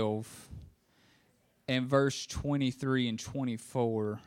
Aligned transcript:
12 0.00 0.48
and 1.68 1.86
verse 1.86 2.24
23 2.24 3.06
and 3.10 3.18
24. 3.18 4.18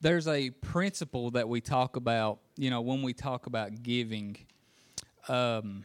There's 0.00 0.26
a 0.26 0.48
principle 0.48 1.32
that 1.32 1.46
we 1.46 1.60
talk 1.60 1.96
about, 1.96 2.38
you 2.56 2.70
know, 2.70 2.80
when 2.80 3.02
we 3.02 3.12
talk 3.12 3.44
about 3.44 3.82
giving, 3.82 4.38
um, 5.28 5.84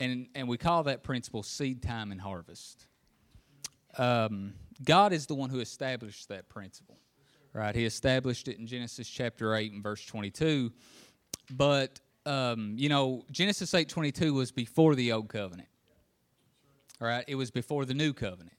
and, 0.00 0.26
and 0.34 0.48
we 0.48 0.58
call 0.58 0.82
that 0.82 1.04
principle 1.04 1.44
seed 1.44 1.80
time 1.80 2.10
and 2.10 2.20
harvest. 2.20 2.84
Um, 3.96 4.54
God 4.84 5.12
is 5.12 5.26
the 5.26 5.36
one 5.36 5.50
who 5.50 5.60
established 5.60 6.30
that 6.30 6.48
principle, 6.48 6.98
right? 7.52 7.76
He 7.76 7.84
established 7.84 8.48
it 8.48 8.58
in 8.58 8.66
Genesis 8.66 9.08
chapter 9.08 9.54
8 9.54 9.72
and 9.72 9.84
verse 9.84 10.04
22. 10.04 10.72
But 11.52 12.00
um, 12.26 12.74
you 12.76 12.88
know, 12.88 13.24
Genesis 13.30 13.72
8:22 13.72 14.34
was 14.34 14.50
before 14.50 14.94
the 14.94 15.12
old 15.12 15.28
covenant. 15.28 15.68
All 17.00 17.06
right, 17.06 17.24
it 17.28 17.34
was 17.34 17.50
before 17.50 17.84
the 17.84 17.94
new 17.94 18.12
covenant. 18.12 18.56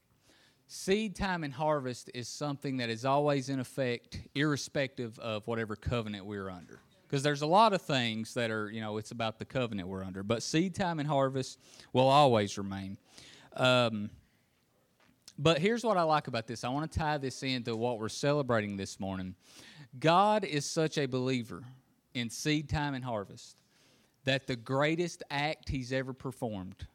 Seed 0.66 1.16
time 1.16 1.44
and 1.44 1.52
harvest 1.52 2.10
is 2.14 2.28
something 2.28 2.76
that 2.76 2.90
is 2.90 3.04
always 3.04 3.48
in 3.48 3.58
effect, 3.58 4.20
irrespective 4.34 5.18
of 5.18 5.46
whatever 5.46 5.76
covenant 5.76 6.26
we're 6.26 6.50
under. 6.50 6.80
Because 7.06 7.22
there's 7.22 7.40
a 7.40 7.46
lot 7.46 7.72
of 7.72 7.80
things 7.80 8.34
that 8.34 8.50
are, 8.50 8.70
you 8.70 8.82
know, 8.82 8.98
it's 8.98 9.10
about 9.10 9.38
the 9.38 9.46
covenant 9.46 9.88
we're 9.88 10.04
under. 10.04 10.22
But 10.22 10.42
seed 10.42 10.74
time 10.74 10.98
and 10.98 11.08
harvest 11.08 11.58
will 11.94 12.08
always 12.08 12.58
remain. 12.58 12.98
Um, 13.56 14.10
but 15.38 15.58
here's 15.58 15.84
what 15.84 15.96
I 15.96 16.02
like 16.02 16.28
about 16.28 16.46
this. 16.46 16.64
I 16.64 16.68
want 16.68 16.90
to 16.92 16.98
tie 16.98 17.16
this 17.16 17.42
into 17.42 17.74
what 17.74 17.98
we're 17.98 18.10
celebrating 18.10 18.76
this 18.76 19.00
morning. 19.00 19.36
God 19.98 20.44
is 20.44 20.66
such 20.66 20.98
a 20.98 21.06
believer 21.06 21.64
in 22.18 22.30
seed 22.30 22.68
time 22.68 22.94
and 22.94 23.04
harvest 23.04 23.58
that 24.24 24.46
the 24.46 24.56
greatest 24.56 25.22
act 25.30 25.68
he's 25.68 25.92
ever 25.92 26.12
performed, 26.12 26.86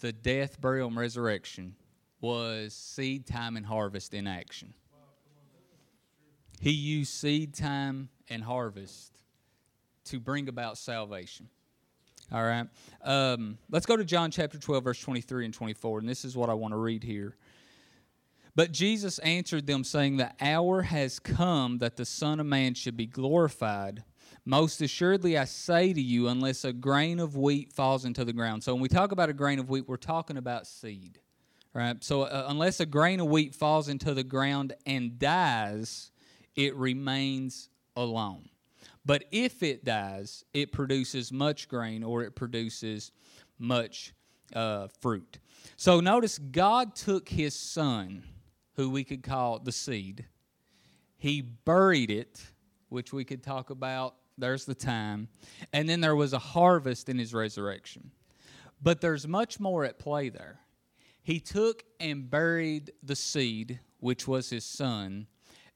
the 0.00 0.12
death, 0.12 0.60
burial, 0.60 0.88
and 0.88 0.96
resurrection, 0.96 1.74
was 2.20 2.74
seed 2.74 3.26
time 3.26 3.56
and 3.56 3.64
harvest 3.64 4.12
in 4.12 4.26
action. 4.26 4.74
He 6.60 6.70
used 6.70 7.12
seed 7.12 7.54
time 7.54 8.08
and 8.28 8.42
harvest 8.42 9.12
to 10.06 10.20
bring 10.20 10.48
about 10.48 10.78
salvation. 10.78 11.48
All 12.32 12.42
right. 12.42 12.66
Um, 13.02 13.56
let's 13.70 13.86
go 13.86 13.96
to 13.96 14.04
John 14.04 14.30
chapter 14.30 14.58
12, 14.58 14.84
verse 14.84 15.00
23 15.00 15.44
and 15.44 15.54
24, 15.54 16.00
and 16.00 16.08
this 16.08 16.24
is 16.24 16.36
what 16.36 16.50
I 16.50 16.54
want 16.54 16.72
to 16.72 16.78
read 16.78 17.04
here. 17.04 17.36
But 18.56 18.72
Jesus 18.72 19.18
answered 19.20 19.66
them, 19.66 19.84
saying, 19.84 20.16
The 20.16 20.32
hour 20.40 20.82
has 20.82 21.18
come 21.18 21.78
that 21.78 21.96
the 21.96 22.06
Son 22.06 22.40
of 22.40 22.46
Man 22.46 22.74
should 22.74 22.96
be 22.96 23.06
glorified. 23.06 24.02
Most 24.48 24.80
assuredly, 24.80 25.36
I 25.36 25.44
say 25.44 25.92
to 25.92 26.00
you, 26.00 26.28
unless 26.28 26.64
a 26.64 26.72
grain 26.72 27.18
of 27.18 27.36
wheat 27.36 27.72
falls 27.72 28.04
into 28.04 28.24
the 28.24 28.32
ground. 28.32 28.62
So, 28.62 28.72
when 28.72 28.80
we 28.80 28.88
talk 28.88 29.10
about 29.10 29.28
a 29.28 29.32
grain 29.32 29.58
of 29.58 29.68
wheat, 29.68 29.88
we're 29.88 29.96
talking 29.96 30.36
about 30.36 30.68
seed. 30.68 31.18
Right? 31.74 32.02
So, 32.02 32.22
uh, 32.22 32.46
unless 32.46 32.78
a 32.78 32.86
grain 32.86 33.18
of 33.18 33.26
wheat 33.26 33.56
falls 33.56 33.88
into 33.88 34.14
the 34.14 34.22
ground 34.22 34.72
and 34.86 35.18
dies, 35.18 36.12
it 36.54 36.76
remains 36.76 37.70
alone. 37.96 38.48
But 39.04 39.24
if 39.32 39.64
it 39.64 39.84
dies, 39.84 40.44
it 40.54 40.70
produces 40.70 41.32
much 41.32 41.68
grain 41.68 42.04
or 42.04 42.22
it 42.22 42.36
produces 42.36 43.10
much 43.58 44.14
uh, 44.54 44.86
fruit. 45.00 45.40
So, 45.74 45.98
notice 45.98 46.38
God 46.38 46.94
took 46.94 47.28
his 47.28 47.58
son, 47.58 48.22
who 48.76 48.90
we 48.90 49.02
could 49.02 49.24
call 49.24 49.58
the 49.58 49.72
seed, 49.72 50.24
he 51.18 51.40
buried 51.40 52.12
it, 52.12 52.40
which 52.90 53.12
we 53.12 53.24
could 53.24 53.42
talk 53.42 53.70
about 53.70 54.14
there's 54.38 54.64
the 54.64 54.74
time. 54.74 55.28
And 55.72 55.88
then 55.88 56.00
there 56.00 56.16
was 56.16 56.32
a 56.32 56.38
harvest 56.38 57.08
in 57.08 57.18
his 57.18 57.32
resurrection. 57.34 58.10
But 58.82 59.00
there's 59.00 59.26
much 59.26 59.58
more 59.58 59.84
at 59.84 59.98
play 59.98 60.28
there. 60.28 60.60
He 61.22 61.40
took 61.40 61.82
and 61.98 62.30
buried 62.30 62.92
the 63.02 63.16
seed, 63.16 63.80
which 64.00 64.28
was 64.28 64.50
his 64.50 64.64
son. 64.64 65.26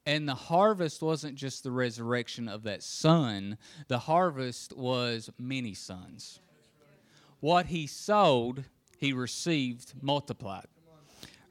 And 0.07 0.29
the 0.29 0.35
harvest 0.35 1.03
wasn't 1.03 1.35
just 1.35 1.63
the 1.63 1.73
resurrection 1.73 2.49
of 2.49 2.63
that 2.65 2.83
son, 2.83 3.59
the 3.89 3.99
harvest 3.99 4.77
was 4.77 5.31
many 5.39 5.75
sons. 5.75 6.41
What 7.41 7.67
he 7.67 7.87
sowed, 7.87 8.65
he 8.99 9.13
received 9.13 9.95
multiplied. 10.01 10.67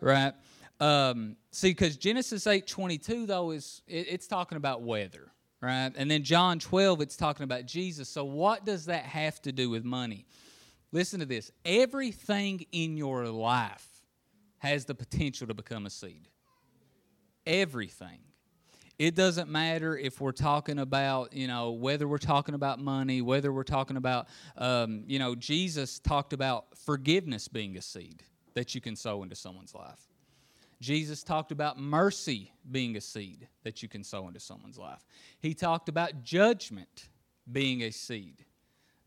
Right? 0.01 0.33
Um, 0.79 1.35
see, 1.51 1.71
because 1.71 1.97
Genesis 1.97 2.47
eight 2.47 2.65
twenty 2.65 2.97
two 2.97 3.25
though 3.25 3.51
is 3.51 3.81
it, 3.87 4.07
it's 4.09 4.27
talking 4.27 4.55
about 4.55 4.81
weather 4.81 5.31
right? 5.61 5.91
And 5.95 6.09
then 6.09 6.23
John 6.23 6.59
12, 6.59 7.01
it's 7.01 7.17
talking 7.17 7.43
about 7.43 7.65
Jesus. 7.65 8.09
So, 8.09 8.23
what 8.23 8.65
does 8.65 8.85
that 8.85 9.03
have 9.03 9.41
to 9.43 9.51
do 9.51 9.69
with 9.69 9.83
money? 9.83 10.25
Listen 10.91 11.19
to 11.19 11.25
this 11.25 11.51
everything 11.65 12.65
in 12.71 12.97
your 12.97 13.27
life 13.27 13.87
has 14.59 14.85
the 14.85 14.95
potential 14.95 15.47
to 15.47 15.53
become 15.53 15.85
a 15.85 15.89
seed. 15.89 16.27
Everything. 17.45 18.19
It 18.97 19.15
doesn't 19.15 19.49
matter 19.49 19.97
if 19.97 20.19
we're 20.19 20.33
talking 20.33 20.77
about, 20.77 21.31
you 21.31 21.47
know, 21.47 21.71
whether 21.71 22.05
we're 22.05 22.17
talking 22.17 22.53
about 22.53 22.79
money, 22.79 23.21
whether 23.21 23.53
we're 23.53 23.63
talking 23.63 23.95
about, 23.95 24.27
um, 24.57 25.03
you 25.07 25.19
know, 25.19 25.35
Jesus 25.35 25.99
talked 25.99 26.33
about 26.33 26.77
forgiveness 26.77 27.47
being 27.47 27.77
a 27.77 27.81
seed 27.81 28.23
that 28.55 28.75
you 28.75 28.81
can 28.81 28.97
sow 28.97 29.23
into 29.23 29.35
someone's 29.35 29.73
life. 29.73 30.08
Jesus 30.81 31.23
talked 31.23 31.51
about 31.51 31.77
mercy 31.77 32.51
being 32.71 32.95
a 32.95 33.01
seed 33.01 33.47
that 33.63 33.83
you 33.83 33.89
can 33.89 34.03
sow 34.03 34.27
into 34.27 34.39
someone's 34.39 34.77
life. 34.77 35.05
He 35.39 35.53
talked 35.53 35.89
about 35.89 36.23
judgment 36.23 37.09
being 37.51 37.83
a 37.83 37.91
seed 37.91 38.45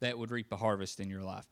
that 0.01 0.19
would 0.19 0.31
reap 0.31 0.53
a 0.53 0.57
harvest 0.57 1.01
in 1.01 1.09
your 1.09 1.23
life. 1.23 1.47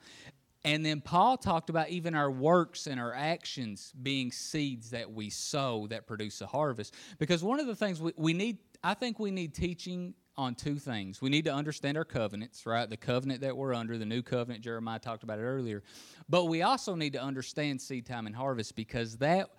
And 0.64 0.84
then 0.84 1.00
Paul 1.00 1.38
talked 1.38 1.70
about 1.70 1.88
even 1.88 2.14
our 2.14 2.30
works 2.30 2.86
and 2.86 3.00
our 3.00 3.14
actions 3.14 3.94
being 4.02 4.30
seeds 4.30 4.90
that 4.90 5.10
we 5.10 5.30
sow 5.30 5.86
that 5.88 6.06
produce 6.06 6.42
a 6.42 6.46
harvest. 6.46 6.94
Because 7.18 7.42
one 7.42 7.60
of 7.60 7.66
the 7.66 7.74
things 7.74 8.02
we, 8.02 8.12
we 8.16 8.34
need, 8.34 8.58
I 8.84 8.92
think 8.92 9.18
we 9.18 9.30
need 9.30 9.54
teaching 9.54 10.14
on 10.36 10.54
two 10.54 10.78
things. 10.78 11.22
We 11.22 11.30
need 11.30 11.44
to 11.46 11.52
understand 11.52 11.96
our 11.96 12.04
covenants, 12.04 12.66
right? 12.66 12.88
The 12.88 12.96
covenant 12.96 13.40
that 13.40 13.56
we're 13.56 13.74
under, 13.74 13.96
the 13.96 14.06
new 14.06 14.22
covenant, 14.22 14.62
Jeremiah 14.62 14.98
talked 14.98 15.22
about 15.22 15.38
it 15.38 15.42
earlier. 15.42 15.82
But 16.28 16.46
we 16.46 16.62
also 16.62 16.94
need 16.94 17.14
to 17.14 17.22
understand 17.22 17.80
seed 17.80 18.06
time 18.06 18.26
and 18.26 18.36
harvest 18.36 18.76
because 18.76 19.16
that 19.18 19.50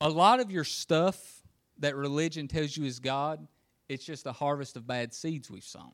a 0.00 0.08
lot 0.08 0.40
of 0.40 0.50
your 0.50 0.64
stuff 0.64 1.42
that 1.78 1.96
religion 1.96 2.48
tells 2.48 2.76
you 2.76 2.84
is 2.84 2.98
God, 2.98 3.46
it's 3.88 4.04
just 4.04 4.26
a 4.26 4.32
harvest 4.32 4.76
of 4.76 4.86
bad 4.86 5.14
seeds 5.14 5.50
we've 5.50 5.64
sown. 5.64 5.92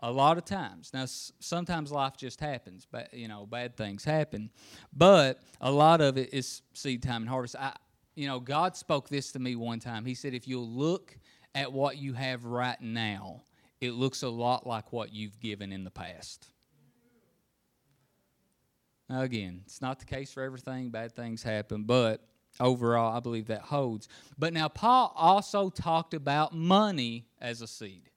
A 0.00 0.10
lot 0.12 0.38
of 0.38 0.44
times. 0.44 0.92
Now, 0.94 1.06
sometimes 1.06 1.90
life 1.90 2.16
just 2.16 2.40
happens, 2.40 2.86
but 2.90 3.12
you 3.12 3.26
know, 3.26 3.46
bad 3.46 3.76
things 3.76 4.04
happen. 4.04 4.50
But 4.92 5.40
a 5.60 5.72
lot 5.72 6.00
of 6.00 6.16
it 6.16 6.32
is 6.32 6.62
seed 6.72 7.02
time 7.02 7.22
and 7.22 7.28
harvest. 7.28 7.56
I, 7.58 7.74
you 8.14 8.28
know, 8.28 8.38
God 8.38 8.76
spoke 8.76 9.08
this 9.08 9.32
to 9.32 9.40
me 9.40 9.56
one 9.56 9.80
time. 9.80 10.04
He 10.04 10.14
said, 10.14 10.34
if 10.34 10.46
you'll 10.46 10.68
look 10.68 11.16
at 11.54 11.72
what 11.72 11.98
you 11.98 12.12
have 12.12 12.44
right 12.44 12.80
now, 12.80 13.42
it 13.80 13.92
looks 13.92 14.22
a 14.22 14.28
lot 14.28 14.66
like 14.66 14.92
what 14.92 15.12
you've 15.12 15.38
given 15.40 15.72
in 15.72 15.82
the 15.82 15.90
past. 15.90 16.46
Now, 19.08 19.22
again, 19.22 19.62
it's 19.64 19.80
not 19.80 19.98
the 19.98 20.04
case 20.04 20.32
for 20.32 20.42
everything. 20.42 20.90
Bad 20.90 21.16
things 21.16 21.42
happen, 21.42 21.84
but 21.84 22.22
overall, 22.60 23.16
I 23.16 23.20
believe 23.20 23.46
that 23.46 23.62
holds. 23.62 24.08
But 24.38 24.52
now, 24.52 24.68
Paul 24.68 25.12
also 25.16 25.70
talked 25.70 26.14
about 26.14 26.54
money 26.54 27.26
as 27.40 27.62
a 27.62 27.66
seed 27.66 28.10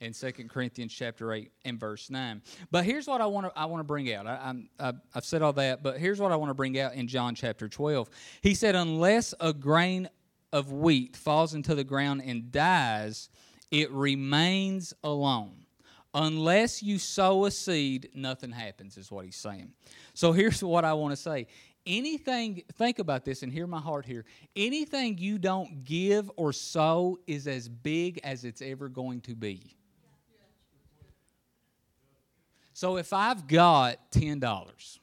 in 0.00 0.12
2 0.12 0.32
Corinthians 0.48 0.92
chapter 0.92 1.32
8 1.32 1.50
and 1.64 1.78
verse 1.78 2.10
9. 2.10 2.42
But 2.70 2.84
here's 2.84 3.06
what 3.06 3.20
I 3.20 3.26
want 3.26 3.46
to 3.46 3.58
I 3.58 3.64
want 3.66 3.80
to 3.80 3.84
bring 3.84 4.12
out. 4.12 4.26
I, 4.26 4.54
I, 4.78 4.92
I've 5.14 5.24
said 5.24 5.42
all 5.42 5.52
that, 5.54 5.82
but 5.82 5.98
here's 5.98 6.20
what 6.20 6.32
I 6.32 6.36
want 6.36 6.50
to 6.50 6.54
bring 6.54 6.78
out 6.78 6.94
in 6.94 7.08
John 7.08 7.34
chapter 7.34 7.68
12. 7.68 8.08
He 8.42 8.54
said, 8.54 8.74
Unless 8.74 9.34
a 9.40 9.52
grain 9.52 10.08
of 10.52 10.72
wheat 10.72 11.16
falls 11.16 11.54
into 11.54 11.74
the 11.74 11.84
ground 11.84 12.22
and 12.24 12.50
dies, 12.50 13.28
it 13.70 13.90
remains 13.90 14.94
alone. 15.02 15.66
Unless 16.14 16.82
you 16.82 16.98
sow 16.98 17.44
a 17.44 17.50
seed, 17.50 18.08
nothing 18.14 18.50
happens, 18.50 18.96
is 18.96 19.12
what 19.12 19.26
he's 19.26 19.36
saying. 19.36 19.72
So 20.14 20.32
here's 20.32 20.64
what 20.64 20.84
I 20.84 20.94
want 20.94 21.12
to 21.12 21.16
say 21.16 21.48
anything, 21.88 22.62
think 22.74 23.00
about 23.00 23.24
this 23.24 23.42
and 23.42 23.52
hear 23.52 23.66
my 23.66 23.80
heart 23.80 24.06
here. 24.06 24.24
Anything 24.54 25.18
you 25.18 25.38
don't 25.38 25.84
give 25.84 26.30
or 26.36 26.52
sow 26.52 27.18
is 27.26 27.48
as 27.48 27.68
big 27.68 28.20
as 28.22 28.44
it's 28.44 28.62
ever 28.62 28.88
going 28.88 29.22
to 29.22 29.34
be. 29.34 29.74
So 32.74 32.96
if 32.96 33.12
I've 33.12 33.48
got 33.48 34.12
$10 34.12 34.98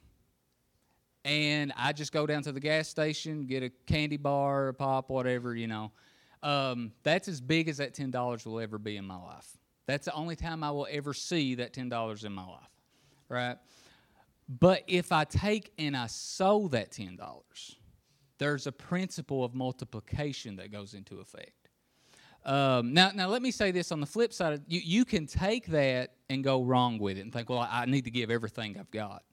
and 1.26 1.74
I 1.76 1.92
just 1.92 2.14
go 2.14 2.26
down 2.26 2.44
to 2.44 2.54
the 2.54 2.62
gas 2.62 2.88
station, 2.88 3.48
get 3.48 3.64
a 3.64 3.70
candy 3.86 4.16
bar, 4.16 4.70
a 4.70 4.74
pop, 4.74 5.10
whatever, 5.10 5.54
you 5.54 5.68
know, 5.68 5.92
um, 6.42 6.94
that's 7.04 7.28
as 7.28 7.42
big 7.42 7.68
as 7.68 7.78
that 7.78 7.94
$10 7.94 8.46
will 8.46 8.62
ever 8.62 8.78
be 8.78 8.96
in 8.96 9.04
my 9.04 9.18
life. 9.18 9.58
That's 9.88 10.06
the 10.06 10.14
only 10.14 10.36
time 10.36 10.64
I 10.64 10.72
will 10.72 10.88
ever 10.90 11.14
see 11.14 11.56
that 11.56 11.74
$10 11.74 12.24
in 12.24 12.32
my 12.32 12.46
life, 12.46 12.70
right? 13.28 13.58
But 14.48 14.84
if 14.88 15.12
I 15.12 15.24
take 15.24 15.72
and 15.78 15.98
I 15.98 16.08
sow 16.08 16.68
that 16.70 16.92
$10, 16.92 17.18
there's 18.38 18.68
a 18.68 18.72
principle 18.72 19.44
of 19.44 19.56
multiplication 19.56 20.58
that 20.58 20.72
goes 20.72 20.94
into 20.94 21.20
effect. 21.20 21.70
Um, 22.46 22.94
now, 22.94 23.12
now 23.14 23.28
let 23.28 23.42
me 23.42 23.50
say 23.50 23.72
this 23.72 23.92
on 23.92 24.00
the 24.00 24.06
flip 24.06 24.32
side: 24.32 24.62
you 24.68 24.80
you 24.80 25.04
can 25.04 25.26
take 25.26 25.66
that 25.68 26.14
and 26.30 26.44
go 26.44 26.64
wrong 26.64 27.00
with 27.00 27.18
it 27.18 27.22
and 27.22 27.34
think, 27.34 27.50
well, 27.50 27.60
I, 27.60 27.82
I 27.82 27.86
need 27.86 28.06
to 28.06 28.12
give 28.12 28.30
everything 28.30 28.78
I've 28.80 28.92
got. 28.92 29.24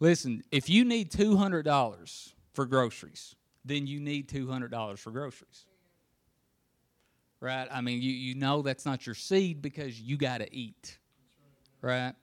Listen, 0.00 0.42
if 0.50 0.70
you 0.70 0.84
need 0.84 1.10
two 1.10 1.36
hundred 1.36 1.64
dollars 1.64 2.34
for 2.54 2.64
groceries, 2.64 3.36
then 3.66 3.86
you 3.86 4.00
need 4.00 4.30
two 4.30 4.50
hundred 4.50 4.70
dollars 4.70 4.98
for 4.98 5.10
groceries. 5.10 5.66
Right? 7.38 7.68
I 7.70 7.82
mean, 7.82 8.00
you 8.00 8.12
you 8.12 8.34
know 8.34 8.62
that's 8.62 8.86
not 8.86 9.04
your 9.04 9.14
seed 9.14 9.60
because 9.60 10.00
you 10.00 10.16
got 10.16 10.38
to 10.38 10.54
eat. 10.54 10.98
Right? 11.82 12.14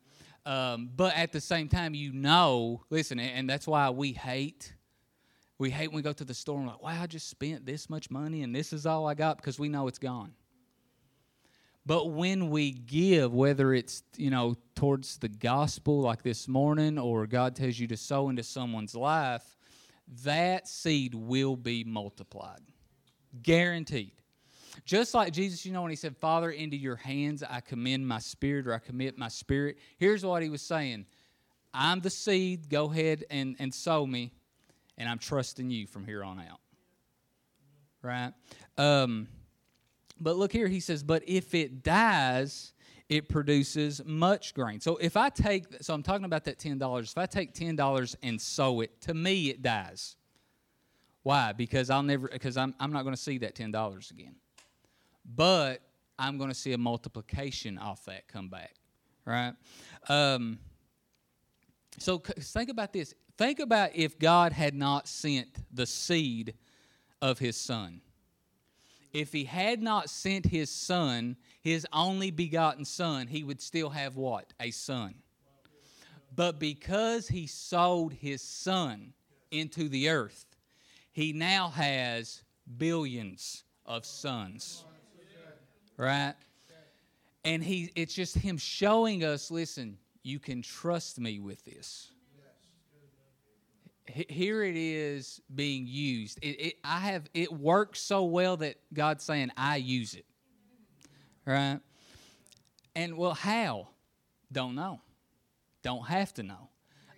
Um, 0.46 0.90
but 0.96 1.16
at 1.16 1.32
the 1.32 1.42
same 1.42 1.68
time, 1.68 1.94
you 1.94 2.12
know, 2.12 2.84
listen, 2.90 3.20
and 3.20 3.50
that's 3.50 3.68
why 3.68 3.90
we 3.92 4.14
hate 4.14 4.74
we 5.62 5.70
hate 5.70 5.90
when 5.90 5.98
we 5.98 6.02
go 6.02 6.12
to 6.12 6.26
the 6.26 6.34
store 6.34 6.58
and 6.58 6.68
like, 6.68 6.82
wow, 6.82 7.04
I 7.04 7.06
just 7.06 7.30
spent 7.30 7.68
this 7.68 7.88
much 7.88 8.10
money 8.10 8.42
and 8.42 8.54
this 8.54 8.74
is 8.74 8.88
all 8.88 9.08
I 9.08 9.14
got 9.14 9.38
because 9.38 9.60
we 9.60 9.70
know 9.70 9.88
it's 9.88 10.00
gone. 10.00 10.34
But 11.86 12.08
when 12.08 12.50
we 12.50 12.72
give, 12.72 13.32
whether 13.32 13.72
it's, 13.72 14.02
you 14.18 14.32
know, 14.32 14.56
towards 14.76 15.20
the 15.20 15.30
gospel 15.30 16.02
like 16.02 16.24
this 16.24 16.48
morning 16.48 16.98
or 16.98 17.28
God 17.28 17.56
tells 17.56 17.78
you 17.78 17.86
to 17.88 17.98
sow 17.98 18.30
into 18.30 18.42
someone's 18.42 18.96
life, 18.96 19.56
that 20.24 20.68
seed 20.68 21.14
will 21.14 21.56
be 21.56 21.84
multiplied. 21.84 22.62
Guaranteed. 23.44 24.14
Just 24.86 25.14
like 25.14 25.32
Jesus, 25.34 25.66
you 25.66 25.72
know, 25.72 25.82
when 25.82 25.92
he 25.92 25.96
said, 25.96 26.18
Father, 26.18 26.52
into 26.52 26.78
your 26.78 26.96
hands 26.96 27.44
I 27.44 27.62
commend 27.62 28.08
my 28.08 28.20
spirit 28.20 28.68
or 28.68 28.74
I 28.74 28.80
commit 28.80 29.18
my 29.18 29.28
spirit, 29.28 29.78
here's 29.98 30.26
what 30.26 30.42
he 30.44 30.50
was 30.50 30.62
saying 30.62 31.06
I'm 31.74 32.00
the 32.00 32.10
seed, 32.10 32.70
go 32.70 32.92
ahead 32.92 33.26
and, 33.30 33.56
and 33.60 33.74
sow 33.74 34.06
me 34.06 34.34
and 34.98 35.08
I'm 35.10 35.20
trusting 35.20 35.70
you 35.70 35.88
from 35.88 36.06
here 36.06 36.24
on 36.24 36.40
out. 36.40 36.60
Right? 38.02 38.34
Um, 38.78 39.28
but 40.20 40.36
look 40.36 40.52
here, 40.52 40.68
he 40.68 40.80
says, 40.80 41.04
but 41.04 41.24
if 41.28 41.56
it 41.56 41.84
dies, 41.84 42.74
it 43.10 43.28
produces 43.28 44.02
much 44.06 44.54
grain. 44.54 44.80
So 44.80 44.98
if 44.98 45.18
I 45.18 45.30
take, 45.30 45.66
so 45.82 45.94
I'm 45.94 46.04
talking 46.04 46.26
about 46.26 46.46
that 46.46 46.60
$10, 46.60 47.04
if 47.04 47.18
I 47.18 47.26
take 47.26 47.54
$10 47.54 48.16
and 48.24 48.40
sow 48.40 48.82
it, 48.82 49.02
to 49.02 49.14
me 49.14 49.50
it 49.50 49.62
dies. 49.62 50.16
Why? 51.24 51.52
Because 51.52 51.90
I'll 51.90 52.04
never, 52.04 52.28
because 52.28 52.58
I'm, 52.58 52.74
I'm 52.80 52.92
not 52.92 53.04
going 53.04 53.16
to 53.16 53.22
see 53.22 53.40
that 53.40 53.56
$10 53.56 54.12
again. 54.12 54.36
But 55.26 55.82
I'm 56.18 56.38
going 56.38 56.50
to 56.50 56.56
see 56.56 56.74
a 56.74 56.78
multiplication 56.78 57.78
off 57.78 58.06
that 58.06 58.28
come 58.28 58.50
back. 58.50 58.76
Right? 59.26 59.54
Um, 60.10 60.60
so 61.98 62.18
think 62.18 62.70
about 62.70 62.94
this. 62.94 63.14
Think 63.38 63.60
about 63.60 63.96
if 63.96 64.20
God 64.20 64.52
had 64.52 64.74
not 64.76 65.08
sent 65.08 65.48
the 65.74 65.86
seed 65.86 66.54
of 67.22 67.40
his 67.40 67.56
son. 67.56 68.02
If 69.14 69.34
he 69.34 69.44
had 69.44 69.82
not 69.82 70.10
sent 70.10 70.46
his 70.46 70.70
son, 70.70 71.36
his 71.62 71.86
only 71.92 72.32
begotten 72.32 72.86
son, 72.86 73.28
he 73.28 73.44
would 73.44 73.62
still 73.62 73.90
have 73.90 74.16
what? 74.16 74.54
A 74.60 74.72
son. 74.72 75.16
But 76.34 76.60
because 76.60 77.28
he 77.28 77.46
sold 77.48 78.14
his 78.14 78.42
son 78.42 79.14
into 79.52 79.90
the 79.90 80.10
earth, 80.10 80.46
he 81.12 81.34
now 81.34 81.70
has 81.70 82.44
billions 82.78 83.64
of 83.86 84.06
sons. 84.06 84.86
Right? 86.02 86.34
And 87.44 87.64
he 87.64 87.92
it's 87.96 88.14
just 88.14 88.36
him 88.36 88.58
showing 88.58 89.24
us, 89.24 89.52
listen, 89.52 89.98
you 90.24 90.40
can 90.40 90.62
trust 90.62 91.20
me 91.20 91.40
with 91.40 91.64
this 91.64 92.12
here 94.12 94.64
it 94.64 94.76
is 94.76 95.42
being 95.54 95.86
used. 95.88 96.40
It, 96.42 96.60
it, 96.60 96.74
I 96.84 97.00
have 97.00 97.30
it 97.34 97.52
works 97.52 98.02
so 98.02 98.24
well 98.26 98.58
that 98.58 98.76
God's 98.94 99.24
saying 99.24 99.52
I 99.56 99.78
use 99.78 100.14
it, 100.14 100.26
right? 101.46 101.80
And 102.96 103.18
well, 103.18 103.34
how? 103.34 103.90
Don't 104.52 104.76
know. 104.76 105.00
Don't 105.82 106.08
have 106.08 106.34
to 106.36 106.44
know. 106.44 106.70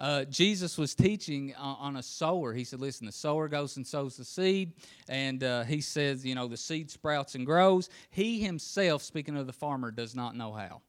Uh, 0.03 0.25
Jesus 0.25 0.77
was 0.77 0.93
teaching 0.93 1.55
on, 1.55 1.77
on, 1.79 1.95
a 1.95 2.03
sower. 2.03 2.53
He 2.53 2.65
said, 2.65 2.81
"Listen, 2.81 3.05
the 3.05 3.13
sower 3.13 3.47
goes 3.47 3.77
and 3.77 3.87
sows 3.87 4.17
the 4.17 4.25
seed, 4.25 4.73
and 5.07 5.41
uh, 5.41 5.63
he 5.63 5.79
says, 5.79 6.25
you 6.25 6.35
know, 6.35 6.49
the 6.49 6.57
seed 6.57 6.91
sprouts 6.91 7.35
and 7.35 7.45
grows. 7.45 7.89
He 8.09 8.41
himself, 8.41 9.01
speaking 9.01 9.37
of 9.37 9.47
the 9.47 9.53
farmer, 9.53 9.91
does 9.91 10.13
not 10.13 10.35
know 10.35 10.51
how. 10.51 10.81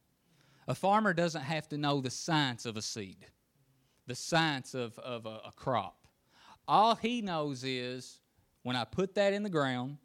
A 0.67 0.75
farmer 0.75 1.13
doesn't 1.13 1.43
have 1.43 1.69
to 1.69 1.77
know 1.77 2.01
the 2.01 2.09
science 2.09 2.65
of 2.65 2.75
a 2.75 2.81
seed." 2.81 3.27
the 4.07 4.15
science 4.15 4.73
of, 4.73 4.97
of 4.99 5.25
a, 5.25 5.41
a 5.45 5.51
crop. 5.55 6.07
All 6.67 6.95
he 6.95 7.21
knows 7.21 7.63
is 7.63 8.19
when 8.63 8.75
I 8.75 8.83
put 8.83 9.15
that 9.15 9.33
in 9.33 9.43
the 9.43 9.49
ground, 9.49 9.97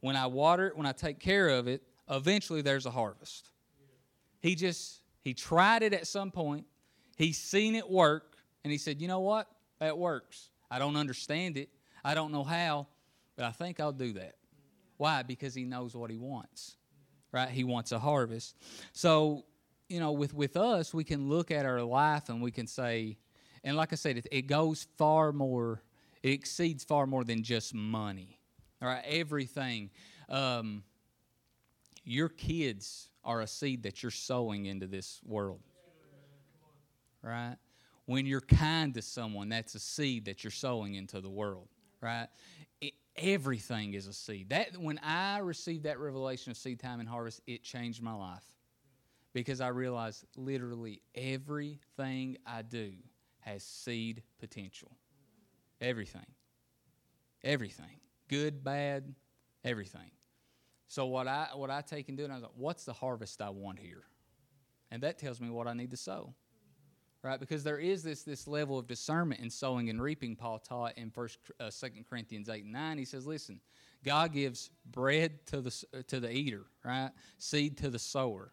when 0.00 0.16
I 0.16 0.26
water 0.26 0.68
it, 0.68 0.76
when 0.76 0.86
I 0.86 0.92
take 0.92 1.18
care 1.18 1.48
of 1.48 1.68
it, 1.68 1.82
eventually 2.08 2.62
there's 2.62 2.86
a 2.86 2.90
harvest. 2.90 3.50
He 4.40 4.54
just, 4.54 5.00
he 5.20 5.34
tried 5.34 5.82
it 5.82 5.92
at 5.92 6.06
some 6.06 6.30
point. 6.30 6.66
He's 7.16 7.38
seen 7.38 7.74
it 7.74 7.88
work, 7.88 8.35
and 8.66 8.72
he 8.72 8.78
said, 8.78 9.00
You 9.00 9.06
know 9.06 9.20
what? 9.20 9.46
That 9.78 9.96
works. 9.96 10.50
I 10.72 10.80
don't 10.80 10.96
understand 10.96 11.56
it. 11.56 11.68
I 12.04 12.14
don't 12.14 12.32
know 12.32 12.42
how, 12.42 12.88
but 13.36 13.44
I 13.44 13.52
think 13.52 13.78
I'll 13.78 13.92
do 13.92 14.14
that. 14.14 14.34
Why? 14.96 15.22
Because 15.22 15.54
he 15.54 15.62
knows 15.62 15.94
what 15.94 16.10
he 16.10 16.18
wants, 16.18 16.74
right? 17.30 17.48
He 17.48 17.62
wants 17.62 17.92
a 17.92 18.00
harvest. 18.00 18.56
So, 18.92 19.44
you 19.88 20.00
know, 20.00 20.10
with, 20.10 20.34
with 20.34 20.56
us, 20.56 20.92
we 20.92 21.04
can 21.04 21.28
look 21.28 21.52
at 21.52 21.64
our 21.64 21.80
life 21.80 22.28
and 22.28 22.42
we 22.42 22.50
can 22.50 22.66
say, 22.66 23.18
and 23.62 23.76
like 23.76 23.92
I 23.92 23.94
said, 23.94 24.16
it, 24.16 24.26
it 24.32 24.48
goes 24.48 24.88
far 24.98 25.32
more, 25.32 25.80
it 26.24 26.30
exceeds 26.30 26.82
far 26.82 27.06
more 27.06 27.22
than 27.22 27.44
just 27.44 27.72
money. 27.72 28.40
All 28.82 28.88
right, 28.88 29.04
everything. 29.06 29.90
Um, 30.28 30.82
your 32.02 32.30
kids 32.30 33.10
are 33.22 33.42
a 33.42 33.46
seed 33.46 33.84
that 33.84 34.02
you're 34.02 34.10
sowing 34.10 34.66
into 34.66 34.88
this 34.88 35.20
world. 35.24 35.60
Right? 37.22 37.58
When 38.06 38.26
you're 38.26 38.40
kind 38.40 38.94
to 38.94 39.02
someone, 39.02 39.48
that's 39.48 39.74
a 39.74 39.80
seed 39.80 40.24
that 40.26 40.44
you're 40.44 40.50
sowing 40.50 40.94
into 40.94 41.20
the 41.20 41.28
world. 41.28 41.68
Right? 42.00 42.28
It, 42.80 42.94
everything 43.16 43.94
is 43.94 44.06
a 44.06 44.12
seed. 44.12 44.50
That 44.50 44.76
when 44.76 44.98
I 44.98 45.38
received 45.38 45.84
that 45.84 45.98
revelation 45.98 46.50
of 46.50 46.56
seed 46.56 46.80
time 46.80 47.00
and 47.00 47.08
harvest, 47.08 47.40
it 47.46 47.62
changed 47.62 48.02
my 48.02 48.14
life 48.14 48.44
because 49.32 49.60
I 49.60 49.68
realized 49.68 50.24
literally 50.36 51.02
everything 51.14 52.38
I 52.46 52.62
do 52.62 52.92
has 53.40 53.62
seed 53.62 54.22
potential. 54.38 54.92
Everything. 55.80 56.26
Everything. 57.44 58.00
Good, 58.28 58.64
bad, 58.64 59.14
everything. 59.64 60.10
So 60.88 61.06
what 61.06 61.28
I 61.28 61.48
what 61.54 61.70
I 61.70 61.80
take 61.80 62.08
and 62.08 62.16
do, 62.16 62.24
and 62.24 62.32
I 62.32 62.36
was 62.36 62.42
like, 62.44 62.52
what's 62.56 62.84
the 62.84 62.92
harvest 62.92 63.42
I 63.42 63.50
want 63.50 63.78
here? 63.78 64.04
And 64.90 65.02
that 65.02 65.18
tells 65.18 65.40
me 65.40 65.50
what 65.50 65.66
I 65.66 65.74
need 65.74 65.90
to 65.90 65.96
sow. 65.96 66.34
Right? 67.26 67.40
Because 67.40 67.64
there 67.64 67.78
is 67.78 68.04
this 68.04 68.22
this 68.22 68.46
level 68.46 68.78
of 68.78 68.86
discernment 68.86 69.40
in 69.40 69.50
sowing 69.50 69.90
and 69.90 70.00
reaping, 70.00 70.36
Paul 70.36 70.60
taught 70.60 70.96
in 70.96 71.10
first 71.10 71.40
uh, 71.58 71.70
Second 71.70 72.06
Corinthians 72.08 72.48
8 72.48 72.62
and 72.62 72.72
9. 72.72 72.98
He 72.98 73.04
says, 73.04 73.26
listen, 73.26 73.60
God 74.04 74.32
gives 74.32 74.70
bread 74.92 75.44
to 75.46 75.60
the 75.60 76.02
to 76.06 76.20
the 76.20 76.30
eater, 76.30 76.66
right? 76.84 77.10
Seed 77.38 77.78
to 77.78 77.90
the 77.90 77.98
sower. 77.98 78.52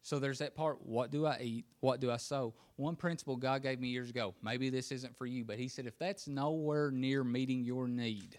So 0.00 0.18
there's 0.18 0.38
that 0.38 0.54
part 0.54 0.78
what 0.86 1.10
do 1.10 1.26
I 1.26 1.38
eat? 1.42 1.66
What 1.80 2.00
do 2.00 2.10
I 2.10 2.16
sow? 2.16 2.54
One 2.76 2.96
principle 2.96 3.36
God 3.36 3.62
gave 3.62 3.78
me 3.78 3.88
years 3.88 4.08
ago, 4.08 4.34
maybe 4.42 4.70
this 4.70 4.90
isn't 4.90 5.14
for 5.18 5.26
you, 5.26 5.44
but 5.44 5.58
He 5.58 5.68
said, 5.68 5.86
if 5.86 5.98
that's 5.98 6.26
nowhere 6.26 6.90
near 6.90 7.22
meeting 7.22 7.64
your 7.64 7.86
need, 7.86 8.38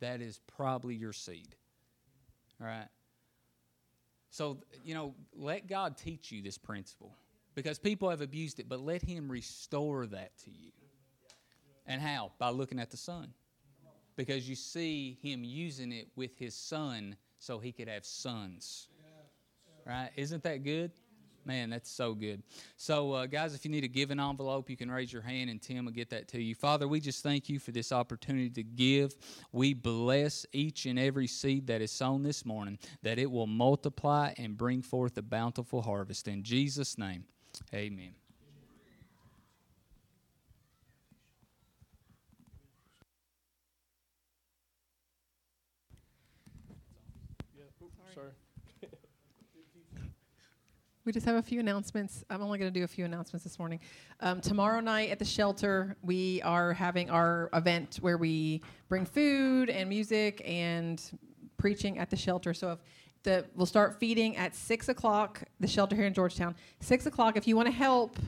that 0.00 0.20
is 0.20 0.40
probably 0.46 0.94
your 0.94 1.14
seed. 1.14 1.56
All 2.60 2.66
right? 2.66 2.88
So, 4.28 4.58
you 4.84 4.92
know, 4.92 5.14
let 5.34 5.68
God 5.68 5.96
teach 5.96 6.30
you 6.30 6.42
this 6.42 6.58
principle 6.58 7.16
because 7.54 7.78
people 7.78 8.10
have 8.10 8.20
abused 8.20 8.60
it, 8.60 8.68
but 8.68 8.80
let 8.80 9.02
Him 9.02 9.30
restore 9.30 10.06
that 10.06 10.36
to 10.44 10.50
you. 10.50 10.72
And 11.86 12.00
how? 12.00 12.32
By 12.38 12.50
looking 12.50 12.78
at 12.78 12.90
the 12.90 12.96
Son. 12.96 13.32
Because 14.16 14.48
you 14.48 14.54
see 14.54 15.18
Him 15.22 15.44
using 15.44 15.92
it 15.92 16.08
with 16.16 16.38
His 16.38 16.54
Son 16.54 17.16
so 17.38 17.58
He 17.58 17.72
could 17.72 17.88
have 17.88 18.04
sons 18.04 18.88
right? 19.86 20.10
Isn't 20.16 20.42
that 20.44 20.62
good? 20.62 20.92
Man, 21.46 21.68
that's 21.68 21.90
so 21.90 22.14
good. 22.14 22.42
So, 22.78 23.12
uh, 23.12 23.26
guys, 23.26 23.54
if 23.54 23.66
you 23.66 23.70
need 23.70 23.84
a 23.84 23.88
giving 23.88 24.18
envelope, 24.18 24.70
you 24.70 24.78
can 24.78 24.90
raise 24.90 25.12
your 25.12 25.20
hand 25.20 25.50
and 25.50 25.60
Tim 25.60 25.84
will 25.84 25.92
get 25.92 26.08
that 26.08 26.26
to 26.28 26.40
you. 26.40 26.54
Father, 26.54 26.88
we 26.88 27.00
just 27.00 27.22
thank 27.22 27.50
you 27.50 27.58
for 27.58 27.70
this 27.70 27.92
opportunity 27.92 28.48
to 28.48 28.62
give. 28.62 29.14
We 29.52 29.74
bless 29.74 30.46
each 30.54 30.86
and 30.86 30.98
every 30.98 31.26
seed 31.26 31.66
that 31.66 31.82
is 31.82 31.92
sown 31.92 32.22
this 32.22 32.46
morning, 32.46 32.78
that 33.02 33.18
it 33.18 33.30
will 33.30 33.46
multiply 33.46 34.32
and 34.38 34.56
bring 34.56 34.80
forth 34.80 35.18
a 35.18 35.22
bountiful 35.22 35.82
harvest. 35.82 36.28
In 36.28 36.42
Jesus' 36.42 36.96
name, 36.96 37.24
amen. 37.74 38.14
We 51.04 51.12
just 51.12 51.26
have 51.26 51.36
a 51.36 51.42
few 51.42 51.60
announcements. 51.60 52.24
I'm 52.30 52.40
only 52.40 52.58
going 52.58 52.72
to 52.72 52.80
do 52.80 52.82
a 52.82 52.88
few 52.88 53.04
announcements 53.04 53.44
this 53.44 53.58
morning. 53.58 53.78
Um, 54.20 54.40
tomorrow 54.40 54.80
night 54.80 55.10
at 55.10 55.18
the 55.18 55.24
shelter, 55.26 55.98
we 56.02 56.40
are 56.40 56.72
having 56.72 57.10
our 57.10 57.50
event 57.52 57.98
where 58.00 58.16
we 58.16 58.62
bring 58.88 59.04
food 59.04 59.68
and 59.68 59.86
music 59.86 60.40
and 60.46 61.02
preaching 61.58 61.98
at 61.98 62.08
the 62.08 62.16
shelter. 62.16 62.54
So 62.54 62.72
if 62.72 62.78
the 63.24 63.44
we'll 63.54 63.66
start 63.66 63.98
feeding 63.98 64.36
at 64.36 64.54
six 64.54 64.88
o'clock. 64.88 65.42
The 65.60 65.66
shelter 65.66 65.96
here 65.96 66.06
in 66.06 66.14
Georgetown, 66.14 66.54
six 66.80 67.06
o'clock. 67.06 67.36
If 67.36 67.48
you 67.48 67.56
want 67.56 67.66
to 67.66 67.74
help, 67.74 68.18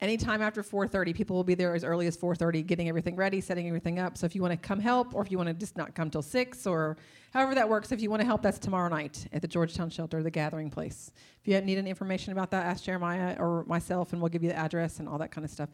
anytime 0.00 0.42
after 0.42 0.62
4.30 0.62 1.14
people 1.14 1.36
will 1.36 1.44
be 1.44 1.54
there 1.54 1.74
as 1.74 1.84
early 1.84 2.06
as 2.06 2.16
4.30 2.16 2.66
getting 2.66 2.88
everything 2.88 3.16
ready 3.16 3.40
setting 3.40 3.68
everything 3.68 3.98
up 3.98 4.18
so 4.18 4.26
if 4.26 4.34
you 4.34 4.42
want 4.42 4.50
to 4.52 4.56
come 4.56 4.78
help 4.78 5.14
or 5.14 5.22
if 5.22 5.30
you 5.30 5.38
want 5.38 5.48
to 5.48 5.54
just 5.54 5.76
not 5.76 5.94
come 5.94 6.10
till 6.10 6.20
6 6.22 6.66
or 6.66 6.96
however 7.32 7.54
that 7.54 7.68
works 7.68 7.92
if 7.92 8.00
you 8.00 8.10
want 8.10 8.20
to 8.20 8.26
help 8.26 8.42
that's 8.42 8.58
tomorrow 8.58 8.88
night 8.88 9.26
at 9.32 9.40
the 9.40 9.48
georgetown 9.48 9.88
shelter 9.88 10.22
the 10.22 10.30
gathering 10.30 10.68
place 10.68 11.12
if 11.40 11.48
you 11.48 11.58
need 11.60 11.78
any 11.78 11.90
information 11.90 12.32
about 12.32 12.50
that 12.50 12.66
ask 12.66 12.84
jeremiah 12.84 13.36
or 13.38 13.64
myself 13.64 14.12
and 14.12 14.20
we'll 14.20 14.28
give 14.28 14.42
you 14.42 14.48
the 14.48 14.56
address 14.56 14.98
and 14.98 15.08
all 15.08 15.18
that 15.18 15.30
kind 15.30 15.44
of 15.44 15.50
stuff 15.50 15.70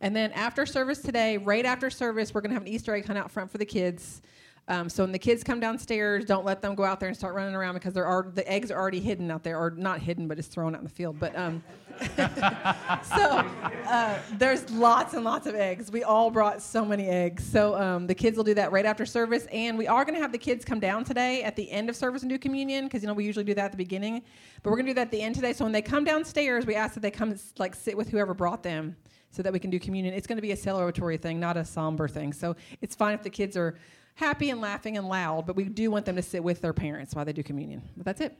and 0.00 0.14
then 0.14 0.30
after 0.32 0.64
service 0.64 1.00
today 1.00 1.36
right 1.36 1.66
after 1.66 1.90
service 1.90 2.32
we're 2.32 2.40
going 2.40 2.50
to 2.50 2.54
have 2.54 2.62
an 2.62 2.68
easter 2.68 2.94
egg 2.94 3.04
hunt 3.04 3.18
out 3.18 3.30
front 3.30 3.50
for 3.50 3.58
the 3.58 3.66
kids 3.66 4.22
um, 4.66 4.88
so 4.88 5.02
when 5.02 5.12
the 5.12 5.18
kids 5.18 5.44
come 5.44 5.60
downstairs, 5.60 6.24
don't 6.24 6.46
let 6.46 6.62
them 6.62 6.74
go 6.74 6.84
out 6.84 6.98
there 6.98 7.10
and 7.10 7.16
start 7.16 7.34
running 7.34 7.54
around 7.54 7.74
because 7.74 7.92
there 7.92 8.06
are 8.06 8.30
the 8.34 8.50
eggs 8.50 8.70
are 8.70 8.78
already 8.78 9.00
hidden 9.00 9.30
out 9.30 9.42
there, 9.42 9.58
or 9.58 9.70
not 9.70 10.00
hidden, 10.00 10.26
but 10.26 10.38
it's 10.38 10.48
thrown 10.48 10.74
out 10.74 10.78
in 10.78 10.84
the 10.84 10.90
field. 10.90 11.20
But 11.20 11.36
um, 11.36 11.62
so 12.16 13.44
uh, 13.86 14.18
there's 14.38 14.70
lots 14.70 15.12
and 15.12 15.22
lots 15.22 15.46
of 15.46 15.54
eggs. 15.54 15.92
We 15.92 16.02
all 16.02 16.30
brought 16.30 16.62
so 16.62 16.82
many 16.82 17.08
eggs. 17.08 17.44
So 17.44 17.78
um, 17.78 18.06
the 18.06 18.14
kids 18.14 18.38
will 18.38 18.44
do 18.44 18.54
that 18.54 18.72
right 18.72 18.86
after 18.86 19.04
service, 19.04 19.46
and 19.52 19.76
we 19.76 19.86
are 19.86 20.02
going 20.02 20.14
to 20.14 20.20
have 20.20 20.32
the 20.32 20.38
kids 20.38 20.64
come 20.64 20.80
down 20.80 21.04
today 21.04 21.42
at 21.42 21.56
the 21.56 21.70
end 21.70 21.90
of 21.90 21.96
service 21.96 22.22
and 22.22 22.30
do 22.30 22.38
communion 22.38 22.84
because 22.86 23.02
you 23.02 23.06
know 23.06 23.14
we 23.14 23.24
usually 23.24 23.44
do 23.44 23.54
that 23.54 23.66
at 23.66 23.70
the 23.70 23.76
beginning, 23.76 24.22
but 24.62 24.70
we're 24.70 24.76
going 24.76 24.86
to 24.86 24.92
do 24.92 24.94
that 24.94 25.08
at 25.08 25.10
the 25.10 25.20
end 25.20 25.34
today. 25.34 25.52
So 25.52 25.66
when 25.66 25.72
they 25.72 25.82
come 25.82 26.04
downstairs, 26.04 26.64
we 26.64 26.74
ask 26.74 26.94
that 26.94 27.00
they 27.00 27.10
come 27.10 27.34
like 27.58 27.74
sit 27.74 27.98
with 27.98 28.08
whoever 28.08 28.32
brought 28.32 28.62
them 28.62 28.96
so 29.30 29.42
that 29.42 29.52
we 29.52 29.58
can 29.58 29.68
do 29.68 29.78
communion. 29.78 30.14
It's 30.14 30.26
going 30.26 30.38
to 30.38 30.42
be 30.42 30.52
a 30.52 30.56
celebratory 30.56 31.20
thing, 31.20 31.38
not 31.38 31.58
a 31.58 31.64
somber 31.66 32.08
thing. 32.08 32.32
So 32.32 32.56
it's 32.80 32.94
fine 32.94 33.14
if 33.14 33.22
the 33.22 33.30
kids 33.30 33.56
are 33.56 33.76
happy 34.14 34.50
and 34.50 34.60
laughing 34.60 34.96
and 34.96 35.08
loud, 35.08 35.46
but 35.46 35.56
we 35.56 35.64
do 35.64 35.90
want 35.90 36.06
them 36.06 36.16
to 36.16 36.22
sit 36.22 36.42
with 36.42 36.60
their 36.60 36.72
parents 36.72 37.14
while 37.14 37.24
they 37.24 37.32
do 37.32 37.42
communion. 37.42 37.82
But 37.96 38.06
that's 38.06 38.20
it. 38.20 38.36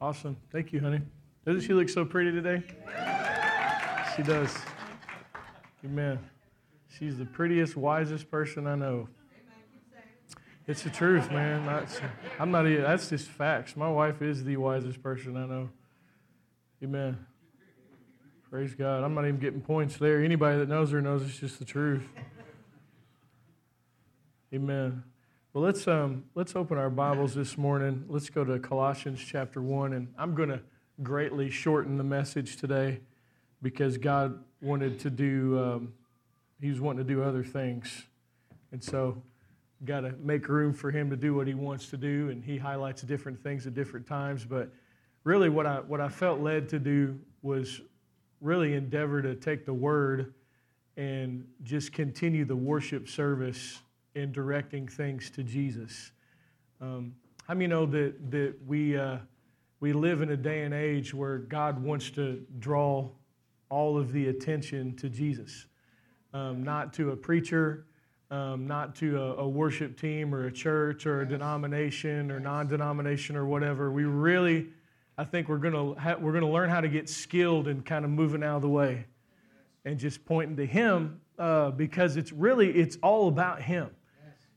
Awesome. 0.00 0.36
Thank 0.50 0.72
you, 0.72 0.80
honey. 0.80 1.00
Doesn't 1.44 1.62
she 1.62 1.72
look 1.72 1.88
so 1.88 2.04
pretty 2.04 2.32
today? 2.32 2.62
She 4.16 4.22
does. 4.22 4.54
Amen. 5.84 6.18
She's 6.98 7.16
the 7.16 7.24
prettiest, 7.24 7.76
wisest 7.76 8.30
person 8.30 8.66
I 8.66 8.74
know. 8.74 9.08
It's 10.66 10.82
the 10.82 10.90
truth, 10.90 11.30
man. 11.30 11.64
That's, 11.64 12.00
I'm 12.38 12.50
not 12.50 12.66
even, 12.66 12.82
that's 12.82 13.08
just 13.08 13.28
facts. 13.28 13.76
My 13.76 13.88
wife 13.88 14.20
is 14.20 14.44
the 14.44 14.56
wisest 14.58 15.02
person 15.02 15.36
I 15.36 15.46
know. 15.46 15.70
Amen. 16.82 17.24
Praise 18.50 18.74
God. 18.74 19.02
I'm 19.02 19.14
not 19.14 19.24
even 19.24 19.38
getting 19.38 19.60
points 19.60 19.96
there. 19.96 20.22
Anybody 20.22 20.58
that 20.58 20.68
knows 20.68 20.90
her 20.90 21.00
knows 21.00 21.22
it's 21.22 21.38
just 21.38 21.58
the 21.58 21.64
truth. 21.64 22.06
Amen. 24.52 25.02
Well, 25.54 25.64
let's, 25.64 25.88
um, 25.88 26.24
let's 26.34 26.54
open 26.54 26.76
our 26.76 26.90
Bibles 26.90 27.34
this 27.34 27.56
morning. 27.56 28.04
Let's 28.06 28.28
go 28.28 28.44
to 28.44 28.58
Colossians 28.58 29.18
chapter 29.18 29.62
1. 29.62 29.94
And 29.94 30.08
I'm 30.18 30.34
going 30.34 30.50
to 30.50 30.60
greatly 31.02 31.48
shorten 31.48 31.96
the 31.96 32.04
message 32.04 32.58
today 32.58 33.00
because 33.62 33.96
God 33.96 34.44
wanted 34.60 35.00
to 35.00 35.10
do, 35.10 35.58
um, 35.58 35.94
He 36.60 36.68
was 36.68 36.82
wanting 36.82 37.06
to 37.06 37.14
do 37.14 37.22
other 37.22 37.42
things. 37.42 38.04
And 38.72 38.84
so, 38.84 39.22
got 39.86 40.00
to 40.00 40.12
make 40.22 40.50
room 40.50 40.74
for 40.74 40.90
Him 40.90 41.08
to 41.08 41.16
do 41.16 41.34
what 41.34 41.46
He 41.46 41.54
wants 41.54 41.88
to 41.90 41.96
do. 41.96 42.28
And 42.28 42.44
He 42.44 42.58
highlights 42.58 43.00
different 43.00 43.42
things 43.42 43.66
at 43.66 43.72
different 43.72 44.06
times. 44.06 44.44
But 44.44 44.70
really, 45.24 45.48
what 45.48 45.64
I, 45.64 45.76
what 45.76 46.02
I 46.02 46.10
felt 46.10 46.40
led 46.40 46.68
to 46.68 46.78
do 46.78 47.18
was 47.40 47.80
really 48.42 48.74
endeavor 48.74 49.22
to 49.22 49.34
take 49.34 49.64
the 49.64 49.72
Word 49.72 50.34
and 50.98 51.46
just 51.62 51.94
continue 51.94 52.44
the 52.44 52.54
worship 52.54 53.08
service 53.08 53.80
in 54.18 54.32
directing 54.32 54.86
things 54.86 55.30
to 55.30 55.42
Jesus. 55.42 56.12
Um, 56.80 57.14
how 57.46 57.54
many 57.54 57.68
know 57.68 57.86
that, 57.86 58.30
that 58.30 58.54
we, 58.66 58.96
uh, 58.96 59.18
we 59.80 59.92
live 59.92 60.22
in 60.22 60.30
a 60.30 60.36
day 60.36 60.62
and 60.62 60.74
age 60.74 61.14
where 61.14 61.38
God 61.38 61.82
wants 61.82 62.10
to 62.10 62.44
draw 62.58 63.08
all 63.70 63.96
of 63.96 64.12
the 64.12 64.28
attention 64.28 64.96
to 64.96 65.08
Jesus, 65.08 65.66
um, 66.34 66.62
not 66.62 66.92
to 66.94 67.12
a 67.12 67.16
preacher, 67.16 67.86
um, 68.30 68.66
not 68.66 68.94
to 68.96 69.18
a, 69.18 69.36
a, 69.36 69.48
worship 69.48 69.98
team 69.98 70.34
or 70.34 70.46
a 70.46 70.52
church 70.52 71.06
or 71.06 71.22
a 71.22 71.28
denomination 71.28 72.30
or 72.30 72.38
non 72.38 72.66
denomination 72.66 73.36
or 73.36 73.46
whatever. 73.46 73.90
We 73.90 74.04
really, 74.04 74.68
I 75.16 75.24
think 75.24 75.48
we're 75.48 75.58
going 75.58 75.74
to 75.74 75.98
ha- 75.98 76.16
we're 76.20 76.38
to 76.38 76.46
learn 76.46 76.68
how 76.68 76.82
to 76.82 76.88
get 76.88 77.08
skilled 77.08 77.68
in 77.68 77.82
kind 77.82 78.04
of 78.04 78.10
moving 78.10 78.42
out 78.42 78.56
of 78.56 78.62
the 78.62 78.68
way 78.68 79.06
and 79.84 79.98
just 79.98 80.26
pointing 80.26 80.56
to 80.56 80.66
Him 80.66 81.20
uh, 81.38 81.70
because 81.70 82.16
it's 82.16 82.32
really 82.32 82.70
it's 82.70 82.98
all 83.02 83.28
about 83.28 83.62
Him. 83.62 83.90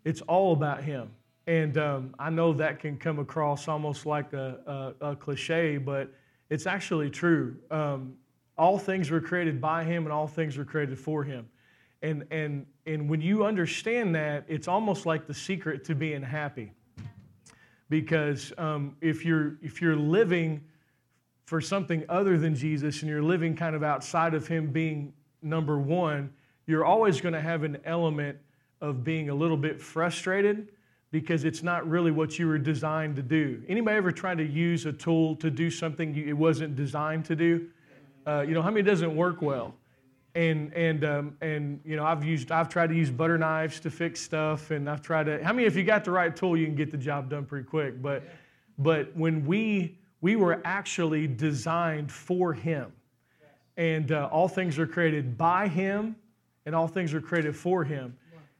It's 0.03 0.21
all 0.21 0.53
about 0.53 0.83
Him. 0.83 1.11
And 1.47 1.77
um, 1.77 2.15
I 2.19 2.29
know 2.29 2.53
that 2.53 2.79
can 2.79 2.97
come 2.97 3.19
across 3.19 3.67
almost 3.67 4.05
like 4.05 4.33
a, 4.33 4.93
a, 5.01 5.09
a 5.11 5.15
cliche, 5.15 5.77
but 5.77 6.13
it's 6.49 6.67
actually 6.67 7.09
true. 7.09 7.55
Um, 7.71 8.13
all 8.57 8.77
things 8.77 9.09
were 9.09 9.21
created 9.21 9.59
by 9.59 9.83
Him, 9.83 10.03
and 10.03 10.13
all 10.13 10.27
things 10.27 10.57
were 10.57 10.65
created 10.65 10.99
for 10.99 11.23
Him. 11.23 11.49
And, 12.03 12.25
and, 12.31 12.65
and 12.85 13.09
when 13.09 13.21
you 13.21 13.45
understand 13.45 14.15
that, 14.15 14.45
it's 14.47 14.67
almost 14.67 15.05
like 15.05 15.27
the 15.27 15.33
secret 15.33 15.83
to 15.85 15.95
being 15.95 16.21
happy. 16.21 16.71
Because 17.89 18.53
um, 18.57 18.95
if, 19.01 19.25
you're, 19.25 19.57
if 19.61 19.81
you're 19.81 19.95
living 19.95 20.63
for 21.45 21.59
something 21.59 22.05
other 22.07 22.37
than 22.37 22.55
Jesus 22.55 23.01
and 23.01 23.09
you're 23.09 23.21
living 23.21 23.55
kind 23.55 23.75
of 23.75 23.83
outside 23.83 24.33
of 24.33 24.47
Him 24.47 24.71
being 24.71 25.13
number 25.41 25.77
one, 25.79 26.31
you're 26.65 26.85
always 26.85 27.19
going 27.19 27.33
to 27.33 27.41
have 27.41 27.63
an 27.63 27.77
element 27.83 28.37
of 28.81 29.03
being 29.03 29.29
a 29.29 29.33
little 29.33 29.57
bit 29.57 29.79
frustrated 29.79 30.69
because 31.11 31.43
it's 31.43 31.61
not 31.61 31.87
really 31.89 32.11
what 32.11 32.39
you 32.39 32.47
were 32.47 32.57
designed 32.57 33.15
to 33.17 33.21
do. 33.21 33.61
Anybody 33.67 33.97
ever 33.97 34.11
tried 34.11 34.37
to 34.37 34.45
use 34.45 34.85
a 34.85 34.93
tool 34.93 35.35
to 35.37 35.49
do 35.49 35.69
something 35.69 36.15
it 36.15 36.33
wasn't 36.33 36.75
designed 36.75 37.25
to 37.25 37.35
do? 37.35 37.67
Uh, 38.25 38.45
you 38.47 38.53
know, 38.53 38.61
how 38.61 38.71
many 38.71 38.83
doesn't 38.83 39.15
work 39.15 39.41
well? 39.41 39.75
And 40.33 40.73
and 40.73 41.03
um, 41.03 41.37
and 41.41 41.81
you 41.83 41.97
know, 41.97 42.05
I've 42.05 42.23
used 42.23 42.51
I've 42.51 42.69
tried 42.69 42.87
to 42.87 42.95
use 42.95 43.09
butter 43.09 43.37
knives 43.37 43.81
to 43.81 43.91
fix 43.91 44.21
stuff, 44.21 44.71
and 44.71 44.89
I've 44.89 45.01
tried 45.01 45.25
to. 45.25 45.43
How 45.43 45.51
many, 45.51 45.67
if 45.67 45.75
you 45.75 45.83
got 45.83 46.05
the 46.05 46.11
right 46.11 46.33
tool, 46.33 46.55
you 46.55 46.65
can 46.65 46.75
get 46.75 46.89
the 46.89 46.97
job 46.97 47.29
done 47.29 47.45
pretty 47.45 47.67
quick. 47.67 48.01
But 48.01 48.23
but 48.77 49.13
when 49.15 49.45
we 49.45 49.97
we 50.21 50.37
were 50.37 50.61
actually 50.63 51.27
designed 51.27 52.09
for 52.09 52.53
Him, 52.53 52.93
and 53.75 54.13
uh, 54.13 54.29
all 54.31 54.47
things 54.47 54.79
are 54.79 54.87
created 54.87 55.37
by 55.37 55.67
Him, 55.67 56.15
and 56.65 56.73
all 56.73 56.87
things 56.87 57.13
are 57.13 57.21
created 57.21 57.53
for 57.53 57.83
Him. 57.83 58.15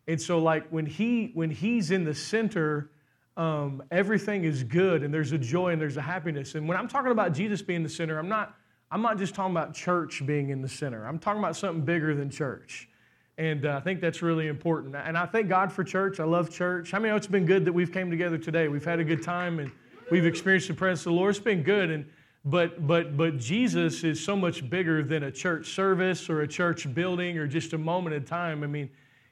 And 0.08 0.22
so, 0.22 0.40
like 0.40 0.68
when 0.70 0.86
he 0.86 1.32
when 1.34 1.52
he's 1.52 1.92
in 1.92 2.04
the 2.04 2.16
center, 2.16 2.92
um, 3.38 3.84
everything 3.92 4.44
is 4.44 4.64
good, 4.64 5.04
and 5.04 5.14
there's 5.14 5.32
a 5.32 5.38
joy 5.38 5.72
and 5.72 5.82
there's 5.82 5.98
a 5.98 6.02
happiness. 6.02 6.56
And 6.56 6.68
when 6.68 6.78
I'm 6.78 6.88
talking 6.88 7.12
about 7.12 7.34
Jesus 7.34 7.62
being 7.62 7.84
the 7.84 7.90
center, 7.90 8.18
I'm 8.18 8.30
not 8.30 8.56
I'm 8.92 9.02
not 9.02 9.18
just 9.18 9.34
talking 9.34 9.52
about 9.52 9.74
church 9.74 10.26
being 10.26 10.50
in 10.50 10.62
the 10.62 10.68
center. 10.68 11.06
I'm 11.08 11.18
talking 11.18 11.40
about 11.40 11.56
something 11.56 11.86
bigger 11.86 12.14
than 12.14 12.30
church. 12.30 12.90
And 13.38 13.66
uh, 13.66 13.78
I 13.78 13.80
think 13.80 14.02
that's 14.02 14.22
really 14.22 14.48
important. 14.48 14.96
And 14.96 15.18
I 15.18 15.26
thank 15.26 15.48
God 15.48 15.72
for 15.72 15.84
church. 15.84 16.20
I 16.20 16.26
love 16.26 16.50
church. 16.50 16.92
How 16.92 17.00
many 17.00 17.10
know 17.10 17.16
it's 17.16 17.26
been 17.26 17.46
good 17.46 17.64
that 17.66 17.74
we've 17.74 17.92
came 17.92 18.12
together 18.12 18.38
today? 18.38 18.68
We've 18.68 18.84
had 18.84 19.00
a 19.00 19.04
good 19.04 19.24
time 19.24 19.60
and 19.60 19.72
we've 20.12 20.26
experienced 20.26 20.68
the 20.68 20.74
presence 20.74 21.06
of 21.06 21.14
the 21.14 21.18
Lord. 21.18 21.32
It's 21.32 21.44
been 21.44 21.64
good. 21.64 21.90
And 21.90 22.06
but 22.44 22.86
but 22.86 23.16
but 23.16 23.38
Jesus 23.38 24.04
is 24.04 24.24
so 24.24 24.36
much 24.36 24.70
bigger 24.70 25.04
than 25.04 25.24
a 25.24 25.32
church 25.32 25.74
service 25.74 26.30
or 26.30 26.42
a 26.42 26.48
church 26.48 26.94
building 26.94 27.38
or 27.38 27.48
just 27.48 27.74
a 27.74 27.78
moment 27.78 28.16
in 28.16 28.26
time. 28.26 28.64
I 28.64 28.68
mean, 28.68 28.90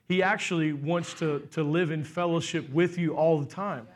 he 0.09 0.23
actually 0.23 0.73
wants 0.73 1.13
to, 1.13 1.47
to 1.51 1.63
live 1.63 1.91
in 1.91 2.03
fellowship 2.03 2.67
with 2.71 2.97
you 2.97 3.15
all 3.15 3.39
the 3.39 3.45
time. 3.45 3.87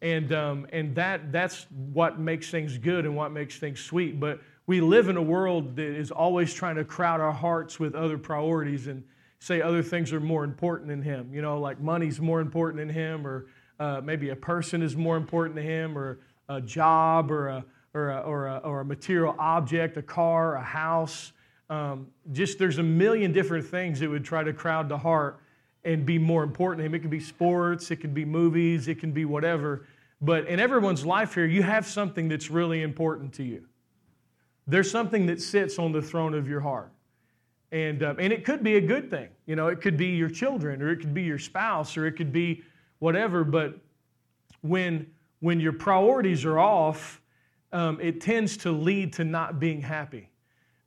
And, 0.00 0.32
um, 0.32 0.66
and 0.72 0.94
that, 0.94 1.32
that's 1.32 1.66
what 1.92 2.20
makes 2.20 2.50
things 2.50 2.78
good 2.78 3.04
and 3.04 3.16
what 3.16 3.32
makes 3.32 3.58
things 3.58 3.80
sweet. 3.80 4.20
But 4.20 4.40
we 4.68 4.80
live 4.80 5.08
in 5.08 5.16
a 5.16 5.22
world 5.22 5.74
that 5.74 5.86
is 5.86 6.12
always 6.12 6.54
trying 6.54 6.76
to 6.76 6.84
crowd 6.84 7.20
our 7.20 7.32
hearts 7.32 7.80
with 7.80 7.96
other 7.96 8.16
priorities 8.16 8.86
and 8.86 9.02
say 9.40 9.60
other 9.60 9.82
things 9.82 10.12
are 10.12 10.20
more 10.20 10.44
important 10.44 10.88
than 10.88 11.02
him. 11.02 11.34
You 11.34 11.42
know, 11.42 11.58
like 11.58 11.80
money's 11.80 12.20
more 12.20 12.40
important 12.40 12.78
than 12.78 12.88
him, 12.88 13.26
or 13.26 13.46
uh, 13.80 14.00
maybe 14.04 14.28
a 14.28 14.36
person 14.36 14.82
is 14.82 14.96
more 14.96 15.16
important 15.16 15.56
to 15.56 15.62
him, 15.62 15.98
or 15.98 16.20
a 16.48 16.60
job, 16.60 17.30
or 17.30 17.48
a, 17.48 17.64
or 17.92 18.10
a, 18.10 18.20
or 18.20 18.46
a, 18.46 18.56
or 18.58 18.80
a 18.80 18.84
material 18.84 19.34
object, 19.38 19.96
a 19.96 20.02
car, 20.02 20.54
a 20.54 20.62
house. 20.62 21.32
Um, 21.68 22.06
just 22.32 22.58
there's 22.58 22.78
a 22.78 22.84
million 22.84 23.32
different 23.32 23.66
things 23.66 23.98
that 23.98 24.08
would 24.08 24.24
try 24.24 24.44
to 24.44 24.52
crowd 24.52 24.88
the 24.88 24.98
heart 24.98 25.40
and 25.86 26.04
be 26.04 26.18
more 26.18 26.42
important 26.42 26.80
to 26.80 26.86
him. 26.86 26.94
It 26.94 26.98
can 26.98 27.10
be 27.10 27.20
sports, 27.20 27.92
it 27.92 27.96
can 27.96 28.12
be 28.12 28.24
movies, 28.24 28.88
it 28.88 28.98
can 28.98 29.12
be 29.12 29.24
whatever. 29.24 29.86
But 30.20 30.48
in 30.48 30.58
everyone's 30.58 31.06
life 31.06 31.34
here, 31.34 31.46
you 31.46 31.62
have 31.62 31.86
something 31.86 32.28
that's 32.28 32.50
really 32.50 32.82
important 32.82 33.32
to 33.34 33.44
you. 33.44 33.64
There's 34.66 34.90
something 34.90 35.26
that 35.26 35.40
sits 35.40 35.78
on 35.78 35.92
the 35.92 36.02
throne 36.02 36.34
of 36.34 36.48
your 36.48 36.60
heart. 36.60 36.90
And, 37.70 38.02
uh, 38.02 38.14
and 38.18 38.32
it 38.32 38.44
could 38.44 38.64
be 38.64 38.76
a 38.76 38.80
good 38.80 39.10
thing. 39.10 39.28
You 39.46 39.54
know, 39.54 39.68
it 39.68 39.80
could 39.80 39.96
be 39.96 40.08
your 40.08 40.28
children, 40.28 40.82
or 40.82 40.90
it 40.90 40.96
could 40.96 41.14
be 41.14 41.22
your 41.22 41.38
spouse, 41.38 41.96
or 41.96 42.06
it 42.06 42.12
could 42.12 42.32
be 42.32 42.62
whatever. 42.98 43.44
But 43.44 43.78
when, 44.62 45.06
when 45.38 45.60
your 45.60 45.72
priorities 45.72 46.44
are 46.44 46.58
off, 46.58 47.20
um, 47.72 48.00
it 48.00 48.20
tends 48.20 48.56
to 48.58 48.72
lead 48.72 49.12
to 49.14 49.24
not 49.24 49.60
being 49.60 49.80
happy 49.80 50.30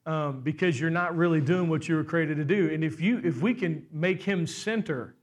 um, 0.06 0.41
because 0.41 0.79
you're 0.79 0.89
not 0.89 1.15
really 1.15 1.41
doing 1.41 1.70
what 1.70 1.88
you 1.88 1.96
were 1.96 2.03
created 2.03 2.38
to 2.38 2.46
do. 2.46 2.70
And 2.74 2.84
if 2.84 3.01
you 3.01 3.22
if 3.24 3.41
we 3.41 3.53
can 3.53 3.86
make 3.91 4.24
him 4.24 4.48
center, 4.48 5.15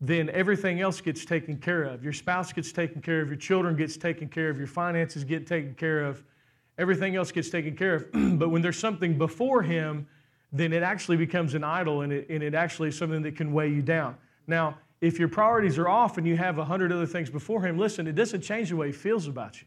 then 0.00 0.28
everything 0.30 0.80
else 0.80 1.00
gets 1.00 1.24
taken 1.24 1.56
care 1.56 1.84
of. 1.84 2.02
Your 2.02 2.12
spouse 2.12 2.52
gets 2.52 2.72
taken 2.72 3.00
care 3.00 3.20
of, 3.20 3.28
your 3.28 3.36
children 3.36 3.76
gets 3.76 3.96
taken 3.96 4.28
care 4.28 4.50
of, 4.50 4.58
your 4.58 4.66
finances 4.66 5.24
get 5.24 5.46
taken 5.46 5.74
care 5.74 6.04
of, 6.04 6.22
everything 6.76 7.14
else 7.16 7.30
gets 7.30 7.50
taken 7.50 7.76
care 7.76 7.94
of. 7.94 8.06
but 8.38 8.48
when 8.50 8.62
there's 8.62 8.78
something 8.78 9.16
before 9.16 9.62
him, 9.62 10.06
then 10.52 10.72
it 10.72 10.82
actually 10.82 11.16
becomes 11.16 11.54
an 11.54 11.64
idol 11.64 12.02
and 12.02 12.12
it, 12.12 12.28
and 12.28 12.42
it 12.42 12.54
actually 12.54 12.88
is 12.88 12.98
something 12.98 13.22
that 13.22 13.36
can 13.36 13.52
weigh 13.52 13.70
you 13.70 13.80
down. 13.80 14.16
Now, 14.46 14.76
if 15.00 15.18
your 15.18 15.28
priorities 15.28 15.78
are 15.78 15.88
off 15.88 16.18
and 16.18 16.26
you 16.26 16.36
have 16.36 16.58
a 16.58 16.64
hundred 16.64 16.92
other 16.92 17.06
things 17.06 17.30
before 17.30 17.62
him, 17.62 17.78
listen, 17.78 18.06
it 18.06 18.14
doesn't 18.14 18.42
change 18.42 18.70
the 18.70 18.76
way 18.76 18.88
he 18.88 18.92
feels 18.92 19.26
about 19.26 19.60
you. 19.60 19.66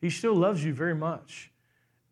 He 0.00 0.10
still 0.10 0.34
loves 0.34 0.64
you 0.64 0.72
very 0.72 0.94
much. 0.94 1.50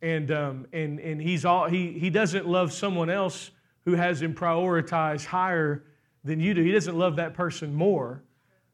And, 0.00 0.31
um, 0.31 0.67
and, 0.73 1.00
and 1.00 1.21
he's 1.21 1.45
all, 1.45 1.69
he, 1.69 1.93
he 1.93 2.11
doesn't 2.11 2.47
love 2.47 2.73
someone 2.73 3.11
else 3.11 3.50
who 3.85 3.95
has 3.95 4.23
him 4.23 4.35
prioritized 4.35 5.25
higher 5.25 5.85
than 6.25 6.40
you 6.40 6.55
do. 6.55 6.62
He 6.62 6.73
doesn't 6.73 6.97
love 6.97 7.17
that 7.17 7.35
person 7.35 7.75
more. 7.75 8.23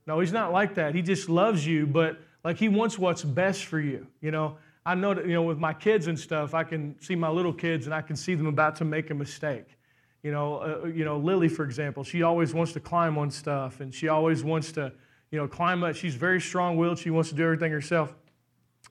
No, 0.07 0.21
he's 0.21 0.33
not 0.33 0.53
like 0.53 0.75
that. 0.75 0.95
He 0.95 1.03
just 1.03 1.29
loves 1.29 1.67
you, 1.67 1.87
but 1.87 2.21
like 2.45 2.59
he 2.59 2.69
wants 2.69 2.99
what's 2.99 3.25
best 3.25 3.65
for 3.65 3.81
you. 3.81 4.07
You 4.21 4.31
know, 4.31 4.59
I 4.85 4.95
know 4.95 5.15
that, 5.15 5.27
you 5.27 5.33
know, 5.33 5.43
with 5.43 5.59
my 5.59 5.73
kids 5.73 6.09
and 6.09 6.19
stuff, 6.19 6.53
I 6.53 6.63
can 6.63 7.01
see 7.01 7.15
my 7.15 7.31
little 7.31 7.55
kids 7.55 7.87
and 7.87 7.95
I 7.95 8.03
can 8.03 8.17
see 8.17 8.35
them 8.35 8.47
about 8.47 8.77
to 8.77 8.85
make 8.85 9.11
a 9.11 9.15
mistake. 9.15 9.79
You 10.23 10.33
know, 10.33 10.57
uh, 10.57 10.87
you 10.87 11.05
know, 11.05 11.19
Lily, 11.19 11.49
for 11.49 11.65
example, 11.65 12.05
she 12.05 12.23
always 12.23 12.53
wants 12.53 12.73
to 12.75 12.81
climb 12.81 13.17
on 13.17 13.31
stuff 13.31 13.81
and 13.81 13.95
she 13.95 14.09
always 14.09 14.45
wants 14.45 14.73
to, 14.73 14.93
you 15.31 15.39
know, 15.39 15.49
climb 15.49 15.83
up. 15.85 15.97
She's 15.97 16.15
very 16.15 16.41
strong 16.41 16.77
willed. 16.77 16.99
She 16.99 17.11
wants 17.11 17.31
to 17.31 17.35
do 17.35 17.45
everything 17.45 17.73
herself. 17.73 18.15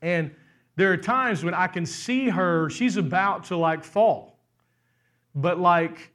And 0.02 0.34
there 0.76 0.92
are 0.92 0.98
times 0.98 1.44
when 1.44 1.54
I 1.54 1.68
can 1.68 1.86
see 1.86 2.30
her, 2.30 2.70
she's 2.70 2.98
about 2.98 3.46
to 3.46 3.58
like 3.58 3.84
fall. 3.84 4.40
But 5.36 5.60
like, 5.60 6.12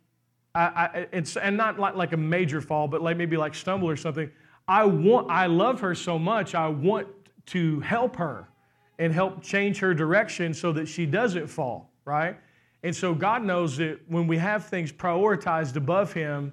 I, 0.55 1.07
I, 1.13 1.27
and 1.43 1.57
not 1.57 1.79
like, 1.79 1.95
like 1.95 2.13
a 2.13 2.17
major 2.17 2.61
fall, 2.61 2.89
but 2.89 3.03
like 3.03 3.17
maybe 3.17 3.37
like 3.37 3.55
stumble 3.55 3.89
or 3.89 3.97
something. 3.97 4.31
I 4.67 4.85
want, 4.85 5.31
I 5.31 5.47
love 5.47 5.81
her 5.81 5.95
so 5.95 6.19
much, 6.19 6.55
I 6.55 6.69
want 6.69 7.09
to 7.47 7.81
help 7.81 8.17
her 8.17 8.49
and 8.99 9.13
help 9.13 9.43
change 9.43 9.79
her 9.79 9.95
direction 9.95 10.53
so 10.53 10.73
that 10.73 10.87
she 10.87 11.07
doesn't 11.07 11.47
fall, 11.47 11.91
right? 12.05 12.37
And 12.83 12.95
so 12.95 13.15
God 13.15 13.45
knows 13.45 13.77
that 13.79 14.01
when 14.09 14.27
we 14.27 14.39
have 14.39 14.67
things 14.67 14.93
prioritized 14.93 15.77
above 15.77 16.13
Him, 16.13 16.53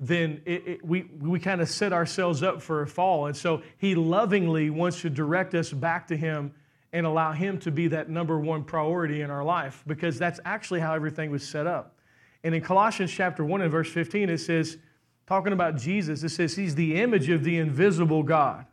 then 0.00 0.40
it, 0.44 0.66
it, 0.66 0.84
we, 0.84 1.02
we 1.20 1.38
kind 1.38 1.60
of 1.60 1.68
set 1.68 1.92
ourselves 1.92 2.42
up 2.42 2.60
for 2.60 2.82
a 2.82 2.86
fall. 2.86 3.26
And 3.26 3.36
so 3.36 3.62
He 3.78 3.94
lovingly 3.94 4.70
wants 4.70 5.00
to 5.02 5.10
direct 5.10 5.54
us 5.54 5.72
back 5.72 6.06
to 6.08 6.16
Him 6.16 6.52
and 6.94 7.04
allow 7.04 7.32
Him 7.32 7.58
to 7.58 7.72
be 7.72 7.88
that 7.88 8.08
number 8.08 8.38
one 8.38 8.62
priority 8.62 9.20
in 9.20 9.30
our 9.30 9.44
life 9.44 9.82
because 9.86 10.16
that's 10.16 10.38
actually 10.44 10.78
how 10.78 10.94
everything 10.94 11.30
was 11.30 11.46
set 11.46 11.66
up. 11.66 11.96
And 12.44 12.54
in 12.54 12.62
Colossians 12.62 13.10
chapter 13.10 13.44
1 13.44 13.62
and 13.62 13.70
verse 13.70 13.90
15, 13.90 14.30
it 14.30 14.38
says, 14.38 14.78
talking 15.26 15.52
about 15.52 15.76
Jesus, 15.76 16.22
it 16.22 16.28
says, 16.28 16.54
He's 16.54 16.76
the 16.76 16.94
image 17.02 17.28
of 17.28 17.42
the 17.42 17.58
invisible 17.58 18.22
God. 18.22 18.66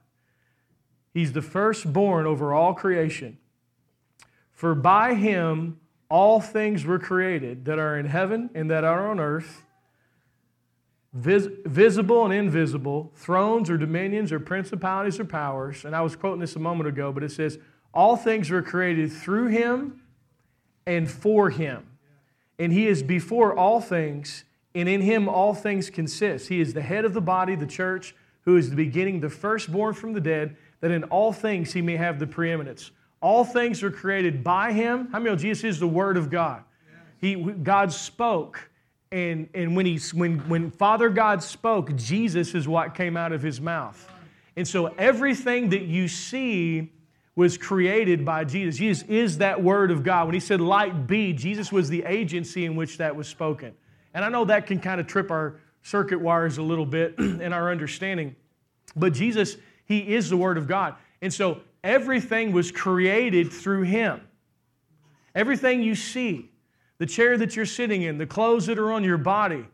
He's 1.15 1.33
the 1.33 1.41
firstborn 1.41 2.27
over 2.27 2.53
all 2.53 2.75
creation. 2.75 3.39
For 4.53 4.75
by 4.75 5.15
Him 5.15 5.79
all 6.07 6.39
things 6.39 6.85
were 6.85 6.99
created 6.99 7.65
that 7.65 7.79
are 7.79 7.97
in 7.97 8.05
heaven 8.05 8.51
and 8.53 8.69
that 8.69 8.83
are 8.83 9.09
on 9.09 9.19
earth, 9.19 9.63
vis- 11.11 11.49
visible 11.65 12.23
and 12.23 12.33
invisible, 12.33 13.11
thrones 13.15 13.67
or 13.67 13.77
dominions 13.77 14.31
or 14.31 14.39
principalities 14.39 15.19
or 15.19 15.25
powers. 15.25 15.85
And 15.85 15.95
I 15.95 16.01
was 16.01 16.15
quoting 16.15 16.39
this 16.39 16.55
a 16.55 16.59
moment 16.59 16.87
ago, 16.87 17.11
but 17.11 17.23
it 17.23 17.31
says, 17.31 17.57
all 17.93 18.15
things 18.15 18.49
were 18.49 18.61
created 18.61 19.11
through 19.11 19.47
him 19.47 20.01
and 20.85 21.09
for 21.09 21.49
him. 21.49 21.87
And 22.59 22.71
he 22.71 22.87
is 22.87 23.03
before 23.03 23.55
all 23.57 23.81
things, 23.81 24.43
and 24.75 24.87
in 24.87 25.01
him 25.01 25.27
all 25.27 25.53
things 25.53 25.89
consist. 25.89 26.47
He 26.47 26.61
is 26.61 26.73
the 26.73 26.81
head 26.81 27.05
of 27.05 27.13
the 27.13 27.21
body, 27.21 27.55
the 27.55 27.65
church, 27.67 28.15
who 28.43 28.57
is 28.57 28.69
the 28.69 28.75
beginning, 28.75 29.19
the 29.19 29.29
firstborn 29.29 29.93
from 29.93 30.13
the 30.13 30.21
dead, 30.21 30.55
that 30.79 30.91
in 30.91 31.03
all 31.05 31.33
things 31.33 31.73
he 31.73 31.81
may 31.81 31.97
have 31.97 32.19
the 32.19 32.27
preeminence. 32.27 32.91
All 33.21 33.43
things 33.43 33.83
were 33.83 33.91
created 33.91 34.43
by 34.43 34.71
him. 34.71 35.07
How 35.11 35.19
many 35.19 35.31
know 35.31 35.35
Jesus 35.35 35.63
is 35.63 35.79
the 35.79 35.87
Word 35.87 36.17
of 36.17 36.29
God? 36.29 36.63
He, 37.19 37.35
God 37.35 37.91
spoke, 37.91 38.69
and, 39.11 39.47
and 39.53 39.75
when, 39.75 39.85
he, 39.85 39.99
when, 40.13 40.39
when 40.49 40.71
Father 40.71 41.09
God 41.09 41.43
spoke, 41.43 41.95
Jesus 41.95 42.55
is 42.55 42.67
what 42.67 42.95
came 42.95 43.15
out 43.15 43.31
of 43.31 43.43
his 43.43 43.61
mouth. 43.61 44.09
And 44.55 44.67
so 44.67 44.87
everything 44.97 45.69
that 45.69 45.83
you 45.83 46.07
see 46.07 46.91
was 47.35 47.57
created 47.57 48.25
by 48.25 48.43
Jesus. 48.43 48.77
Jesus 48.77 49.07
is 49.07 49.37
that 49.37 49.63
word 49.63 49.91
of 49.91 50.03
God. 50.03 50.27
When 50.27 50.33
he 50.33 50.39
said 50.39 50.59
light 50.59 51.07
be, 51.07 51.33
Jesus 51.33 51.71
was 51.71 51.89
the 51.89 52.03
agency 52.03 52.65
in 52.65 52.75
which 52.75 52.97
that 52.97 53.15
was 53.15 53.27
spoken. 53.27 53.73
And 54.13 54.25
I 54.25 54.29
know 54.29 54.45
that 54.45 54.67
can 54.67 54.79
kind 54.79 54.99
of 54.99 55.07
trip 55.07 55.31
our 55.31 55.59
circuit 55.83 56.19
wires 56.19 56.57
a 56.57 56.61
little 56.61 56.85
bit 56.85 57.15
in 57.17 57.53
our 57.53 57.71
understanding. 57.71 58.35
But 58.95 59.13
Jesus, 59.13 59.57
he 59.85 60.13
is 60.13 60.29
the 60.29 60.37
word 60.37 60.57
of 60.57 60.67
God. 60.67 60.95
And 61.21 61.33
so 61.33 61.61
everything 61.83 62.51
was 62.51 62.71
created 62.71 63.51
through 63.51 63.83
him. 63.83 64.21
Everything 65.33 65.81
you 65.81 65.95
see, 65.95 66.51
the 66.97 67.05
chair 67.05 67.37
that 67.37 67.55
you're 67.55 67.65
sitting 67.65 68.01
in, 68.01 68.17
the 68.17 68.25
clothes 68.25 68.65
that 68.65 68.77
are 68.77 68.91
on 68.91 69.03
your 69.03 69.17
body, 69.17 69.65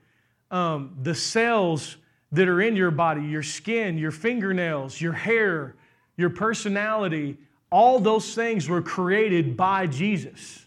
um, 0.52 0.96
the 1.02 1.16
cells 1.16 1.98
that 2.32 2.48
are 2.48 2.62
in 2.62 2.76
your 2.76 2.92
body, 2.92 3.24
your 3.24 3.44
skin, 3.44 3.98
your 3.98 4.12
fingernails, 4.12 5.02
your 5.02 5.14
hair, 5.14 5.76
your 6.16 6.30
personality, 6.30 7.38
all 7.72 8.00
those 8.00 8.34
things 8.34 8.70
were 8.70 8.82
created 8.82 9.58
by 9.58 9.88
Jesus. 9.88 10.66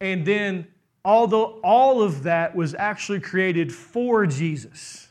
And 0.00 0.24
then, 0.24 0.66
although 1.04 1.60
all 1.62 2.02
of 2.02 2.24
that 2.24 2.56
was 2.56 2.74
actually 2.74 3.20
created 3.20 3.72
for 3.72 4.26
Jesus. 4.26 5.10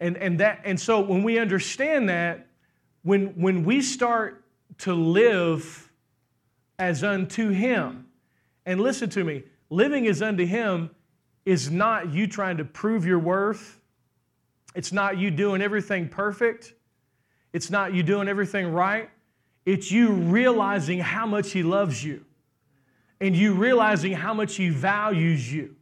And, 0.00 0.16
and, 0.16 0.40
that, 0.40 0.60
and 0.64 0.78
so 0.80 1.00
when 1.00 1.22
we 1.22 1.38
understand 1.38 2.08
that, 2.08 2.46
when, 3.02 3.28
when 3.40 3.64
we 3.64 3.80
start 3.80 4.44
to 4.78 4.94
live 4.94 5.90
as 6.78 7.04
unto 7.04 7.50
Him, 7.50 8.06
and 8.66 8.80
listen 8.80 9.10
to 9.10 9.24
me, 9.24 9.44
living 9.70 10.06
as 10.06 10.22
unto 10.22 10.44
Him 10.46 10.90
is 11.44 11.70
not 11.70 12.12
you 12.12 12.26
trying 12.26 12.56
to 12.56 12.64
prove 12.64 13.04
your 13.04 13.18
worth. 13.18 13.78
It's 14.74 14.92
not 14.92 15.18
you 15.18 15.30
doing 15.30 15.62
everything 15.62 16.08
perfect. 16.08 16.72
It's 17.54 17.70
not 17.70 17.94
you 17.94 18.02
doing 18.02 18.26
everything 18.26 18.72
right. 18.72 19.08
It's 19.64 19.90
you 19.90 20.10
realizing 20.10 20.98
how 20.98 21.24
much 21.24 21.52
He 21.52 21.62
loves 21.62 22.04
you 22.04 22.24
and 23.20 23.34
you 23.34 23.54
realizing 23.54 24.12
how 24.12 24.34
much 24.34 24.56
He 24.56 24.70
values 24.70 25.50
you 25.50 25.76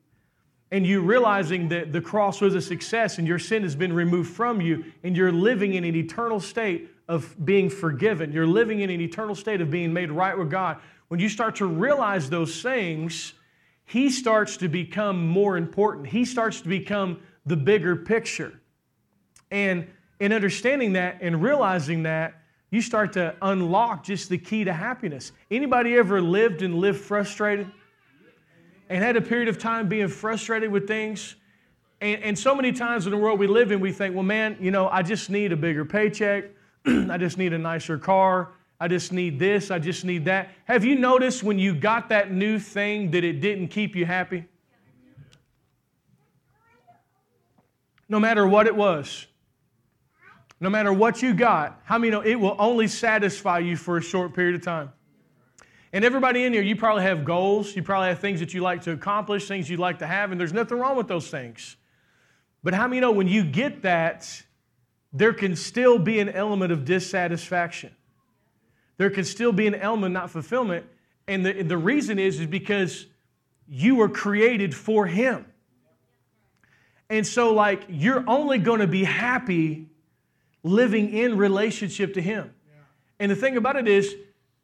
and 0.71 0.87
you 0.87 1.01
realizing 1.01 1.71
that 1.71 1.91
the 1.91 2.01
cross 2.01 2.43
was 2.43 2.55
a 2.55 2.61
success 2.61 3.17
and 3.17 3.27
your 3.27 3.39
sin 3.39 3.63
has 3.63 3.75
been 3.75 3.93
removed 3.93 4.31
from 4.31 4.61
you 4.61 4.85
and 5.03 5.17
you're 5.17 5.33
living 5.33 5.73
in 5.73 5.83
an 5.83 5.97
eternal 5.97 6.41
state 6.41 6.91
of 7.09 7.35
being 7.43 7.71
forgiven. 7.71 8.33
You're 8.33 8.47
living 8.47 8.81
in 8.81 8.91
an 8.91 9.01
eternal 9.01 9.35
state 9.35 9.63
of 9.63 9.71
being 9.71 9.95
made 9.95 10.13
right 10.13 10.37
with 10.37 10.51
God. 10.51 10.77
When 11.09 11.21
you 11.21 11.31
start 11.31 11.57
to 11.57 11.67
realize 11.67 12.29
those 12.29 12.61
things, 12.61 13.33
He 13.87 14.11
starts 14.11 14.59
to 14.59 14.69
become 14.69 15.27
more 15.27 15.57
important. 15.57 16.09
He 16.09 16.27
starts 16.27 16.61
to 16.61 16.69
become 16.69 17.21
the 17.47 17.57
bigger 17.57 17.97
picture. 17.97 18.61
And 19.51 19.87
in 20.21 20.33
understanding 20.33 20.93
that 20.95 21.19
and 21.21 21.43
realizing 21.43 22.05
that, 22.05 22.35
you 22.71 22.81
start 22.81 23.13
to 23.13 23.37
unlock 23.43 24.03
just 24.03 24.31
the 24.31 24.39
key 24.39 24.65
to 24.65 24.73
happiness. 24.73 25.33
Anybody 25.51 25.95
ever 25.97 26.23
lived 26.23 26.63
and 26.63 26.77
lived 26.77 27.01
frustrated? 27.01 27.71
And 28.89 29.05
had 29.05 29.17
a 29.17 29.21
period 29.21 29.49
of 29.49 29.59
time 29.59 29.89
being 29.89 30.09
frustrated 30.09 30.71
with 30.71 30.89
things? 30.89 31.37
And, 32.01 32.23
and 32.23 32.39
so 32.39 32.55
many 32.55 32.73
times 32.73 33.07
in 33.07 33.11
the 33.11 33.19
world 33.19 33.39
we 33.39 33.47
live 33.47 33.73
in, 33.73 33.81
we 33.81 33.93
think, 33.93 34.15
well, 34.15 34.25
man, 34.25 34.57
you 34.59 34.71
know, 34.71 34.89
I 34.89 35.03
just 35.03 35.29
need 35.29 35.53
a 35.53 35.57
bigger 35.57 35.85
paycheck. 35.85 36.45
I 36.87 37.19
just 37.19 37.37
need 37.37 37.53
a 37.53 37.59
nicer 37.59 37.99
car. 37.99 38.53
I 38.81 38.89
just 38.89 39.13
need 39.13 39.39
this. 39.39 39.71
I 39.71 39.79
just 39.79 40.05
need 40.05 40.25
that. 40.25 40.49
Have 40.65 40.85
you 40.85 40.97
noticed 40.97 41.43
when 41.43 41.59
you 41.59 41.75
got 41.75 42.09
that 42.09 42.33
new 42.33 42.59
thing 42.59 43.11
that 43.13 43.23
it 43.23 43.41
didn't 43.41 43.69
keep 43.69 43.95
you 43.95 44.07
happy? 44.07 44.47
No 48.09 48.19
matter 48.19 48.47
what 48.47 48.67
it 48.67 48.75
was 48.75 49.27
no 50.63 50.71
matter 50.71 50.93
what 50.93 51.23
you 51.23 51.35
got, 51.35 51.81
how 51.83 51.99
many 51.99 52.13
know 52.13 52.21
it 52.21 52.37
will 52.37 52.55
only 52.57 52.87
satisfy 52.87 53.59
you 53.59 53.77
for 53.77 53.97
a 53.97 54.01
short 54.01 54.33
period 54.33 54.55
of 54.55 54.63
time? 54.63 54.93
And 55.93 56.05
everybody 56.05 56.45
in 56.45 56.53
here, 56.53 56.63
you 56.63 56.77
probably 56.77 57.03
have 57.03 57.25
goals. 57.25 57.75
You 57.75 57.83
probably 57.83 58.11
have 58.11 58.21
things 58.21 58.39
that 58.39 58.55
you 58.55 58.61
like 58.61 58.83
to 58.83 58.93
accomplish, 58.93 59.49
things 59.49 59.69
you'd 59.69 59.81
like 59.81 59.99
to 59.99 60.07
have, 60.07 60.31
and 60.31 60.41
there's 60.41 60.53
nothing 60.53 60.79
wrong 60.79 60.97
with 60.97 61.09
those 61.09 61.29
things. 61.29 61.75
But 62.63 62.75
how 62.75 62.87
many 62.87 63.01
know 63.01 63.11
when 63.11 63.27
you 63.27 63.43
get 63.43 63.83
that, 63.83 64.41
there 65.13 65.33
can 65.33 65.57
still 65.57 65.99
be 65.99 66.21
an 66.21 66.29
element 66.29 66.71
of 66.71 66.85
dissatisfaction? 66.85 67.91
There 68.99 69.11
can 69.11 69.25
still 69.25 69.51
be 69.51 69.67
an 69.67 69.75
element 69.75 70.15
not 70.15 70.31
fulfillment. 70.31 70.87
And 71.27 71.45
the, 71.45 71.65
the 71.65 71.77
reason 71.77 72.21
is, 72.21 72.39
is 72.39 72.47
because 72.47 73.07
you 73.67 73.97
were 73.97 74.09
created 74.09 74.77
for 74.77 75.07
Him. 75.07 75.45
And 77.11 77.27
so, 77.27 77.53
like, 77.53 77.83
you're 77.89 78.23
only 78.29 78.59
going 78.59 78.79
to 78.79 78.87
be 78.87 79.03
happy 79.03 79.89
living 80.63 81.11
in 81.11 81.37
relationship 81.37 82.15
to 82.15 82.23
Him. 82.23 82.53
And 83.19 83.31
the 83.31 83.37
thing 83.37 83.57
about 83.57 83.77
it 83.77 83.89
is, 83.89 84.15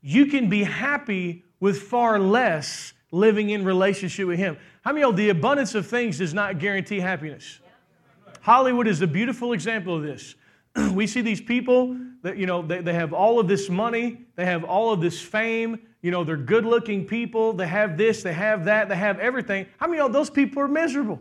you 0.01 0.27
can 0.27 0.49
be 0.49 0.65
happy 0.65 1.45
with 1.61 1.83
far 1.83 2.19
less 2.19 2.93
living 3.11 3.51
in 3.51 3.65
relationship 3.65 4.27
with 4.27 4.39
Him. 4.39 4.57
How 4.83 4.93
many 4.93 5.05
of 5.05 5.13
know 5.13 5.17
the 5.17 5.29
abundance 5.31 5.75
of 5.75 5.87
things 5.87 6.19
does 6.19 6.35
not 6.35 6.59
guarantee 6.59 7.01
happiness? 7.01 7.61
Hollywood 8.41 8.87
is 8.87 9.03
a 9.03 9.07
beautiful 9.07 9.53
example 9.53 9.97
of 9.97 10.03
this. 10.03 10.35
we 10.93 11.07
see 11.07 11.21
these 11.21 11.41
people 11.41 11.97
that, 12.23 12.37
you 12.37 12.47
know, 12.47 12.63
they, 12.63 12.81
they 12.81 12.95
have 12.95 13.13
all 13.13 13.39
of 13.39 13.49
this 13.49 13.69
money, 13.69 14.27
they 14.37 14.45
have 14.45 14.65
all 14.65 14.93
of 14.93 15.01
this 15.01 15.21
fame, 15.21 15.79
you 16.03 16.11
know, 16.11 16.25
they're 16.25 16.37
good 16.37 16.65
looking 16.65 17.05
people, 17.05 17.53
they 17.53 17.67
have 17.67 17.97
this, 17.97 18.23
they 18.23 18.33
have 18.33 18.65
that, 18.65 18.89
they 18.89 18.97
have 18.97 19.19
everything. 19.19 19.67
How 19.79 19.89
many 19.89 20.01
of 20.01 20.13
those 20.13 20.31
people 20.31 20.63
are 20.63 20.69
miserable? 20.69 21.21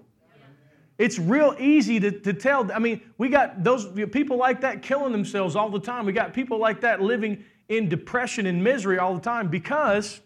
It's 0.98 1.20
real 1.20 1.56
easy 1.60 2.00
to, 2.00 2.12
to 2.12 2.34
tell. 2.34 2.72
I 2.72 2.80
mean, 2.80 3.02
we 3.18 3.30
got 3.30 3.64
those 3.64 3.88
people 4.10 4.38
like 4.38 4.62
that 4.62 4.82
killing 4.82 5.12
themselves 5.12 5.56
all 5.56 5.70
the 5.70 5.80
time. 5.80 6.06
We 6.06 6.14
got 6.14 6.34
people 6.34 6.58
like 6.58 6.82
that 6.82 7.02
living 7.02 7.44
in 7.70 7.88
depression 7.88 8.48
and 8.48 8.64
misery 8.64 8.98
all 8.98 9.14
the 9.14 9.22
time 9.22 9.50
because 9.50 10.22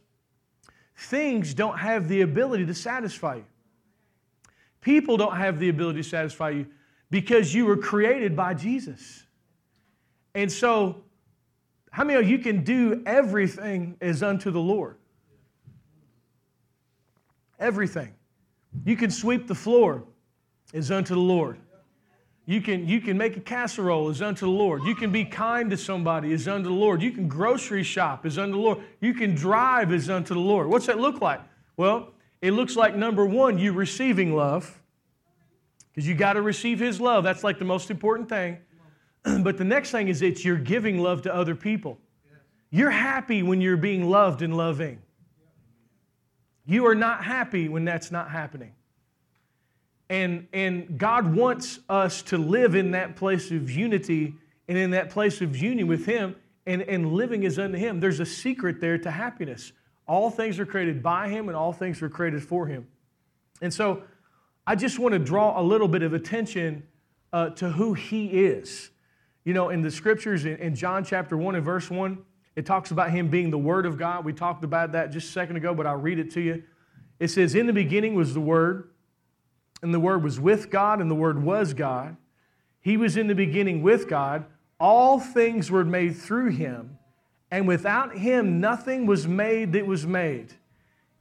things 0.96 1.54
don't 1.54 1.78
have 1.78 2.08
the 2.08 2.22
ability 2.22 2.66
to 2.68 2.74
satisfy 2.74 3.36
you. 3.36 3.46
People 4.80 5.18
don't 5.18 5.36
have 5.36 5.60
the 5.60 5.70
ability 5.70 6.02
to 6.02 6.08
satisfy 6.08 6.52
you 6.52 6.68
because 7.10 7.54
you 7.54 7.66
were 7.66 7.78
created 7.78 8.36
by 8.36 8.54
Jesus. 8.54 9.24
And 10.34 10.50
so, 10.50 11.04
how 11.92 12.06
many 12.06 12.18
of 12.18 12.30
you 12.30 12.40
can 12.40 12.64
do 12.64 13.04
everything 13.06 13.98
as 14.00 14.24
unto 14.24 14.50
the 14.50 14.60
Lord? 14.60 14.96
Everything. 17.60 18.14
You 18.86 18.96
can 18.96 19.12
sweep 19.12 19.48
the 19.48 19.56
floor 19.56 20.06
as 20.74 20.92
unto 20.92 21.14
the 21.14 21.20
Lord. 21.20 21.58
You 22.46 22.60
can, 22.60 22.88
you 22.88 23.00
can 23.00 23.18
make 23.18 23.38
a 23.38 23.40
casserole 23.40 24.10
is 24.10 24.22
unto 24.22 24.46
the 24.46 24.52
Lord. 24.52 24.84
You 24.84 24.96
can 24.96 25.12
be 25.12 25.24
kind 25.24 25.70
to 25.70 25.78
somebody 25.78 26.34
is 26.34 26.48
unto 26.48 26.70
the 26.70 26.76
Lord. 26.76 27.02
You 27.02 27.12
can 27.12 27.28
grocery 27.28 27.84
shop 27.84 28.26
is 28.26 28.38
unto 28.38 28.54
the 28.54 28.60
Lord. 28.60 28.80
You 29.00 29.14
can 29.14 29.36
drive 29.36 29.94
is 29.94 30.10
unto 30.10 30.34
the 30.34 30.40
Lord. 30.40 30.68
What's 30.68 30.88
that 30.88 31.00
look 31.00 31.22
like? 31.22 31.42
Well, 31.78 32.10
it 32.42 32.52
looks 32.52 32.76
like 32.76 32.96
number 32.96 33.26
one, 33.26 33.58
you 33.58 33.74
receiving 33.74 34.36
love 34.36 34.82
because 35.92 36.08
you 36.08 36.16
got 36.16 36.34
to 36.34 36.42
receive 36.42 36.80
His 36.80 37.00
love. 37.00 37.24
That's 37.24 37.44
like 37.44 37.60
the 37.60 37.66
most 37.66 37.92
important 37.92 38.28
thing. 38.28 38.58
but 39.44 39.58
the 39.58 39.64
next 39.64 39.92
thing 39.92 40.08
is 40.08 40.22
it's 40.22 40.44
you're 40.44 40.58
giving 40.58 40.98
love 41.00 41.22
to 41.24 41.34
other 41.34 41.56
people. 41.56 42.00
You're 42.72 42.92
happy 42.92 43.44
when 43.44 43.62
you're 43.62 43.78
being 43.78 44.10
loved 44.10 44.42
and 44.42 44.56
loving. 44.56 45.02
You 46.66 46.86
are 46.88 46.96
not 46.96 47.24
happy 47.24 47.68
when 47.68 47.86
that's 47.86 48.12
not 48.12 48.32
happening. 48.32 48.72
And, 50.12 50.50
and 50.52 50.98
God 51.00 51.34
wants 51.34 51.80
us 51.88 52.22
to 52.24 52.38
live 52.38 52.76
in 52.76 52.92
that 52.92 53.16
place 53.16 53.50
of 53.50 53.72
unity 53.72 54.36
and 54.68 54.78
in 54.78 54.92
that 54.92 55.10
place 55.10 55.40
of 55.40 55.56
union 55.56 55.88
with 55.88 56.06
Him 56.06 56.36
and, 56.66 56.82
and 56.82 57.14
living 57.14 57.46
as 57.46 57.58
unto 57.58 57.78
Him. 57.78 58.02
There's 58.02 58.20
a 58.20 58.26
secret 58.26 58.82
there 58.82 58.98
to 58.98 59.10
happiness. 59.10 59.72
All 60.10 60.30
things 60.30 60.60
are 60.60 60.66
created 60.66 61.02
by 61.02 61.30
Him 61.30 61.48
and 61.48 61.56
all 61.56 61.72
things 61.72 62.02
are 62.02 62.10
created 62.10 62.44
for 62.44 62.68
Him. 62.68 62.88
And 63.62 63.74
so 63.74 64.04
I 64.68 64.76
just 64.76 65.00
want 65.00 65.14
to 65.14 65.20
draw 65.20 65.58
a 65.58 65.64
little 65.64 65.88
bit 65.88 66.04
of 66.04 66.14
attention 66.14 66.84
uh, 67.32 67.52
to 67.52 67.72
who 67.72 67.94
he 67.94 68.28
is. 68.28 68.90
You 69.46 69.54
know, 69.54 69.70
in 69.70 69.82
the 69.82 69.92
scriptures, 69.92 70.44
in, 70.44 70.58
in 70.58 70.76
John 70.76 71.06
chapter 71.06 71.38
1 71.38 71.56
and 71.56 71.64
verse 71.64 71.90
1, 71.90 72.18
it 72.58 72.66
talks 72.66 72.92
about 72.92 73.12
him 73.12 73.30
being 73.30 73.50
the 73.50 73.58
Word 73.58 73.86
of 73.86 73.98
God. 73.98 74.26
We 74.26 74.34
talked 74.34 74.66
about 74.66 74.92
that 74.92 75.12
just 75.12 75.30
a 75.30 75.32
second 75.32 75.56
ago, 75.56 75.74
but 75.74 75.88
I'll 75.88 75.96
read 75.96 76.20
it 76.20 76.32
to 76.32 76.42
you. 76.42 76.64
It 77.18 77.30
says, 77.30 77.56
In 77.56 77.66
the 77.66 77.72
beginning 77.72 78.14
was 78.14 78.34
the 78.34 78.42
Word, 78.42 78.91
and 79.82 79.94
the 79.94 80.00
Word 80.00 80.24
was 80.24 80.40
with 80.40 80.70
God, 80.70 81.02
and 81.02 81.10
the 81.10 81.16
Word 81.16 81.42
was 81.42 81.74
God. 81.74 82.18
He 82.82 82.98
was 82.98 83.18
in 83.18 83.28
the 83.28 83.36
beginning 83.36 83.82
with 83.82 84.08
God. 84.08 84.46
All 84.80 85.20
things 85.20 85.70
were 85.70 85.86
made 85.86 86.18
through 86.18 86.50
him, 86.50 86.98
and 87.52 87.68
without 87.68 88.18
him 88.18 88.60
nothing 88.60 89.06
was 89.06 89.28
made 89.28 89.74
that 89.74 89.86
was 89.86 90.08
made. 90.08 90.54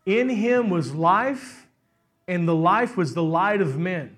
In 0.07 0.29
him 0.29 0.71
was 0.71 0.95
life 0.95 1.67
and 2.31 2.47
the 2.47 2.55
life 2.55 2.97
was 2.97 3.13
the 3.13 3.25
light 3.25 3.61
of 3.61 3.77
men. 3.77 4.17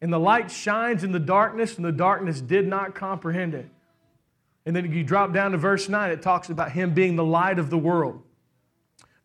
And 0.00 0.10
the 0.10 0.18
light 0.18 0.50
shines 0.50 1.04
in 1.04 1.12
the 1.12 1.20
darkness, 1.20 1.76
and 1.76 1.84
the 1.84 1.92
darkness 1.92 2.40
did 2.40 2.66
not 2.66 2.94
comprehend 2.94 3.54
it. 3.54 3.68
And 4.64 4.74
then 4.74 4.90
you 4.90 5.04
drop 5.04 5.34
down 5.34 5.52
to 5.52 5.58
verse 5.58 5.86
9, 5.86 6.10
it 6.10 6.22
talks 6.22 6.48
about 6.48 6.72
him 6.72 6.94
being 6.94 7.14
the 7.14 7.24
light 7.24 7.58
of 7.58 7.68
the 7.68 7.76
world. 7.76 8.22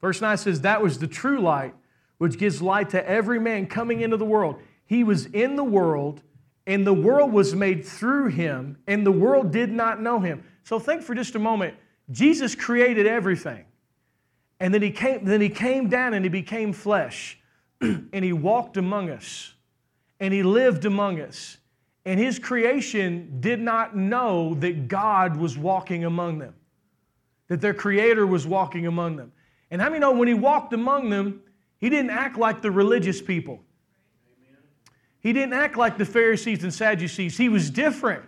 Verse 0.01 0.19
9 0.19 0.35
says, 0.37 0.61
That 0.61 0.83
was 0.83 0.99
the 0.99 1.07
true 1.07 1.39
light, 1.39 1.73
which 2.17 2.37
gives 2.37 2.61
light 2.61 2.89
to 2.89 3.09
every 3.09 3.39
man 3.39 3.67
coming 3.67 4.01
into 4.01 4.17
the 4.17 4.25
world. 4.25 4.59
He 4.85 5.03
was 5.03 5.25
in 5.27 5.55
the 5.55 5.63
world, 5.63 6.23
and 6.65 6.85
the 6.85 6.93
world 6.93 7.31
was 7.31 7.55
made 7.55 7.85
through 7.85 8.27
him, 8.27 8.77
and 8.87 9.05
the 9.05 9.11
world 9.11 9.51
did 9.51 9.71
not 9.71 10.01
know 10.01 10.19
him. 10.19 10.43
So 10.63 10.79
think 10.79 11.01
for 11.01 11.15
just 11.15 11.35
a 11.35 11.39
moment. 11.39 11.75
Jesus 12.11 12.55
created 12.55 13.05
everything. 13.05 13.65
And 14.59 14.73
then 14.73 14.81
he 14.81 14.91
came, 14.91 15.23
then 15.25 15.41
he 15.41 15.49
came 15.49 15.89
down 15.89 16.13
and 16.13 16.25
he 16.25 16.29
became 16.29 16.73
flesh. 16.73 17.39
and 17.81 18.23
he 18.25 18.33
walked 18.33 18.77
among 18.77 19.09
us 19.09 19.53
and 20.19 20.33
he 20.33 20.43
lived 20.43 20.85
among 20.85 21.21
us. 21.21 21.57
And 22.05 22.19
his 22.19 22.39
creation 22.39 23.39
did 23.41 23.59
not 23.59 23.95
know 23.95 24.55
that 24.55 24.87
God 24.87 25.35
was 25.35 25.57
walking 25.57 26.05
among 26.05 26.39
them, 26.39 26.55
that 27.49 27.59
their 27.59 27.73
creator 27.73 28.25
was 28.25 28.47
walking 28.47 28.87
among 28.87 29.17
them. 29.17 29.33
And 29.69 29.81
how 29.81 29.89
many 29.89 29.99
know 29.99 30.13
when 30.13 30.29
he 30.29 30.33
walked 30.33 30.71
among 30.71 31.09
them, 31.09 31.41
he 31.79 31.89
didn't 31.89 32.11
act 32.11 32.37
like 32.37 32.61
the 32.61 32.71
religious 32.71 33.21
people? 33.21 33.61
He 35.19 35.33
didn't 35.33 35.53
act 35.53 35.77
like 35.77 35.97
the 35.97 36.05
Pharisees 36.05 36.63
and 36.63 36.73
Sadducees. 36.73 37.37
He 37.37 37.49
was 37.49 37.69
different. 37.69 38.23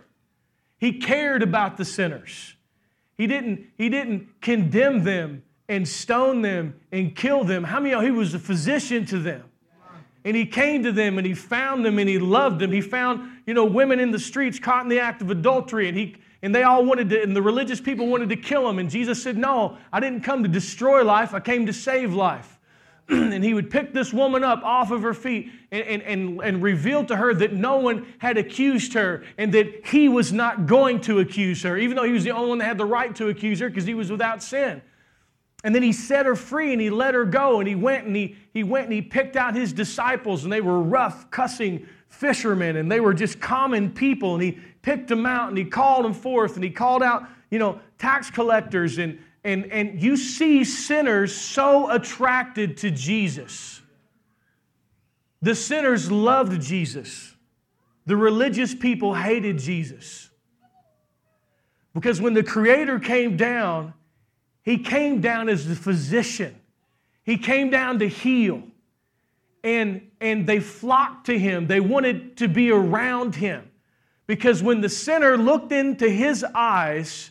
He 0.78 0.98
cared 0.98 1.42
about 1.42 1.76
the 1.76 1.84
sinners. 1.84 2.56
He 3.16 3.26
didn't, 3.26 3.66
he 3.76 3.88
didn't 3.88 4.40
condemn 4.40 5.04
them 5.04 5.42
and 5.68 5.86
stone 5.86 6.42
them 6.42 6.74
and 6.90 7.14
kill 7.14 7.44
them. 7.44 7.64
How 7.64 7.80
many 7.80 7.94
of 7.94 8.02
he 8.02 8.10
was 8.10 8.34
a 8.34 8.38
physician 8.38 9.06
to 9.06 9.18
them? 9.18 9.44
And 10.24 10.36
he 10.36 10.44
came 10.44 10.82
to 10.82 10.92
them 10.92 11.16
and 11.16 11.26
he 11.26 11.34
found 11.34 11.84
them 11.84 11.98
and 11.98 12.08
he 12.08 12.18
loved 12.18 12.58
them. 12.58 12.72
He 12.72 12.80
found, 12.80 13.30
you 13.46 13.54
know, 13.54 13.64
women 13.64 14.00
in 14.00 14.10
the 14.10 14.18
streets 14.18 14.58
caught 14.58 14.82
in 14.82 14.88
the 14.88 15.00
act 15.00 15.22
of 15.22 15.30
adultery 15.30 15.88
and 15.88 15.96
he 15.96 16.16
and 16.42 16.54
they 16.54 16.62
all 16.62 16.84
wanted 16.84 17.10
to, 17.10 17.22
and 17.22 17.36
the 17.36 17.42
religious 17.42 17.80
people 17.80 18.06
wanted 18.06 18.30
to 18.30 18.36
kill 18.36 18.68
him. 18.68 18.78
And 18.78 18.88
Jesus 18.88 19.22
said, 19.22 19.36
No, 19.36 19.76
I 19.92 20.00
didn't 20.00 20.22
come 20.22 20.42
to 20.42 20.48
destroy 20.48 21.04
life, 21.04 21.34
I 21.34 21.40
came 21.40 21.66
to 21.66 21.72
save 21.72 22.14
life. 22.14 22.58
and 23.32 23.42
he 23.42 23.54
would 23.54 23.70
pick 23.70 23.92
this 23.92 24.12
woman 24.12 24.44
up 24.44 24.62
off 24.62 24.92
of 24.92 25.02
her 25.02 25.14
feet 25.14 25.50
and, 25.72 25.82
and, 25.82 26.02
and, 26.02 26.40
and 26.42 26.62
reveal 26.62 27.04
to 27.04 27.16
her 27.16 27.34
that 27.34 27.52
no 27.52 27.76
one 27.76 28.06
had 28.18 28.38
accused 28.38 28.92
her 28.92 29.24
and 29.36 29.52
that 29.52 29.84
he 29.86 30.08
was 30.08 30.32
not 30.32 30.66
going 30.66 31.00
to 31.00 31.18
accuse 31.18 31.62
her, 31.62 31.76
even 31.76 31.96
though 31.96 32.04
he 32.04 32.12
was 32.12 32.22
the 32.22 32.30
only 32.30 32.48
one 32.48 32.58
that 32.58 32.66
had 32.66 32.78
the 32.78 32.84
right 32.84 33.14
to 33.16 33.28
accuse 33.28 33.58
her 33.58 33.68
because 33.68 33.84
he 33.84 33.94
was 33.94 34.12
without 34.12 34.42
sin. 34.42 34.80
And 35.64 35.74
then 35.74 35.82
he 35.82 35.92
set 35.92 36.24
her 36.24 36.36
free 36.36 36.72
and 36.72 36.80
he 36.80 36.88
let 36.88 37.14
her 37.14 37.24
go. 37.24 37.58
And 37.58 37.68
he 37.68 37.74
went 37.74 38.06
and 38.06 38.14
he, 38.14 38.36
he 38.52 38.62
went 38.62 38.84
and 38.84 38.92
he 38.92 39.02
picked 39.02 39.36
out 39.36 39.54
his 39.54 39.72
disciples, 39.72 40.44
and 40.44 40.52
they 40.52 40.60
were 40.60 40.80
rough, 40.80 41.30
cussing 41.30 41.86
fishermen, 42.08 42.76
and 42.76 42.90
they 42.90 43.00
were 43.00 43.12
just 43.12 43.40
common 43.40 43.90
people. 43.90 44.34
And 44.34 44.42
he 44.42 44.58
picked 44.82 45.08
them 45.08 45.26
out 45.26 45.48
and 45.48 45.58
he 45.58 45.64
called 45.64 46.04
them 46.04 46.14
forth 46.14 46.54
and 46.54 46.64
he 46.64 46.70
called 46.70 47.02
out, 47.02 47.24
you 47.50 47.58
know, 47.58 47.80
tax 47.98 48.30
collectors. 48.30 48.98
And, 48.98 49.18
and, 49.44 49.66
and 49.72 50.02
you 50.02 50.16
see 50.16 50.64
sinners 50.64 51.34
so 51.34 51.90
attracted 51.90 52.76
to 52.78 52.90
Jesus. 52.90 53.80
The 55.40 55.54
sinners 55.54 56.10
loved 56.10 56.60
Jesus. 56.60 57.34
The 58.06 58.16
religious 58.16 58.74
people 58.74 59.14
hated 59.14 59.58
Jesus. 59.58 60.30
Because 61.94 62.20
when 62.20 62.34
the 62.34 62.42
Creator 62.42 63.00
came 63.00 63.36
down, 63.36 63.94
he 64.62 64.78
came 64.78 65.20
down 65.20 65.48
as 65.48 65.66
the 65.66 65.74
physician. 65.74 66.56
He 67.24 67.38
came 67.38 67.70
down 67.70 67.98
to 68.00 68.08
heal. 68.08 68.62
And, 69.64 70.10
and 70.20 70.46
they 70.46 70.60
flocked 70.60 71.26
to 71.26 71.38
him. 71.38 71.66
They 71.66 71.80
wanted 71.80 72.36
to 72.38 72.48
be 72.48 72.70
around 72.70 73.34
him. 73.34 73.70
Because 74.26 74.62
when 74.62 74.80
the 74.80 74.88
sinner 74.88 75.36
looked 75.36 75.72
into 75.72 76.08
his 76.08 76.44
eyes, 76.54 77.29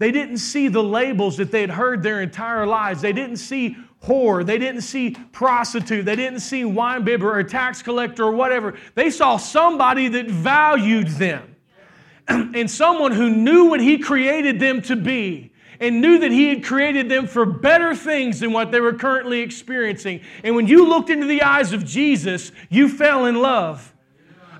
they 0.00 0.10
didn't 0.10 0.38
see 0.38 0.68
the 0.68 0.82
labels 0.82 1.36
that 1.36 1.50
they 1.50 1.60
had 1.60 1.68
heard 1.68 2.02
their 2.02 2.22
entire 2.22 2.66
lives. 2.66 3.02
They 3.02 3.12
didn't 3.12 3.36
see 3.36 3.76
whore. 4.02 4.46
They 4.46 4.56
didn't 4.56 4.80
see 4.80 5.10
prostitute. 5.30 6.06
They 6.06 6.16
didn't 6.16 6.40
see 6.40 6.64
wine 6.64 7.04
bibber 7.04 7.38
or 7.38 7.44
tax 7.44 7.82
collector 7.82 8.24
or 8.24 8.32
whatever. 8.32 8.78
They 8.94 9.10
saw 9.10 9.36
somebody 9.36 10.08
that 10.08 10.26
valued 10.26 11.08
them 11.08 11.54
and 12.28 12.70
someone 12.70 13.12
who 13.12 13.28
knew 13.28 13.66
what 13.66 13.82
he 13.82 13.98
created 13.98 14.58
them 14.58 14.80
to 14.82 14.96
be 14.96 15.52
and 15.80 16.00
knew 16.00 16.18
that 16.18 16.30
He 16.30 16.48
had 16.48 16.62
created 16.62 17.08
them 17.08 17.26
for 17.26 17.46
better 17.46 17.94
things 17.94 18.40
than 18.40 18.52
what 18.52 18.70
they 18.70 18.80
were 18.80 18.92
currently 18.92 19.40
experiencing. 19.40 20.20
And 20.44 20.54
when 20.54 20.66
you 20.66 20.86
looked 20.86 21.08
into 21.08 21.26
the 21.26 21.42
eyes 21.42 21.72
of 21.72 21.86
Jesus, 21.86 22.52
you 22.68 22.86
fell 22.86 23.24
in 23.24 23.40
love 23.40 23.94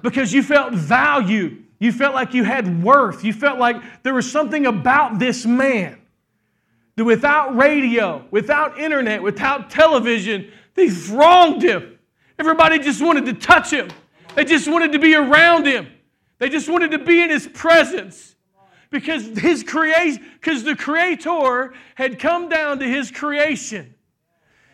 because 0.02 0.32
you 0.32 0.42
felt 0.42 0.72
value. 0.72 1.62
You 1.80 1.92
felt 1.92 2.14
like 2.14 2.34
you 2.34 2.44
had 2.44 2.84
worth. 2.84 3.24
You 3.24 3.32
felt 3.32 3.58
like 3.58 4.02
there 4.02 4.14
was 4.14 4.30
something 4.30 4.66
about 4.66 5.18
this 5.18 5.44
man 5.44 5.98
that 6.94 7.04
without 7.04 7.56
radio, 7.56 8.24
without 8.30 8.78
internet, 8.78 9.22
without 9.22 9.70
television, 9.70 10.52
they 10.74 10.90
thronged 10.90 11.62
him. 11.62 11.98
Everybody 12.38 12.78
just 12.78 13.02
wanted 13.02 13.24
to 13.26 13.32
touch 13.32 13.72
him. 13.72 13.88
They 14.34 14.44
just 14.44 14.68
wanted 14.68 14.92
to 14.92 14.98
be 14.98 15.14
around 15.14 15.66
him. 15.66 15.88
They 16.38 16.50
just 16.50 16.68
wanted 16.68 16.90
to 16.92 16.98
be 16.98 17.22
in 17.22 17.30
his 17.30 17.48
presence 17.48 18.36
because 18.90 19.26
his 19.38 19.62
creation 19.62 20.24
because 20.34 20.62
the 20.62 20.76
creator 20.76 21.72
had 21.94 22.18
come 22.18 22.48
down 22.48 22.78
to 22.80 22.86
his 22.86 23.10
creation 23.10 23.94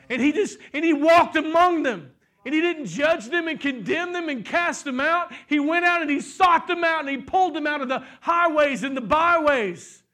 and 0.09 0.23
he 0.23 0.33
just 0.33 0.59
and 0.73 0.85
he 0.85 0.93
walked 0.93 1.37
among 1.37 1.83
them 1.83 2.11
And 2.47 2.55
he 2.55 2.61
didn't 2.61 2.87
judge 2.87 3.29
them 3.29 3.49
and 3.49 3.61
condemn 3.61 4.13
them 4.13 4.29
and 4.29 4.45
cast 4.45 4.85
them 4.85 5.01
out. 5.01 5.33
He 5.49 5.59
went 5.59 5.85
out 5.85 6.01
and 6.01 6.09
he 6.09 6.21
sought 6.21 6.69
them 6.69 6.85
out 6.85 7.01
and 7.01 7.09
he 7.09 7.17
pulled 7.17 7.55
them 7.55 7.67
out 7.67 7.81
of 7.81 7.89
the 7.89 8.05
highways 8.21 8.85
and 8.85 8.97
the 8.97 9.01
byways. 9.01 10.05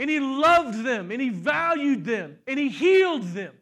And 0.00 0.10
he 0.10 0.18
loved 0.18 0.82
them 0.84 1.12
and 1.12 1.22
he 1.22 1.28
valued 1.28 2.04
them 2.04 2.38
and 2.48 2.58
he 2.58 2.70
healed 2.70 3.22
them 3.22 3.54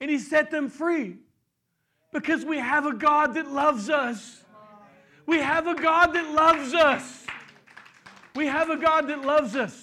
and 0.00 0.08
he 0.08 0.20
set 0.20 0.52
them 0.52 0.68
free. 0.68 1.16
Because 2.12 2.44
we 2.44 2.58
have 2.58 2.86
a 2.86 2.94
God 2.94 3.34
that 3.34 3.50
loves 3.50 3.90
us. 3.90 4.44
We 5.26 5.38
have 5.38 5.66
a 5.66 5.74
God 5.74 6.12
that 6.12 6.30
loves 6.30 6.72
us. 6.72 7.26
We 8.36 8.46
have 8.46 8.70
a 8.70 8.76
God 8.76 9.08
that 9.08 9.22
loves 9.22 9.56
us. 9.56 9.82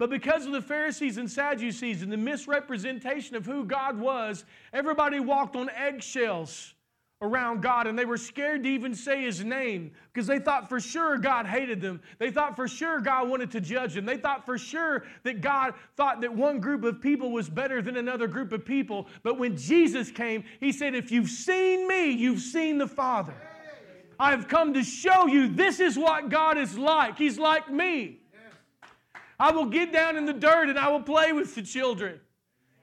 But 0.00 0.08
because 0.08 0.46
of 0.46 0.52
the 0.52 0.62
Pharisees 0.62 1.18
and 1.18 1.30
Sadducees 1.30 2.00
and 2.00 2.10
the 2.10 2.16
misrepresentation 2.16 3.36
of 3.36 3.44
who 3.44 3.66
God 3.66 4.00
was, 4.00 4.46
everybody 4.72 5.20
walked 5.20 5.56
on 5.56 5.68
eggshells 5.68 6.72
around 7.20 7.60
God 7.60 7.86
and 7.86 7.98
they 7.98 8.06
were 8.06 8.16
scared 8.16 8.62
to 8.62 8.68
even 8.70 8.94
say 8.94 9.20
his 9.20 9.44
name 9.44 9.90
because 10.10 10.26
they 10.26 10.38
thought 10.38 10.70
for 10.70 10.80
sure 10.80 11.18
God 11.18 11.44
hated 11.44 11.82
them. 11.82 12.00
They 12.18 12.30
thought 12.30 12.56
for 12.56 12.66
sure 12.66 13.02
God 13.02 13.28
wanted 13.28 13.50
to 13.50 13.60
judge 13.60 13.92
them. 13.92 14.06
They 14.06 14.16
thought 14.16 14.46
for 14.46 14.56
sure 14.56 15.04
that 15.24 15.42
God 15.42 15.74
thought 15.98 16.22
that 16.22 16.34
one 16.34 16.60
group 16.60 16.82
of 16.82 17.02
people 17.02 17.30
was 17.30 17.50
better 17.50 17.82
than 17.82 17.98
another 17.98 18.26
group 18.26 18.52
of 18.52 18.64
people. 18.64 19.06
But 19.22 19.38
when 19.38 19.54
Jesus 19.54 20.10
came, 20.10 20.44
he 20.60 20.72
said, 20.72 20.94
If 20.94 21.12
you've 21.12 21.28
seen 21.28 21.86
me, 21.86 22.10
you've 22.10 22.40
seen 22.40 22.78
the 22.78 22.88
Father. 22.88 23.34
I've 24.18 24.48
come 24.48 24.72
to 24.72 24.82
show 24.82 25.26
you 25.26 25.48
this 25.48 25.78
is 25.78 25.98
what 25.98 26.30
God 26.30 26.56
is 26.56 26.78
like. 26.78 27.18
He's 27.18 27.38
like 27.38 27.70
me. 27.70 28.19
I 29.40 29.50
will 29.50 29.64
get 29.64 29.90
down 29.90 30.18
in 30.18 30.26
the 30.26 30.34
dirt 30.34 30.68
and 30.68 30.78
I 30.78 30.90
will 30.90 31.02
play 31.02 31.32
with 31.32 31.54
the 31.54 31.62
children. 31.62 32.20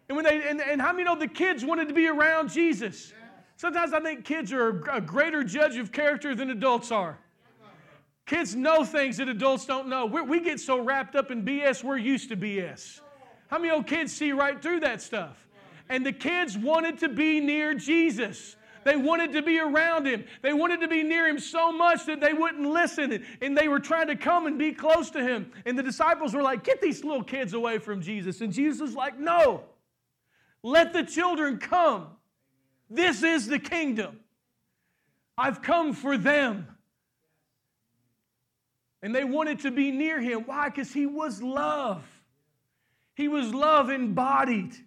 And 0.09 0.15
when 0.15 0.25
they 0.25 0.49
and, 0.49 0.59
and 0.59 0.81
how 0.81 0.91
many 0.91 1.03
know 1.03 1.15
the 1.15 1.27
kids 1.27 1.63
wanted 1.63 1.87
to 1.87 1.93
be 1.93 2.07
around 2.07 2.49
Jesus? 2.49 3.13
Sometimes 3.57 3.93
I 3.93 3.99
think 3.99 4.25
kids 4.25 4.51
are 4.51 4.83
a 4.91 4.99
greater 4.99 5.43
judge 5.43 5.77
of 5.77 5.91
character 5.91 6.33
than 6.33 6.49
adults 6.49 6.91
are. 6.91 7.19
Kids 8.25 8.55
know 8.55 8.83
things 8.83 9.17
that 9.17 9.29
adults 9.29 9.65
don't 9.65 9.87
know. 9.87 10.07
we 10.07 10.21
we 10.21 10.39
get 10.41 10.59
so 10.59 10.79
wrapped 10.79 11.15
up 11.15 11.29
in 11.29 11.45
BS, 11.45 11.83
we're 11.83 11.97
used 11.97 12.29
to 12.29 12.35
BS. 12.35 13.01
How 13.49 13.59
many 13.59 13.71
old 13.71 13.85
kids 13.85 14.11
see 14.11 14.31
right 14.31 14.59
through 14.59 14.79
that 14.81 15.01
stuff? 15.01 15.47
And 15.89 16.05
the 16.05 16.11
kids 16.11 16.57
wanted 16.57 16.97
to 16.99 17.07
be 17.07 17.39
near 17.39 17.75
Jesus. 17.75 18.56
They 18.87 18.95
wanted 18.95 19.33
to 19.33 19.41
be 19.41 19.59
around 19.59 20.07
him. 20.07 20.23
They 20.41 20.53
wanted 20.53 20.79
to 20.79 20.87
be 20.87 21.03
near 21.03 21.27
him 21.27 21.39
so 21.39 21.73
much 21.73 22.05
that 22.05 22.21
they 22.21 22.31
wouldn't 22.31 22.65
listen. 22.65 23.21
And 23.41 23.57
they 23.57 23.67
were 23.67 23.81
trying 23.81 24.07
to 24.07 24.15
come 24.15 24.47
and 24.47 24.57
be 24.57 24.71
close 24.71 25.09
to 25.09 25.21
him. 25.21 25.51
And 25.65 25.77
the 25.77 25.83
disciples 25.83 26.33
were 26.33 26.41
like, 26.41 26.63
Get 26.63 26.79
these 26.79 27.03
little 27.03 27.21
kids 27.21 27.51
away 27.51 27.79
from 27.79 28.01
Jesus. 28.01 28.39
And 28.39 28.53
Jesus 28.53 28.79
was 28.79 28.95
like, 28.95 29.19
No, 29.19 29.65
let 30.63 30.93
the 30.93 31.03
children 31.03 31.57
come. 31.57 32.07
This 32.89 33.23
is 33.23 33.47
the 33.47 33.59
kingdom. 33.59 34.21
I've 35.37 35.61
come 35.61 35.91
for 35.91 36.17
them. 36.17 36.65
And 39.01 39.13
they 39.13 39.25
wanted 39.25 39.59
to 39.59 39.71
be 39.71 39.91
near 39.91 40.21
him. 40.21 40.43
Why? 40.45 40.69
Because 40.69 40.93
he 40.93 41.05
was 41.05 41.43
love. 41.43 42.05
He 43.15 43.27
was 43.27 43.53
love 43.53 43.89
embodied. 43.89 44.77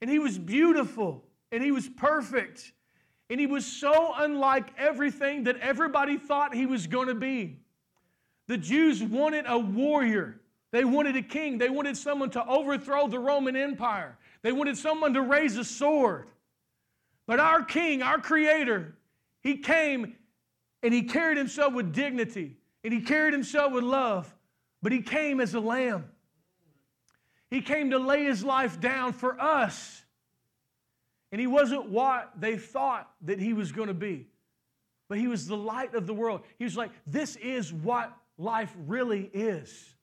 And 0.00 0.10
he 0.10 0.18
was 0.18 0.38
beautiful 0.38 1.26
and 1.52 1.62
he 1.62 1.72
was 1.72 1.88
perfect. 1.88 2.72
And 3.28 3.38
he 3.38 3.46
was 3.46 3.64
so 3.64 4.12
unlike 4.16 4.68
everything 4.76 5.44
that 5.44 5.56
everybody 5.58 6.16
thought 6.16 6.54
he 6.54 6.66
was 6.66 6.86
going 6.86 7.08
to 7.08 7.14
be. 7.14 7.58
The 8.48 8.58
Jews 8.58 9.02
wanted 9.02 9.44
a 9.46 9.58
warrior. 9.58 10.40
They 10.72 10.84
wanted 10.84 11.16
a 11.16 11.22
king. 11.22 11.58
They 11.58 11.70
wanted 11.70 11.96
someone 11.96 12.30
to 12.30 12.44
overthrow 12.44 13.06
the 13.06 13.20
Roman 13.20 13.54
Empire. 13.54 14.18
They 14.42 14.52
wanted 14.52 14.76
someone 14.76 15.14
to 15.14 15.22
raise 15.22 15.56
a 15.56 15.64
sword. 15.64 16.26
But 17.26 17.38
our 17.38 17.62
king, 17.62 18.02
our 18.02 18.18
creator, 18.18 18.96
he 19.42 19.58
came 19.58 20.16
and 20.82 20.92
he 20.92 21.02
carried 21.02 21.38
himself 21.38 21.74
with 21.74 21.92
dignity 21.92 22.56
and 22.82 22.92
he 22.92 23.00
carried 23.00 23.32
himself 23.32 23.72
with 23.72 23.84
love. 23.84 24.34
But 24.82 24.92
he 24.92 25.02
came 25.02 25.40
as 25.40 25.54
a 25.54 25.60
lamb. 25.60 26.06
He 27.50 27.60
came 27.60 27.90
to 27.90 27.98
lay 27.98 28.24
his 28.24 28.42
life 28.42 28.80
down 28.80 29.12
for 29.12 29.40
us. 29.40 29.99
And 31.32 31.40
he 31.40 31.46
wasn't 31.46 31.88
what 31.88 32.32
they 32.38 32.56
thought 32.56 33.10
that 33.22 33.38
he 33.38 33.52
was 33.52 33.72
going 33.72 33.88
to 33.88 33.94
be, 33.94 34.26
but 35.08 35.18
he 35.18 35.28
was 35.28 35.46
the 35.46 35.56
light 35.56 35.94
of 35.94 36.06
the 36.06 36.14
world. 36.14 36.42
He 36.58 36.64
was 36.64 36.76
like, 36.76 36.90
this 37.06 37.36
is 37.36 37.72
what 37.72 38.16
life 38.36 38.74
really 38.86 39.30
is. 39.32 39.94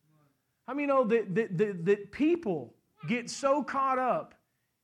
I 0.68 0.74
mean, 0.74 0.82
you 0.82 0.88
know 0.88 1.04
that, 1.06 1.36
that, 1.36 1.58
that, 1.58 1.86
that 1.86 2.12
people 2.12 2.74
get 3.08 3.30
so 3.30 3.64
caught 3.64 4.00
up 4.00 4.36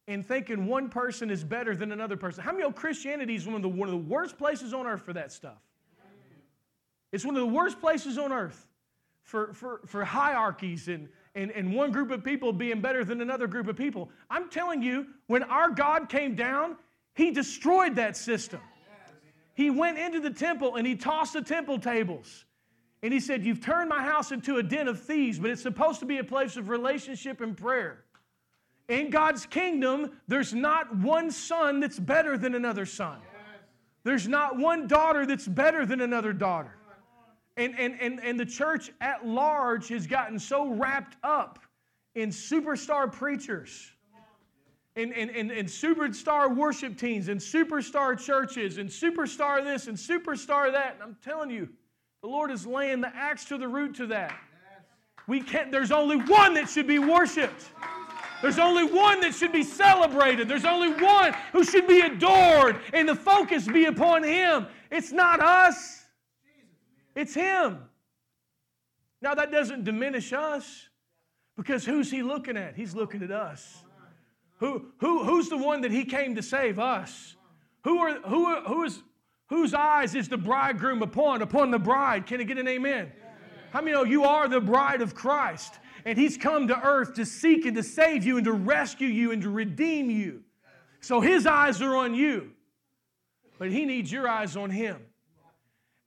in 0.08 0.22
thinking 0.24 0.66
one 0.68 0.90
person 0.90 1.30
is 1.30 1.44
better 1.44 1.76
than 1.76 1.92
another 1.92 2.18
person. 2.18 2.44
How 2.44 2.52
many 2.52 2.64
know 2.64 2.72
Christianity 2.72 3.36
is 3.36 3.46
one 3.46 3.56
of 3.56 3.62
the, 3.62 3.70
one 3.70 3.88
of 3.88 3.94
the 3.94 4.10
worst 4.10 4.38
places 4.38 4.74
on 4.74 4.86
earth 4.86 5.02
for 5.02 5.14
that 5.14 5.32
stuff? 5.32 5.62
It's 7.12 7.24
one 7.24 7.36
of 7.36 7.42
the 7.42 7.54
worst 7.54 7.80
places 7.80 8.18
on 8.18 8.34
earth 8.34 8.68
for, 9.22 9.54
for, 9.54 9.82
for 9.86 10.04
hierarchies 10.04 10.88
and, 10.88 11.08
and, 11.36 11.52
and 11.52 11.74
one 11.74 11.92
group 11.92 12.12
of 12.12 12.24
people 12.24 12.54
being 12.54 12.82
better 12.82 13.04
than 13.04 13.22
another 13.22 13.48
group 13.48 13.68
of 13.68 13.76
people. 13.76 14.10
I'm 14.30 14.50
telling 14.50 14.82
you, 14.82 15.08
when 15.28 15.44
our 15.44 15.70
God 15.70 16.10
came 16.10 16.36
down, 16.36 16.78
He 17.16 17.32
destroyed 17.32 17.96
that 17.96 18.16
system. 18.16 18.62
He 19.56 19.70
went 19.70 19.98
into 19.98 20.20
the 20.20 20.32
temple 20.32 20.76
and 20.76 20.86
He 20.86 20.96
tossed 20.96 21.34
the 21.34 21.42
temple 21.42 21.80
tables. 21.80 22.46
And 23.02 23.14
He 23.14 23.20
said, 23.20 23.44
You've 23.44 23.62
turned 23.62 23.90
my 23.90 24.04
house 24.04 24.32
into 24.32 24.58
a 24.58 24.64
den 24.64 24.88
of 24.88 25.02
thieves, 25.02 25.40
but 25.40 25.50
it's 25.50 25.62
supposed 25.62 26.00
to 26.02 26.06
be 26.06 26.20
a 26.20 26.24
place 26.24 26.56
of 26.56 26.70
relationship 26.70 27.42
and 27.42 27.58
prayer. 27.58 28.04
In 28.90 29.10
God's 29.10 29.46
kingdom, 29.46 30.12
there's 30.28 30.54
not 30.54 30.96
one 30.98 31.32
son 31.32 31.80
that's 31.80 32.00
better 32.00 32.38
than 32.38 32.54
another 32.54 32.86
son. 32.86 33.20
There's 34.04 34.28
not 34.28 34.58
one 34.58 34.88
daughter 34.88 35.26
that's 35.26 35.48
better 35.48 35.86
than 35.86 36.02
another 36.02 36.34
daughter. 36.34 36.76
And, 37.56 37.76
and, 37.78 38.00
and, 38.00 38.20
and 38.22 38.40
the 38.40 38.46
church 38.46 38.92
at 39.00 39.26
large 39.26 39.88
has 39.90 40.08
gotten 40.08 40.40
so 40.40 40.70
wrapped 40.74 41.18
up 41.24 41.60
in 42.16 42.30
superstar 42.30 43.12
preachers 43.12 43.92
and, 44.96 45.14
and, 45.14 45.30
and, 45.32 45.52
and 45.52 45.68
superstar 45.68 46.56
worship 46.56 46.98
teams 46.98 47.28
and 47.28 47.40
superstar 47.40 48.18
churches 48.18 48.78
and 48.78 48.90
superstar 48.90 49.64
this 49.64 49.88
and 49.88 49.98
superstar 49.98 50.72
that. 50.72 50.96
And 50.96 51.04
I'm 51.04 51.18
telling 51.24 51.50
you, 51.50 51.70
the 52.22 52.28
Lord 52.28 52.52
is 52.52 52.66
laying 52.66 53.02
the 53.02 53.16
axe 53.16 53.46
to 53.46 53.58
the 53.58 53.68
root 53.68 53.96
to 53.96 54.08
that. 54.08 54.36
We 55.28 55.42
can't, 55.42 55.72
there's 55.72 55.92
only 55.92 56.18
one 56.18 56.54
that 56.56 56.70
should 56.70 56.88
be 56.88 57.00
worshiped. 57.00 57.70
There's 58.42 58.60
only 58.60 58.84
one 58.84 59.22
that 59.22 59.34
should 59.34 59.54
be 59.54 59.64
celebrated. 59.64 60.50
There's 60.50 60.66
only 60.66 60.92
one 61.02 61.34
who 61.54 61.64
should 61.64 61.88
be 61.88 62.02
adored, 62.02 62.78
and 62.92 63.08
the 63.08 63.16
focus 63.16 63.66
be 63.66 63.86
upon 63.86 64.24
Him. 64.24 64.68
It's 64.92 65.14
not 65.14 65.40
us. 65.40 66.03
It's 67.16 67.34
Him. 67.34 67.80
Now, 69.22 69.36
that 69.36 69.52
doesn't 69.52 69.84
diminish 69.84 70.34
us 70.34 70.90
because 71.56 71.86
who's 71.86 72.12
He 72.12 72.24
looking 72.24 72.58
at? 72.58 72.76
He's 72.76 72.96
looking 72.96 73.24
at 73.24 73.32
us. 73.32 73.84
Who, 74.58 74.88
who, 74.98 75.24
who's 75.24 75.50
the 75.50 75.58
one 75.58 75.82
that 75.82 75.92
He 75.92 76.06
came 76.06 76.36
to 76.36 76.42
save 76.42 76.80
us? 76.80 77.36
Who 77.84 78.00
are, 78.00 78.20
who, 78.22 78.46
are, 78.46 78.62
who 78.64 78.84
is, 78.84 79.02
whose 79.48 79.74
eyes 79.74 80.16
is 80.16 80.30
the 80.30 80.38
bridegroom 80.38 81.02
upon? 81.02 81.42
Upon 81.42 81.72
the 81.72 81.80
bride. 81.80 82.26
Can 82.26 82.40
I 82.40 82.44
get 82.44 82.58
an 82.58 82.68
amen? 82.68 83.12
How 83.72 83.82
many 83.82 83.92
know 83.94 84.04
you 84.04 84.24
are 84.24 84.48
the 84.48 84.62
bride 84.62 85.02
of 85.02 85.16
Christ? 85.16 85.80
And 86.06 86.18
He's 86.18 86.38
come 86.38 86.68
to 86.68 86.80
earth 86.82 87.14
to 87.16 87.26
seek 87.26 87.66
and 87.66 87.76
to 87.76 87.84
save 87.84 88.26
you 88.26 88.38
and 88.38 88.46
to 88.46 88.54
rescue 88.54 89.08
you 89.08 89.32
and 89.32 89.42
to 89.42 89.50
redeem 89.50 90.10
you. 90.10 90.44
So 91.02 91.22
His 91.22 91.46
eyes 91.46 91.82
are 91.82 91.96
on 91.96 92.14
you, 92.14 92.52
but 93.58 93.72
He 93.72 93.86
needs 93.86 94.12
your 94.12 94.28
eyes 94.28 94.56
on 94.56 94.70
Him 94.70 94.98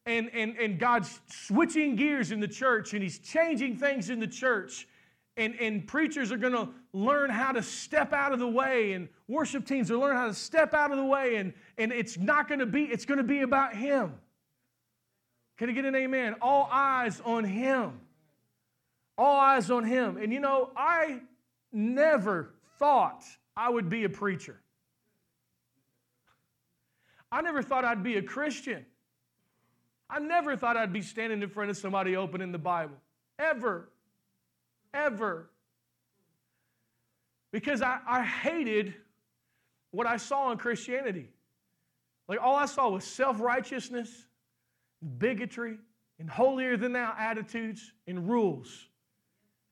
and, 0.06 0.30
and, 0.32 0.56
and 0.56 0.78
God's 0.78 1.20
switching 1.26 1.96
gears 1.96 2.30
in 2.30 2.40
the 2.40 2.48
church 2.48 2.94
and 2.94 3.02
He's 3.02 3.18
changing 3.18 3.76
things 3.76 4.08
in 4.08 4.20
the 4.20 4.26
church. 4.26 4.88
And, 5.36 5.54
and 5.60 5.86
preachers 5.86 6.32
are 6.32 6.38
going 6.38 6.54
to 6.54 6.70
learn 6.94 7.28
how 7.28 7.52
to 7.52 7.62
step 7.62 8.14
out 8.14 8.32
of 8.32 8.38
the 8.38 8.48
way, 8.48 8.92
and 8.92 9.06
worship 9.28 9.66
teams 9.66 9.90
are 9.90 9.98
learn 9.98 10.16
how 10.16 10.28
to 10.28 10.32
step 10.32 10.72
out 10.72 10.90
of 10.90 10.96
the 10.96 11.04
way, 11.04 11.36
and, 11.36 11.52
and 11.76 11.92
it's 11.92 12.16
not 12.16 12.48
going 12.48 12.60
to 12.60 12.64
be, 12.64 12.84
it's 12.84 13.04
going 13.04 13.18
to 13.18 13.24
be 13.24 13.42
about 13.42 13.74
Him. 13.74 14.14
Can 15.58 15.68
I 15.68 15.72
get 15.72 15.84
an 15.84 15.94
amen? 15.94 16.36
All 16.40 16.70
eyes 16.72 17.20
on 17.22 17.44
Him. 17.44 18.00
All 19.18 19.38
eyes 19.38 19.70
on 19.70 19.84
Him. 19.84 20.16
And 20.16 20.32
you 20.32 20.40
know, 20.40 20.70
I 20.74 21.20
never 21.70 22.54
thought 22.78 23.22
I 23.56 23.68
would 23.68 23.90
be 23.90 24.04
a 24.04 24.08
preacher. 24.08 24.58
I 27.30 27.42
never 27.42 27.62
thought 27.62 27.84
I'd 27.84 28.02
be 28.02 28.16
a 28.16 28.22
Christian. 28.22 28.86
I 30.08 30.18
never 30.18 30.56
thought 30.56 30.76
I'd 30.76 30.92
be 30.92 31.02
standing 31.02 31.42
in 31.42 31.48
front 31.48 31.70
of 31.70 31.76
somebody 31.76 32.16
opening 32.16 32.52
the 32.52 32.58
Bible. 32.58 32.96
Ever. 33.38 33.88
Ever. 34.94 35.50
Because 37.52 37.82
I, 37.82 37.98
I 38.06 38.22
hated 38.22 38.94
what 39.90 40.06
I 40.06 40.16
saw 40.16 40.52
in 40.52 40.58
Christianity. 40.58 41.28
Like 42.28 42.40
all 42.42 42.56
I 42.56 42.66
saw 42.66 42.90
was 42.90 43.04
self 43.04 43.40
righteousness, 43.40 44.26
bigotry, 45.18 45.78
and 46.18 46.28
holier 46.28 46.76
than 46.76 46.92
thou 46.92 47.14
attitudes 47.18 47.92
and 48.06 48.28
rules. 48.28 48.88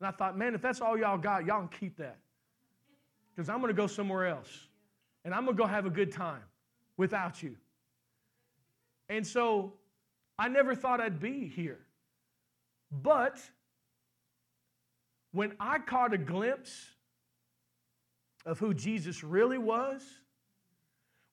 And 0.00 0.08
I 0.08 0.10
thought, 0.10 0.36
man, 0.36 0.54
if 0.54 0.62
that's 0.62 0.80
all 0.80 0.98
y'all 0.98 1.18
got, 1.18 1.46
y'all 1.46 1.66
can 1.66 1.68
keep 1.68 1.96
that. 1.98 2.18
Because 3.34 3.48
I'm 3.48 3.60
going 3.60 3.68
to 3.68 3.76
go 3.76 3.86
somewhere 3.86 4.26
else. 4.26 4.68
And 5.24 5.34
I'm 5.34 5.44
going 5.44 5.56
to 5.56 5.62
go 5.62 5.66
have 5.66 5.86
a 5.86 5.90
good 5.90 6.12
time. 6.12 6.42
without 6.96 7.42
you. 7.42 7.56
And 9.08 9.26
so 9.26 9.74
I 10.38 10.48
never 10.48 10.74
thought 10.74 11.00
I'd 11.00 11.20
be 11.20 11.48
here. 11.48 11.80
But 12.90 13.40
when 15.32 15.52
I 15.58 15.78
caught 15.78 16.12
a 16.14 16.18
glimpse 16.18 16.86
of 18.46 18.58
who 18.58 18.74
Jesus 18.74 19.24
really 19.24 19.58
was, 19.58 20.02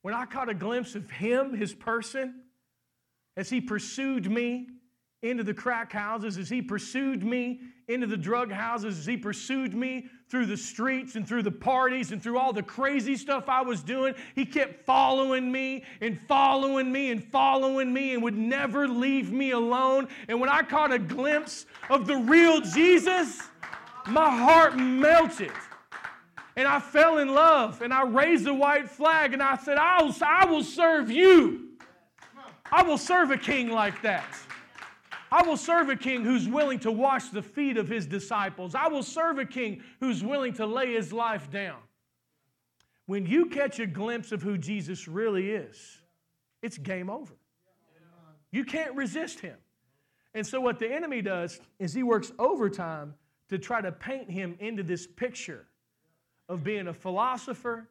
when 0.02 0.14
I 0.14 0.26
caught 0.26 0.48
a 0.48 0.54
glimpse 0.54 0.94
of 0.94 1.10
him, 1.10 1.54
his 1.54 1.74
person, 1.74 2.42
as 3.36 3.48
he 3.48 3.60
pursued 3.60 4.30
me 4.30 4.68
into 5.22 5.44
the 5.44 5.54
crack 5.54 5.92
houses, 5.92 6.36
as 6.36 6.48
he 6.48 6.60
pursued 6.60 7.22
me 7.22 7.60
into 7.86 8.08
the 8.08 8.16
drug 8.16 8.50
houses, 8.50 8.98
as 8.98 9.06
he 9.06 9.16
pursued 9.16 9.72
me 9.72 10.06
through 10.28 10.46
the 10.46 10.56
streets 10.56 11.14
and 11.14 11.26
through 11.26 11.42
the 11.42 11.50
parties 11.50 12.10
and 12.10 12.20
through 12.20 12.38
all 12.38 12.52
the 12.52 12.62
crazy 12.62 13.14
stuff 13.16 13.48
I 13.48 13.62
was 13.62 13.82
doing, 13.82 14.14
he 14.34 14.44
kept 14.44 14.84
following 14.84 15.52
me 15.52 15.84
and 16.00 16.20
following 16.22 16.90
me 16.90 17.10
and 17.12 17.22
following 17.22 17.92
me 17.92 18.14
and 18.14 18.22
would 18.22 18.36
never 18.36 18.88
leave 18.88 19.30
me 19.30 19.52
alone. 19.52 20.08
And 20.26 20.40
when 20.40 20.50
I 20.50 20.62
caught 20.62 20.92
a 20.92 20.98
glimpse 20.98 21.66
of 21.88 22.06
the 22.08 22.16
real 22.16 22.60
Jesus, 22.60 23.42
my 24.08 24.28
heart 24.28 24.76
melted. 24.76 25.52
And 26.56 26.66
I 26.66 26.80
fell 26.80 27.18
in 27.18 27.32
love 27.32 27.80
and 27.80 27.94
I 27.94 28.02
raised 28.02 28.44
the 28.44 28.54
white 28.54 28.90
flag 28.90 29.32
and 29.32 29.42
I 29.42 29.56
said, 29.56 29.78
I 29.78 30.02
will, 30.02 30.14
I 30.26 30.46
will 30.46 30.64
serve 30.64 31.10
you. 31.10 31.68
I 32.70 32.82
will 32.82 32.98
serve 32.98 33.30
a 33.30 33.38
king 33.38 33.70
like 33.70 34.02
that. 34.02 34.24
I 35.32 35.42
will 35.44 35.56
serve 35.56 35.88
a 35.88 35.96
king 35.96 36.24
who's 36.24 36.46
willing 36.46 36.78
to 36.80 36.92
wash 36.92 37.30
the 37.30 37.40
feet 37.40 37.78
of 37.78 37.88
his 37.88 38.04
disciples. 38.04 38.74
I 38.74 38.88
will 38.88 39.02
serve 39.02 39.38
a 39.38 39.46
king 39.46 39.82
who's 39.98 40.22
willing 40.22 40.52
to 40.54 40.66
lay 40.66 40.92
his 40.92 41.10
life 41.10 41.50
down. 41.50 41.78
When 43.06 43.24
you 43.24 43.46
catch 43.46 43.80
a 43.80 43.86
glimpse 43.86 44.30
of 44.30 44.42
who 44.42 44.58
Jesus 44.58 45.08
really 45.08 45.50
is, 45.50 45.98
it's 46.60 46.76
game 46.76 47.08
over. 47.08 47.32
You 48.50 48.62
can't 48.66 48.94
resist 48.94 49.40
him. 49.40 49.56
And 50.34 50.46
so, 50.46 50.60
what 50.60 50.78
the 50.78 50.92
enemy 50.92 51.22
does 51.22 51.60
is 51.78 51.94
he 51.94 52.02
works 52.02 52.30
overtime 52.38 53.14
to 53.48 53.56
try 53.56 53.80
to 53.80 53.90
paint 53.90 54.30
him 54.30 54.54
into 54.60 54.82
this 54.82 55.06
picture 55.06 55.66
of 56.50 56.62
being 56.62 56.88
a 56.88 56.94
philosopher, 56.94 57.88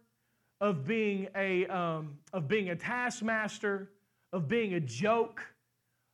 of 0.60 0.86
being 0.86 1.28
a, 1.36 1.66
um, 1.68 2.20
of 2.34 2.48
being 2.48 2.70
a 2.70 2.76
taskmaster, 2.76 3.90
of 4.32 4.48
being 4.48 4.76
a 4.76 4.80
joke, 4.80 5.42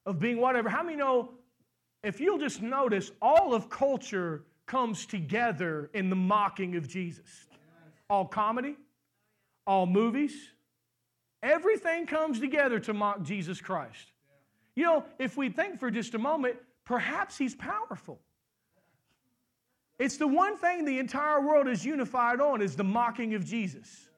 of 0.08 0.20
being 0.20 0.40
whatever. 0.40 0.70
How 0.70 0.82
many 0.82 0.96
know, 0.96 1.34
if 2.02 2.20
you'll 2.20 2.40
just 2.40 2.62
notice, 2.62 3.12
all 3.22 3.54
of 3.54 3.70
culture 3.70 4.46
comes 4.66 5.06
together 5.06 5.92
in 5.94 6.10
the 6.10 6.16
mocking 6.16 6.78
of 6.78 6.88
Jesus? 6.88 7.46
All 8.10 8.26
comedy, 8.26 8.78
all 9.68 9.86
movies, 9.86 10.34
everything 11.44 12.08
comes 12.08 12.40
together 12.40 12.80
to 12.80 12.94
mock 12.94 13.22
Jesus 13.22 13.60
Christ. 13.60 14.14
You 14.76 14.86
know, 14.86 15.06
if 15.20 15.36
we 15.36 15.50
think 15.50 15.80
for 15.80 15.92
just 15.92 16.14
a 16.16 16.20
moment, 16.20 16.56
perhaps 16.86 17.38
he's 17.38 17.54
powerful. 17.54 18.20
It's 20.00 20.16
the 20.18 20.28
one 20.28 20.56
thing 20.58 20.86
the 20.86 21.00
entire 21.00 21.42
world 21.42 21.68
is 21.68 21.84
unified 21.84 22.40
on 22.40 22.62
is 22.62 22.76
the 22.76 22.84
mocking 22.84 23.34
of 23.34 23.44
Jesus. 23.46 24.10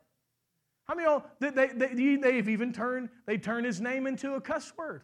How 0.88 0.93
many 0.93 1.08
know 1.08 1.23
they, 1.39 1.49
they, 1.49 1.67
they, 1.67 2.15
they've 2.17 2.49
even 2.49 2.73
turned, 2.73 3.10
they 3.25 3.38
turn 3.38 3.63
his 3.63 3.82
name 3.82 4.06
into 4.06 4.34
a 4.34 4.41
cuss 4.41 4.71
word. 4.78 5.04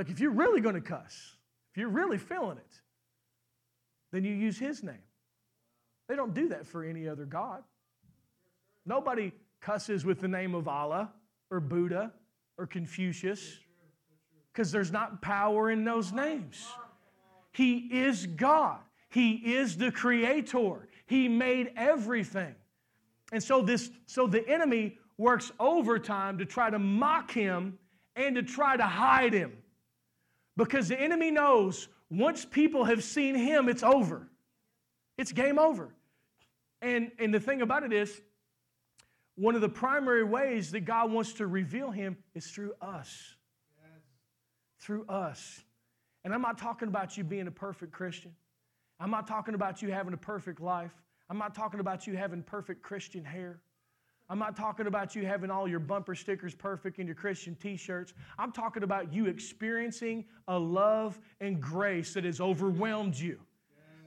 Like 0.00 0.08
if 0.08 0.18
you're 0.18 0.30
really 0.30 0.62
going 0.62 0.76
to 0.76 0.80
cuss, 0.80 1.36
if 1.70 1.76
you're 1.76 1.90
really 1.90 2.16
feeling 2.16 2.56
it, 2.56 2.80
then 4.12 4.24
you 4.24 4.32
use 4.32 4.58
his 4.58 4.82
name. 4.82 5.04
They 6.08 6.16
don't 6.16 6.32
do 6.32 6.48
that 6.48 6.66
for 6.66 6.82
any 6.82 7.06
other 7.06 7.26
God. 7.26 7.62
Nobody 8.86 9.30
cusses 9.60 10.06
with 10.06 10.18
the 10.22 10.26
name 10.26 10.54
of 10.54 10.68
Allah 10.68 11.12
or 11.50 11.60
Buddha 11.60 12.12
or 12.56 12.66
Confucius 12.66 13.58
because 14.50 14.72
there's 14.72 14.90
not 14.90 15.20
power 15.20 15.70
in 15.70 15.84
those 15.84 16.14
names. 16.14 16.66
He 17.52 17.76
is 17.92 18.24
God. 18.24 18.78
He 19.10 19.32
is 19.52 19.76
the 19.76 19.92
creator. 19.92 20.88
He 21.04 21.28
made 21.28 21.72
everything. 21.76 22.54
And 23.32 23.42
so 23.42 23.60
this 23.60 23.90
so 24.06 24.26
the 24.26 24.48
enemy 24.48 24.96
works 25.18 25.52
overtime 25.60 26.38
to 26.38 26.46
try 26.46 26.70
to 26.70 26.78
mock 26.78 27.30
him 27.30 27.78
and 28.16 28.34
to 28.36 28.42
try 28.42 28.78
to 28.78 28.86
hide 28.86 29.34
him. 29.34 29.58
Because 30.56 30.88
the 30.88 31.00
enemy 31.00 31.30
knows 31.30 31.88
once 32.10 32.44
people 32.44 32.84
have 32.84 33.04
seen 33.04 33.34
him, 33.34 33.68
it's 33.68 33.82
over. 33.82 34.28
It's 35.16 35.32
game 35.32 35.58
over. 35.58 35.94
And, 36.82 37.12
and 37.18 37.32
the 37.32 37.40
thing 37.40 37.62
about 37.62 37.82
it 37.82 37.92
is, 37.92 38.20
one 39.36 39.54
of 39.54 39.60
the 39.60 39.68
primary 39.68 40.24
ways 40.24 40.70
that 40.72 40.80
God 40.80 41.10
wants 41.10 41.34
to 41.34 41.46
reveal 41.46 41.90
him 41.90 42.18
is 42.34 42.46
through 42.46 42.72
us. 42.82 43.36
Yes. 43.80 44.02
Through 44.80 45.06
us. 45.06 45.62
And 46.24 46.34
I'm 46.34 46.42
not 46.42 46.58
talking 46.58 46.88
about 46.88 47.16
you 47.16 47.24
being 47.24 47.46
a 47.46 47.50
perfect 47.50 47.92
Christian. 47.92 48.32
I'm 48.98 49.10
not 49.10 49.26
talking 49.26 49.54
about 49.54 49.80
you 49.80 49.90
having 49.90 50.12
a 50.12 50.18
perfect 50.18 50.60
life. 50.60 50.92
I'm 51.30 51.38
not 51.38 51.54
talking 51.54 51.80
about 51.80 52.06
you 52.06 52.16
having 52.16 52.42
perfect 52.42 52.82
Christian 52.82 53.24
hair. 53.24 53.60
I'm 54.30 54.38
not 54.38 54.56
talking 54.56 54.86
about 54.86 55.16
you 55.16 55.26
having 55.26 55.50
all 55.50 55.66
your 55.66 55.80
bumper 55.80 56.14
stickers 56.14 56.54
perfect 56.54 56.98
and 56.98 57.08
your 57.08 57.16
Christian 57.16 57.56
t 57.56 57.76
shirts. 57.76 58.14
I'm 58.38 58.52
talking 58.52 58.84
about 58.84 59.12
you 59.12 59.26
experiencing 59.26 60.24
a 60.46 60.56
love 60.56 61.18
and 61.40 61.60
grace 61.60 62.14
that 62.14 62.22
has 62.22 62.40
overwhelmed 62.40 63.18
you 63.18 63.40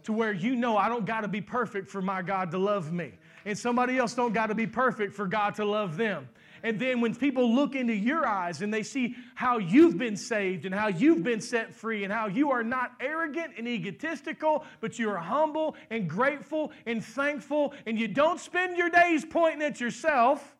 to 0.03 0.13
where 0.13 0.31
you 0.31 0.55
know 0.55 0.77
I 0.77 0.87
don't 0.87 1.05
got 1.05 1.21
to 1.21 1.27
be 1.27 1.41
perfect 1.41 1.89
for 1.89 2.01
my 2.01 2.21
God 2.21 2.51
to 2.51 2.57
love 2.57 2.93
me. 2.93 3.11
And 3.45 3.57
somebody 3.57 3.97
else 3.97 4.13
don't 4.13 4.33
got 4.33 4.47
to 4.47 4.55
be 4.55 4.65
perfect 4.65 5.13
for 5.13 5.27
God 5.27 5.55
to 5.55 5.65
love 5.65 5.97
them. 5.97 6.29
And 6.63 6.79
then 6.79 7.01
when 7.01 7.13
people 7.13 7.53
look 7.53 7.75
into 7.75 7.93
your 7.93 8.25
eyes 8.25 8.61
and 8.61 8.73
they 8.73 8.83
see 8.83 9.17
how 9.35 9.57
you've 9.57 9.97
been 9.97 10.15
saved 10.15 10.65
and 10.65 10.73
how 10.73 10.87
you've 10.87 11.21
been 11.21 11.41
set 11.41 11.73
free 11.73 12.05
and 12.05 12.13
how 12.13 12.27
you 12.27 12.51
are 12.51 12.63
not 12.63 12.93
arrogant 13.01 13.53
and 13.57 13.67
egotistical, 13.67 14.63
but 14.79 14.97
you 14.97 15.09
are 15.09 15.17
humble 15.17 15.75
and 15.89 16.09
grateful 16.09 16.71
and 16.85 17.03
thankful, 17.03 17.73
and 17.85 17.99
you 17.99 18.07
don't 18.07 18.39
spend 18.39 18.77
your 18.77 18.89
days 18.89 19.25
pointing 19.25 19.61
at 19.61 19.81
yourself, 19.81 20.55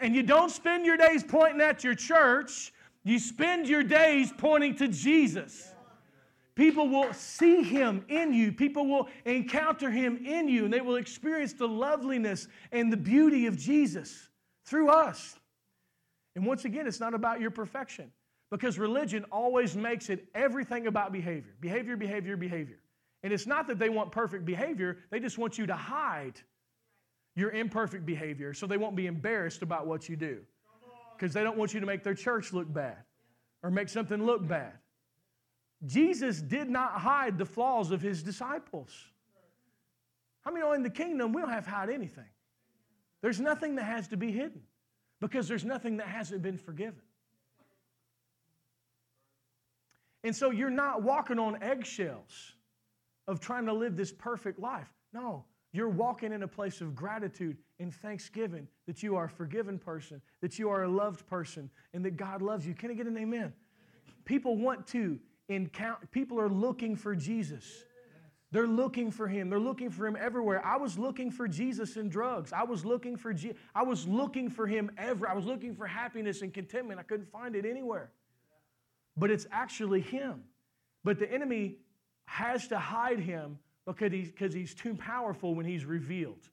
and 0.00 0.14
you 0.14 0.22
don't 0.22 0.50
spend 0.50 0.84
your 0.84 0.98
days 0.98 1.24
pointing 1.24 1.62
at 1.62 1.82
your 1.82 1.94
church, 1.94 2.72
you 3.02 3.18
spend 3.18 3.66
your 3.66 3.82
days 3.82 4.30
pointing 4.36 4.76
to 4.76 4.88
Jesus. 4.88 5.72
People 6.54 6.88
will 6.88 7.12
see 7.14 7.62
him 7.62 8.04
in 8.08 8.34
you. 8.34 8.52
People 8.52 8.86
will 8.86 9.08
encounter 9.24 9.90
him 9.90 10.18
in 10.26 10.48
you, 10.48 10.64
and 10.64 10.74
they 10.74 10.80
will 10.80 10.96
experience 10.96 11.54
the 11.54 11.68
loveliness 11.68 12.48
and 12.70 12.92
the 12.92 12.96
beauty 12.96 13.46
of 13.46 13.56
Jesus 13.56 14.27
through 14.68 14.90
us. 14.90 15.36
And 16.36 16.46
once 16.46 16.64
again, 16.64 16.86
it's 16.86 17.00
not 17.00 17.14
about 17.14 17.40
your 17.40 17.50
perfection 17.50 18.12
because 18.50 18.78
religion 18.78 19.24
always 19.30 19.76
makes 19.76 20.10
it 20.10 20.28
everything 20.34 20.86
about 20.86 21.12
behavior 21.12 21.54
behavior, 21.60 21.96
behavior, 21.96 22.36
behavior. 22.36 22.78
And 23.22 23.32
it's 23.32 23.46
not 23.46 23.66
that 23.66 23.78
they 23.78 23.88
want 23.88 24.12
perfect 24.12 24.44
behavior, 24.44 24.98
they 25.10 25.20
just 25.20 25.38
want 25.38 25.58
you 25.58 25.66
to 25.66 25.74
hide 25.74 26.40
your 27.34 27.50
imperfect 27.50 28.06
behavior 28.06 28.54
so 28.54 28.66
they 28.66 28.76
won't 28.76 28.96
be 28.96 29.06
embarrassed 29.06 29.62
about 29.62 29.86
what 29.86 30.08
you 30.08 30.16
do. 30.16 30.40
Because 31.16 31.34
they 31.34 31.42
don't 31.42 31.56
want 31.56 31.74
you 31.74 31.80
to 31.80 31.86
make 31.86 32.04
their 32.04 32.14
church 32.14 32.52
look 32.52 32.72
bad 32.72 32.98
or 33.62 33.70
make 33.70 33.88
something 33.88 34.24
look 34.24 34.46
bad. 34.46 34.72
Jesus 35.86 36.40
did 36.40 36.68
not 36.68 36.92
hide 36.92 37.38
the 37.38 37.44
flaws 37.44 37.90
of 37.90 38.00
his 38.00 38.22
disciples. 38.22 38.90
How 40.44 40.52
many 40.52 40.64
know 40.64 40.72
in 40.72 40.82
the 40.82 40.90
kingdom 40.90 41.32
we 41.32 41.42
don't 41.42 41.50
have 41.50 41.64
to 41.64 41.70
hide 41.70 41.90
anything? 41.90 42.24
There's 43.22 43.40
nothing 43.40 43.76
that 43.76 43.84
has 43.84 44.08
to 44.08 44.16
be 44.16 44.30
hidden 44.30 44.62
because 45.20 45.48
there's 45.48 45.64
nothing 45.64 45.96
that 45.96 46.06
hasn't 46.06 46.42
been 46.42 46.56
forgiven. 46.56 47.02
And 50.24 50.34
so 50.34 50.50
you're 50.50 50.70
not 50.70 51.02
walking 51.02 51.38
on 51.38 51.62
eggshells 51.62 52.52
of 53.26 53.40
trying 53.40 53.66
to 53.66 53.72
live 53.72 53.96
this 53.96 54.12
perfect 54.12 54.58
life. 54.58 54.88
No, 55.12 55.44
you're 55.72 55.88
walking 55.88 56.32
in 56.32 56.42
a 56.42 56.48
place 56.48 56.80
of 56.80 56.94
gratitude 56.94 57.56
and 57.78 57.94
thanksgiving 57.94 58.66
that 58.86 59.02
you 59.02 59.16
are 59.16 59.24
a 59.24 59.28
forgiven 59.28 59.78
person, 59.78 60.20
that 60.40 60.58
you 60.58 60.70
are 60.70 60.84
a 60.84 60.88
loved 60.88 61.26
person, 61.26 61.70
and 61.92 62.04
that 62.04 62.16
God 62.16 62.42
loves 62.42 62.66
you. 62.66 62.74
Can 62.74 62.90
I 62.90 62.94
get 62.94 63.06
an 63.06 63.16
amen? 63.16 63.52
People 64.24 64.56
want 64.56 64.86
to 64.88 65.18
encounter, 65.48 66.06
people 66.10 66.40
are 66.40 66.48
looking 66.48 66.96
for 66.96 67.14
Jesus. 67.14 67.84
They're 68.50 68.66
looking 68.66 69.10
for 69.10 69.28
him. 69.28 69.50
They're 69.50 69.58
looking 69.58 69.90
for 69.90 70.06
him 70.06 70.16
everywhere. 70.18 70.64
I 70.64 70.76
was 70.76 70.98
looking 70.98 71.30
for 71.30 71.46
Jesus 71.46 71.96
in 71.96 72.08
drugs. 72.08 72.52
I 72.52 72.62
was 72.62 72.84
looking 72.84 73.16
for 73.16 73.34
Je- 73.34 73.54
I 73.74 73.82
was 73.82 74.06
looking 74.06 74.48
for 74.48 74.66
him 74.66 74.90
ever. 74.96 75.28
I 75.28 75.34
was 75.34 75.44
looking 75.44 75.74
for 75.74 75.86
happiness 75.86 76.40
and 76.40 76.52
contentment. 76.52 76.98
I 76.98 77.02
couldn't 77.02 77.30
find 77.30 77.54
it 77.54 77.66
anywhere. 77.66 78.10
But 79.16 79.30
it's 79.30 79.46
actually 79.50 80.00
him. 80.00 80.44
But 81.04 81.18
the 81.18 81.30
enemy 81.30 81.76
has 82.24 82.68
to 82.68 82.78
hide 82.78 83.20
him 83.20 83.58
because 83.84 84.12
he's, 84.12 84.30
because 84.30 84.54
he's 84.54 84.74
too 84.74 84.94
powerful 84.94 85.54
when 85.54 85.66
he's 85.66 85.84
revealed. 85.84 86.48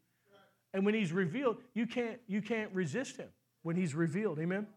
And 0.73 0.85
when 0.85 0.93
he's 0.93 1.13
revealed, 1.13 1.57
you 1.73 1.87
can't, 1.87 2.19
you 2.27 2.41
can't 2.41 2.73
resist 2.73 3.15
him 3.15 3.29
when 3.63 3.77
he's 3.77 3.95
revealed. 3.95 4.39
Amen? 4.39 4.67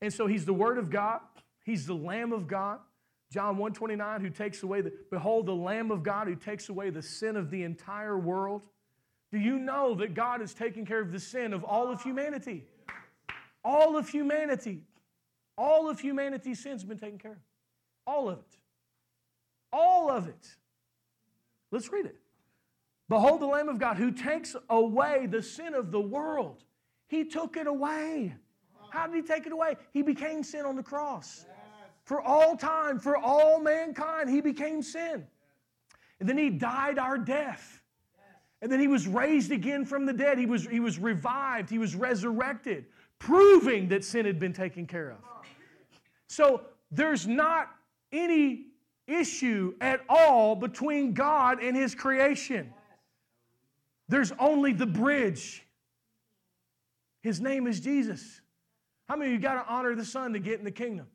And 0.00 0.12
so 0.12 0.28
he's 0.28 0.44
the 0.44 0.54
Word 0.54 0.78
of 0.78 0.90
God. 0.90 1.20
He's 1.64 1.86
the 1.86 1.94
Lamb 1.94 2.32
of 2.32 2.46
God. 2.46 2.78
John 3.32 3.56
129, 3.56 4.20
who 4.20 4.30
takes 4.30 4.62
away 4.62 4.80
the, 4.80 4.92
behold, 5.10 5.46
the 5.46 5.54
Lamb 5.54 5.90
of 5.90 6.02
God 6.02 6.28
who 6.28 6.36
takes 6.36 6.68
away 6.68 6.90
the 6.90 7.02
sin 7.02 7.36
of 7.36 7.50
the 7.50 7.64
entire 7.64 8.16
world. 8.16 8.62
Do 9.32 9.38
you 9.38 9.58
know 9.58 9.94
that 9.96 10.14
God 10.14 10.40
is 10.40 10.54
taking 10.54 10.86
care 10.86 11.00
of 11.00 11.10
the 11.10 11.18
sin 11.18 11.52
of 11.52 11.64
all 11.64 11.90
of 11.90 12.00
humanity? 12.02 12.64
all 13.66 13.96
of 13.96 14.08
humanity, 14.08 14.80
all 15.58 15.90
of 15.90 15.98
humanity's 15.98 16.60
sins 16.60 16.84
been 16.84 16.98
taken 16.98 17.18
care 17.18 17.32
of. 17.32 17.38
All 18.06 18.28
of 18.28 18.38
it. 18.38 18.56
All 19.72 20.08
of 20.08 20.28
it. 20.28 20.46
Let's 21.72 21.90
read 21.90 22.06
it. 22.06 22.16
Behold 23.08 23.40
the 23.40 23.46
Lamb 23.46 23.68
of 23.68 23.80
God 23.80 23.96
who 23.96 24.12
takes 24.12 24.54
away 24.70 25.26
the 25.26 25.42
sin 25.42 25.74
of 25.74 25.90
the 25.90 26.00
world. 26.00 26.62
He 27.08 27.24
took 27.24 27.56
it 27.56 27.66
away. 27.66 28.36
How 28.90 29.08
did 29.08 29.16
he 29.16 29.22
take 29.22 29.46
it 29.46 29.52
away? 29.52 29.74
He 29.92 30.02
became 30.02 30.44
sin 30.44 30.64
on 30.64 30.76
the 30.76 30.82
cross. 30.82 31.44
For 32.06 32.22
all 32.22 32.56
time, 32.56 33.00
for 33.00 33.16
all 33.16 33.60
mankind, 33.60 34.30
he 34.30 34.40
became 34.40 34.80
sin. 34.80 35.26
And 36.20 36.28
then 36.28 36.38
he 36.38 36.50
died 36.50 36.98
our 36.98 37.18
death. 37.18 37.82
And 38.62 38.70
then 38.70 38.78
he 38.78 38.86
was 38.86 39.08
raised 39.08 39.50
again 39.50 39.84
from 39.84 40.06
the 40.06 40.12
dead. 40.12 40.38
He 40.38 40.46
was, 40.46 40.66
he 40.66 40.78
was 40.78 40.98
revived. 41.00 41.68
He 41.68 41.78
was 41.78 41.96
resurrected, 41.96 42.86
proving 43.18 43.88
that 43.88 44.04
sin 44.04 44.24
had 44.24 44.38
been 44.38 44.52
taken 44.52 44.86
care 44.86 45.10
of. 45.10 45.18
So 46.28 46.62
there's 46.92 47.26
not 47.26 47.70
any 48.12 48.66
issue 49.08 49.74
at 49.80 50.00
all 50.08 50.54
between 50.54 51.12
God 51.12 51.60
and 51.60 51.76
his 51.76 51.94
creation. 51.94 52.72
There's 54.08 54.30
only 54.38 54.72
the 54.72 54.86
bridge. 54.86 55.66
His 57.20 57.40
name 57.40 57.66
is 57.66 57.80
Jesus. 57.80 58.40
How 59.08 59.16
many 59.16 59.32
of 59.32 59.34
you 59.34 59.42
got 59.42 59.64
to 59.64 59.68
honor 59.68 59.96
the 59.96 60.04
Son 60.04 60.32
to 60.34 60.38
get 60.38 60.60
in 60.60 60.64
the 60.64 60.70
kingdom? 60.70 61.08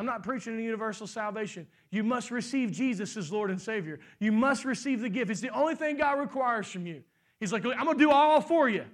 I'm 0.00 0.06
not 0.06 0.22
preaching 0.22 0.58
a 0.58 0.62
universal 0.62 1.06
salvation. 1.06 1.66
You 1.90 2.02
must 2.02 2.30
receive 2.30 2.72
Jesus 2.72 3.18
as 3.18 3.30
Lord 3.30 3.50
and 3.50 3.60
Savior. 3.60 4.00
You 4.18 4.32
must 4.32 4.64
receive 4.64 5.02
the 5.02 5.10
gift. 5.10 5.30
It's 5.30 5.42
the 5.42 5.50
only 5.50 5.74
thing 5.74 5.98
God 5.98 6.18
requires 6.18 6.68
from 6.68 6.86
you. 6.86 7.02
He's 7.38 7.52
like, 7.52 7.66
I'm 7.66 7.84
going 7.84 7.98
to 7.98 8.02
do 8.02 8.10
all 8.10 8.40
for 8.40 8.66
you, 8.66 8.86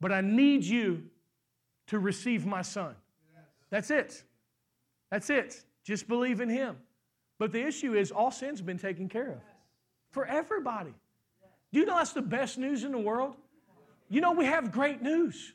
but 0.00 0.12
I 0.12 0.20
need 0.20 0.62
you 0.62 1.02
to 1.88 1.98
receive 1.98 2.46
my 2.46 2.62
Son. 2.62 2.94
That's 3.70 3.90
it. 3.90 4.22
That's 5.10 5.30
it. 5.30 5.64
Just 5.82 6.06
believe 6.06 6.40
in 6.40 6.48
Him. 6.48 6.76
But 7.40 7.50
the 7.50 7.66
issue 7.66 7.94
is, 7.94 8.12
all 8.12 8.30
sin's 8.30 8.60
been 8.60 8.78
taken 8.78 9.08
care 9.08 9.30
of 9.30 9.40
for 10.12 10.26
everybody. 10.26 10.94
Do 11.72 11.80
you 11.80 11.86
know 11.86 11.96
that's 11.96 12.12
the 12.12 12.22
best 12.22 12.56
news 12.56 12.84
in 12.84 12.92
the 12.92 12.98
world? 12.98 13.34
You 14.08 14.20
know, 14.20 14.30
we 14.30 14.44
have 14.44 14.70
great 14.70 15.02
news 15.02 15.54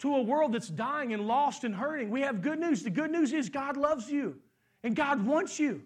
to 0.00 0.16
a 0.16 0.22
world 0.22 0.54
that's 0.54 0.68
dying 0.68 1.12
and 1.12 1.26
lost 1.26 1.64
and 1.64 1.74
hurting. 1.74 2.10
We 2.10 2.22
have 2.22 2.42
good 2.42 2.58
news. 2.58 2.82
The 2.82 2.90
good 2.90 3.10
news 3.10 3.32
is 3.32 3.48
God 3.48 3.76
loves 3.76 4.10
you 4.10 4.36
and 4.82 4.96
God 4.96 5.24
wants 5.24 5.58
you. 5.58 5.82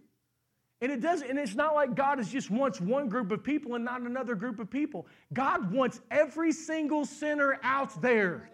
And 0.80 0.92
it 0.92 1.00
does 1.00 1.22
and 1.22 1.38
it's 1.38 1.54
not 1.54 1.74
like 1.74 1.94
God 1.94 2.20
is 2.20 2.28
just 2.28 2.50
wants 2.50 2.80
one 2.80 3.08
group 3.08 3.30
of 3.30 3.42
people 3.42 3.74
and 3.74 3.84
not 3.84 4.00
another 4.02 4.34
group 4.34 4.58
of 4.58 4.70
people. 4.70 5.06
God 5.32 5.72
wants 5.72 6.00
every 6.10 6.52
single 6.52 7.04
sinner 7.04 7.58
out 7.62 8.00
there. 8.00 8.50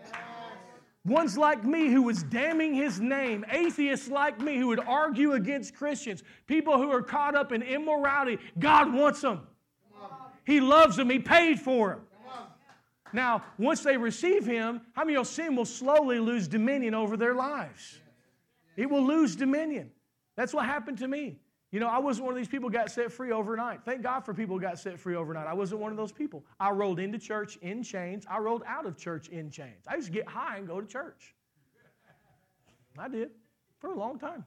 Ones 1.04 1.36
like 1.36 1.64
me 1.64 1.88
who 1.88 2.02
was 2.02 2.22
damning 2.24 2.74
his 2.74 3.00
name, 3.00 3.44
atheists 3.50 4.08
like 4.08 4.38
me 4.40 4.58
who 4.58 4.66
would 4.68 4.80
argue 4.80 5.32
against 5.32 5.74
Christians, 5.74 6.22
people 6.46 6.76
who 6.76 6.90
are 6.90 7.02
caught 7.02 7.34
up 7.34 7.52
in 7.52 7.62
immorality. 7.62 8.38
God 8.58 8.92
wants 8.92 9.22
them. 9.22 9.46
He 10.44 10.61
loves 10.61 10.96
them. 10.96 11.08
He 11.08 11.18
paid 11.18 11.58
for 11.58 11.90
them. 11.90 12.00
Now, 13.12 13.42
once 13.58 13.82
they 13.82 13.96
receive 13.96 14.46
Him, 14.46 14.80
how 14.94 15.04
many 15.04 15.16
of 15.16 15.26
sin 15.26 15.56
will 15.56 15.64
slowly 15.64 16.18
lose 16.18 16.48
dominion 16.48 16.94
over 16.94 17.16
their 17.16 17.34
lives? 17.34 18.00
It 18.76 18.88
will 18.88 19.04
lose 19.04 19.36
dominion. 19.36 19.90
That's 20.36 20.54
what 20.54 20.64
happened 20.64 20.98
to 20.98 21.08
me. 21.08 21.38
You 21.72 21.78
know, 21.78 21.86
I 21.86 21.98
wasn't 21.98 22.26
one 22.26 22.32
of 22.32 22.38
these 22.38 22.48
people 22.48 22.68
got 22.68 22.90
set 22.90 23.12
free 23.12 23.30
overnight. 23.30 23.84
Thank 23.84 24.02
God 24.02 24.20
for 24.20 24.34
people 24.34 24.56
who 24.56 24.62
got 24.62 24.78
set 24.78 24.98
free 24.98 25.14
overnight. 25.14 25.46
I 25.46 25.54
wasn't 25.54 25.80
one 25.80 25.92
of 25.92 25.96
those 25.96 26.11
people. 26.11 26.44
I 26.58 26.70
rolled 26.70 26.98
into 26.98 27.18
church 27.18 27.56
in 27.58 27.82
chains. 27.82 28.24
I 28.28 28.38
rolled 28.38 28.64
out 28.66 28.86
of 28.86 28.96
church 28.96 29.28
in 29.28 29.50
chains. 29.50 29.84
I 29.86 29.94
used 29.94 30.08
to 30.08 30.12
get 30.12 30.26
high 30.26 30.56
and 30.56 30.66
go 30.66 30.80
to 30.80 30.86
church. 30.86 31.34
I 32.98 33.08
did 33.08 33.30
for 33.78 33.90
a 33.90 33.94
long 33.94 34.18
time. 34.18 34.44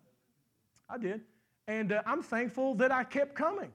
I 0.89 0.97
did. 0.97 1.21
And 1.67 1.93
uh, 1.93 2.01
I'm 2.05 2.21
thankful 2.21 2.75
that 2.75 2.91
I 2.91 3.05
kept 3.05 3.35
coming. 3.35 3.71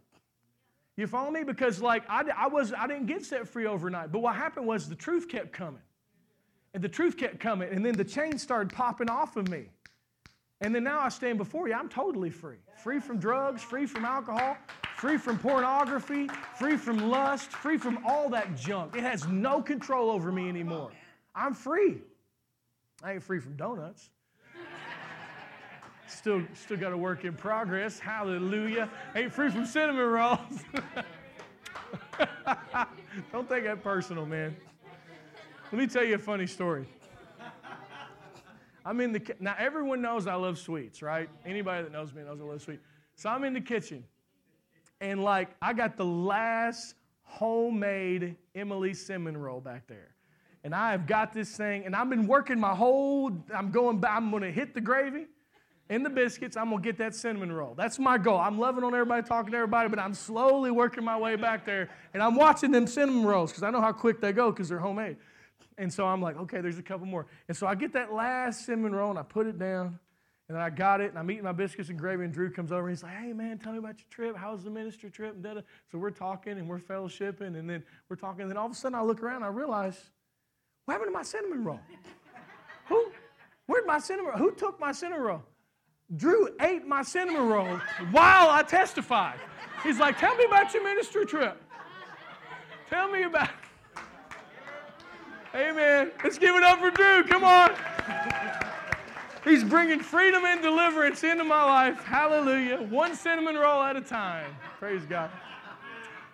You 0.99 1.07
follow 1.07 1.30
me? 1.30 1.44
Because 1.44 1.80
like 1.80 2.03
I, 2.09 2.24
I 2.36 2.49
was 2.49 2.72
I 2.72 2.88
didn't 2.88 3.07
get 3.07 3.24
set 3.24 3.49
free 3.49 3.66
overnight. 3.66 4.11
But 4.11 4.18
what 4.18 4.34
happened 4.34 4.66
was 4.66 4.88
the 4.88 4.96
truth 4.96 5.28
kept 5.28 5.53
coming. 5.53 5.80
And 6.74 6.82
the 6.82 6.88
truth 6.88 7.16
kept 7.16 7.38
coming. 7.38 7.68
And 7.70 7.86
then 7.86 7.94
the 7.94 8.05
chains 8.05 8.42
started 8.42 8.74
popping 8.74 9.09
off 9.09 9.36
of 9.36 9.49
me. 9.49 9.66
And 10.61 10.74
then 10.74 10.82
now 10.82 10.99
I 10.99 11.09
stand 11.09 11.38
before 11.38 11.68
you, 11.68 11.74
I'm 11.74 11.88
totally 11.88 12.30
free. 12.30 12.57
Free 12.82 12.99
from 12.99 13.20
drugs, 13.20 13.62
free 13.62 13.86
from 13.86 14.05
alcohol, 14.05 14.57
free 14.96 15.18
from 15.18 15.38
pornography, 15.38 16.28
free 16.59 16.76
from 16.76 17.09
lust, 17.09 17.53
free 17.53 17.78
from 17.78 18.05
all 18.05 18.28
that 18.30 18.57
junk. 18.57 18.96
It 18.96 19.03
has 19.03 19.28
no 19.28 19.62
control 19.62 20.11
over 20.11 20.32
me 20.32 20.49
anymore. 20.49 20.90
I'm 21.32 21.55
free. 21.55 21.99
I 23.05 23.12
ain't 23.12 23.22
free 23.22 23.38
from 23.38 23.55
donuts. 23.55 24.11
Still, 26.09 26.43
still 26.55 26.79
got 26.79 26.93
a 26.93 26.97
work 26.97 27.25
in 27.25 27.35
progress. 27.35 27.99
Hallelujah. 27.99 28.89
Ain't 29.15 29.31
free 29.31 29.51
from 29.51 29.67
cinnamon 29.67 30.07
rolls. 30.07 30.39
Don't 33.33 33.49
take 33.49 33.65
that 33.65 33.83
personal, 33.83 34.25
man. 34.25 34.57
Let 35.71 35.79
me 35.79 35.87
tell 35.87 36.05
you 36.05 36.15
a 36.15 36.19
funny 36.19 36.47
story. 36.47 36.87
I'm 38.87 39.03
in 39.03 39.13
the 39.13 39.21
now. 39.39 39.55
Everyone 39.59 40.01
knows 40.01 40.27
I 40.27 40.35
love 40.35 40.59
sweets, 40.59 41.03
right? 41.03 41.29
Anybody 41.45 41.83
that 41.83 41.93
knows 41.93 42.15
me 42.15 42.23
knows 42.23 42.41
I 42.41 42.45
love 42.45 42.63
sweets. 42.63 42.83
So 43.17 43.29
I'm 43.29 43.45
in 43.45 43.53
the 43.53 43.61
kitchen, 43.61 44.03
and 45.03 45.23
like 45.23 45.51
I 45.61 45.75
got 45.75 45.99
the 45.99 46.07
last 46.07 46.95
homemade 47.23 48.35
Emily 48.55 48.95
cinnamon 48.95 49.37
roll 49.37 49.61
back 49.61 49.87
there, 49.89 50.15
and 50.65 50.75
I 50.75 50.93
have 50.93 51.07
got 51.07 51.35
this 51.35 51.55
thing, 51.55 51.85
and 51.85 51.95
I've 51.95 52.09
been 52.09 52.27
working 52.27 52.59
my 52.59 52.75
whole. 52.75 53.31
I'm 53.55 53.71
going. 53.71 54.03
I'm 54.09 54.31
going 54.31 54.43
to 54.43 54.51
hit 54.51 54.73
the 54.73 54.81
gravy 54.81 55.27
and 55.91 56.05
the 56.05 56.11
biscuits, 56.11 56.57
I'm 56.57 56.70
gonna 56.70 56.82
get 56.82 56.99
that 56.99 57.14
cinnamon 57.14 57.51
roll. 57.53 57.74
That's 57.74 57.99
my 57.99 58.18
goal. 58.18 58.39
I'm 58.39 58.59
loving 58.59 58.84
on 58.84 58.95
everybody, 58.95 59.26
talking 59.26 59.53
to 59.53 59.57
everybody, 59.57 59.89
but 59.89 59.99
I'm 59.99 60.14
slowly 60.14 60.70
working 60.70 61.05
my 61.05 61.18
way 61.18 61.36
back 61.36 61.64
there. 61.64 61.89
And 62.12 62.22
I'm 62.22 62.34
watching 62.34 62.70
them 62.70 62.86
cinnamon 62.86 63.24
rolls 63.24 63.51
because 63.51 63.62
I 63.62 63.70
know 63.70 63.80
how 63.80 63.93
quick 63.93 64.20
they 64.20 64.32
go 64.32 64.51
because 64.51 64.68
they're 64.68 64.78
homemade. 64.78 65.16
And 65.78 65.93
so 65.93 66.07
I'm 66.07 66.20
like, 66.20 66.36
okay, 66.36 66.61
there's 66.61 66.78
a 66.78 66.82
couple 66.82 67.07
more. 67.07 67.26
And 67.47 67.57
so 67.57 67.66
I 67.66 67.74
get 67.74 67.93
that 67.93 68.12
last 68.12 68.66
cinnamon 68.66 68.95
roll 68.95 69.11
and 69.11 69.18
I 69.18 69.22
put 69.22 69.47
it 69.47 69.59
down. 69.59 69.99
And 70.49 70.57
then 70.57 70.62
I 70.62 70.70
got 70.70 71.01
it 71.03 71.11
and 71.11 71.18
I'm 71.18 71.30
eating 71.30 71.45
my 71.45 71.53
biscuits 71.53 71.91
and 71.91 71.99
gravy. 71.99 72.24
And 72.24 72.32
Drew 72.32 72.51
comes 72.51 72.72
over 72.72 72.89
and 72.89 72.97
he's 72.97 73.03
like, 73.03 73.16
hey, 73.16 73.32
man, 73.32 73.59
tell 73.59 73.72
me 73.72 73.78
about 73.78 73.99
your 73.99 74.07
trip. 74.11 74.36
How 74.36 74.53
was 74.53 74.64
the 74.64 74.70
ministry 74.70 75.11
trip? 75.11 75.34
And 75.34 75.43
da-da. 75.43 75.61
So 75.93 75.99
we're 75.99 76.11
talking 76.11 76.59
and 76.59 76.68
we're 76.68 76.80
fellowshipping. 76.80 77.59
And 77.59 77.68
then 77.68 77.84
we're 78.09 78.16
talking. 78.16 78.43
And 78.43 78.51
then 78.51 78.57
all 78.57 78.66
of 78.66 78.72
a 78.72 78.74
sudden 78.74 78.99
I 78.99 79.03
look 79.03 79.22
around 79.22 79.36
and 79.36 79.45
I 79.45 79.49
realize, 79.49 80.11
what 80.84 80.95
happened 80.95 81.11
to 81.11 81.12
my 81.12 81.22
cinnamon 81.22 81.64
roll? 81.64 81.80
Who? 82.89 83.12
Where'd 83.66 83.86
my 83.86 83.99
cinnamon 83.99 84.30
roll? 84.30 84.39
Who 84.39 84.53
took 84.53 84.80
my 84.80 84.93
cinnamon 84.93 85.22
roll? 85.22 85.43
Drew 86.17 86.49
ate 86.61 86.87
my 86.87 87.03
cinnamon 87.03 87.49
roll 87.49 87.81
while 88.11 88.49
I 88.49 88.63
testified. 88.63 89.39
He's 89.83 89.99
like, 89.99 90.19
Tell 90.19 90.35
me 90.37 90.45
about 90.45 90.73
your 90.73 90.83
ministry 90.83 91.27
trip. 91.27 91.63
Tell 92.89 93.09
me 93.09 93.25
about. 93.25 93.51
Amen. 95.55 96.11
Let's 96.23 96.39
give 96.39 96.57
it 96.57 96.63
up 96.63 96.79
for 96.79 96.91
Drew. 96.91 97.25
Come 97.25 97.45
on. 97.45 97.75
He's 99.45 99.65
bringing 99.65 100.01
freedom 100.01 100.45
and 100.45 100.63
deliverance 100.63 101.25
into 101.25 101.45
my 101.45 101.65
life. 101.65 102.03
Hallelujah. 102.05 102.83
One 102.83 103.15
cinnamon 103.15 103.57
roll 103.57 103.83
at 103.83 103.97
a 103.97 104.01
time. 104.01 104.51
Praise 104.79 105.05
God. 105.07 105.31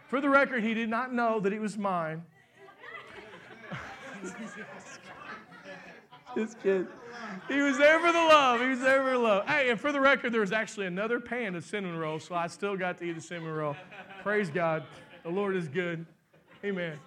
For 0.08 0.20
the 0.20 0.28
record, 0.28 0.62
he 0.62 0.74
did 0.74 0.88
not 0.88 1.12
know 1.12 1.40
that 1.40 1.52
it 1.52 1.60
was 1.60 1.78
mine. 1.78 2.22
Just 6.34 6.62
kidding. 6.62 6.88
He 7.48 7.60
was 7.60 7.78
there 7.78 8.00
for 8.00 8.12
the 8.12 8.18
love. 8.18 8.60
He 8.60 8.68
was 8.68 8.80
there 8.80 9.02
for 9.02 9.10
the 9.10 9.18
love. 9.18 9.46
Hey, 9.46 9.70
and 9.70 9.80
for 9.80 9.92
the 9.92 10.00
record, 10.00 10.32
there 10.32 10.40
was 10.40 10.52
actually 10.52 10.86
another 10.86 11.20
pan 11.20 11.54
of 11.54 11.64
cinnamon 11.64 11.98
rolls, 11.98 12.24
so 12.24 12.34
I 12.34 12.46
still 12.48 12.76
got 12.76 12.98
to 12.98 13.04
eat 13.04 13.16
a 13.16 13.20
cinnamon 13.20 13.52
roll. 13.52 13.76
Praise 14.22 14.50
God. 14.50 14.84
The 15.22 15.30
Lord 15.30 15.56
is 15.56 15.68
good. 15.68 16.04
Amen. 16.64 16.98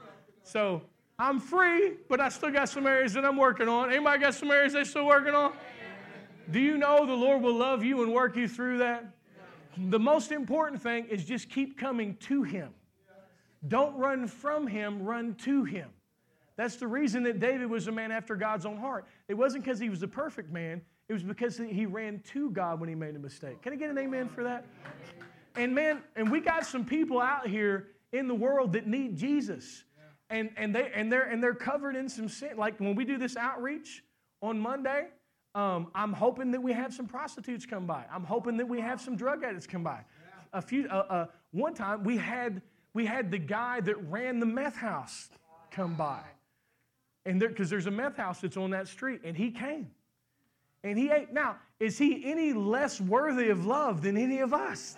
So 0.43 0.81
I'm 1.19 1.39
free, 1.39 1.93
but 2.09 2.21
I 2.21 2.29
still 2.29 2.51
got 2.51 2.69
some 2.69 2.87
areas 2.87 3.13
that 3.13 3.25
I'm 3.25 3.37
working 3.37 3.67
on. 3.67 3.91
Anybody 3.91 4.21
got 4.21 4.35
some 4.35 4.51
areas 4.51 4.73
they're 4.73 4.85
still 4.85 5.05
working 5.05 5.33
on? 5.33 5.53
Do 6.51 6.59
you 6.59 6.77
know 6.77 7.05
the 7.05 7.13
Lord 7.13 7.41
will 7.41 7.55
love 7.55 7.83
you 7.83 8.03
and 8.03 8.13
work 8.13 8.37
you 8.37 8.47
through 8.47 8.77
that? 8.77 9.05
The 9.77 9.99
most 9.99 10.31
important 10.31 10.81
thing 10.81 11.05
is 11.05 11.25
just 11.25 11.49
keep 11.49 11.77
coming 11.77 12.15
to 12.21 12.43
Him. 12.43 12.69
Don't 13.67 13.95
run 13.97 14.27
from 14.27 14.67
Him, 14.67 15.03
run 15.03 15.35
to 15.35 15.63
Him. 15.63 15.89
That's 16.57 16.75
the 16.75 16.87
reason 16.87 17.23
that 17.23 17.39
David 17.39 17.69
was 17.69 17.87
a 17.87 17.91
man 17.91 18.11
after 18.11 18.35
God's 18.35 18.65
own 18.65 18.77
heart. 18.77 19.05
It 19.27 19.35
wasn't 19.35 19.63
because 19.63 19.79
he 19.79 19.89
was 19.89 20.03
a 20.03 20.07
perfect 20.07 20.51
man, 20.51 20.81
it 21.07 21.13
was 21.13 21.23
because 21.23 21.57
he 21.57 21.85
ran 21.85 22.19
to 22.33 22.51
God 22.51 22.79
when 22.81 22.89
he 22.89 22.95
made 22.95 23.15
a 23.15 23.19
mistake. 23.19 23.61
Can 23.61 23.71
I 23.71 23.75
get 23.77 23.89
an 23.89 23.97
amen 23.97 24.27
for 24.27 24.43
that? 24.43 24.65
And 25.55 25.73
man, 25.73 26.03
and 26.15 26.29
we 26.31 26.41
got 26.41 26.65
some 26.65 26.83
people 26.83 27.21
out 27.21 27.47
here 27.47 27.87
in 28.11 28.27
the 28.27 28.35
world 28.35 28.73
that 28.73 28.87
need 28.87 29.15
Jesus. 29.15 29.83
And, 30.29 30.49
and, 30.57 30.75
they, 30.75 30.91
and, 30.93 31.09
they're, 31.11 31.23
and 31.23 31.41
they're 31.41 31.53
covered 31.53 31.95
in 31.95 32.09
some 32.09 32.27
sin. 32.27 32.57
Like 32.57 32.79
when 32.79 32.95
we 32.95 33.05
do 33.05 33.17
this 33.17 33.37
outreach 33.37 34.03
on 34.41 34.59
Monday, 34.59 35.07
um, 35.55 35.87
I'm 35.95 36.11
hoping 36.11 36.51
that 36.51 36.61
we 36.61 36.73
have 36.73 36.93
some 36.93 37.07
prostitutes 37.07 37.65
come 37.65 37.87
by. 37.87 38.03
I'm 38.11 38.25
hoping 38.25 38.57
that 38.57 38.67
we 38.67 38.81
have 38.81 38.99
some 38.99 39.15
drug 39.15 39.43
addicts 39.43 39.65
come 39.65 39.83
by. 39.83 40.01
A 40.51 40.61
few, 40.61 40.87
uh, 40.89 41.05
uh, 41.09 41.25
one 41.51 41.73
time 41.73 42.03
we 42.03 42.17
had, 42.17 42.61
we 42.93 43.05
had 43.05 43.31
the 43.31 43.39
guy 43.39 43.79
that 43.81 43.95
ran 44.09 44.39
the 44.39 44.45
meth 44.45 44.75
house 44.75 45.29
come 45.71 45.95
by. 45.95 46.19
And 47.27 47.41
because 47.41 47.69
there, 47.69 47.77
there's 47.77 47.87
a 47.87 47.91
meth 47.91 48.15
house 48.15 48.39
that's 48.39 48.55
on 48.55 48.71
that 48.71 48.87
street, 48.87 49.19
and 49.25 49.35
he 49.35 49.51
came. 49.51 49.91
And 50.83 50.97
he 50.97 51.11
ate. 51.11 51.33
Now, 51.33 51.57
is 51.77 51.97
he 51.97 52.23
any 52.23 52.53
less 52.53 53.01
worthy 53.01 53.49
of 53.49 53.65
love 53.65 54.01
than 54.01 54.17
any 54.17 54.39
of 54.39 54.53
us? 54.53 54.95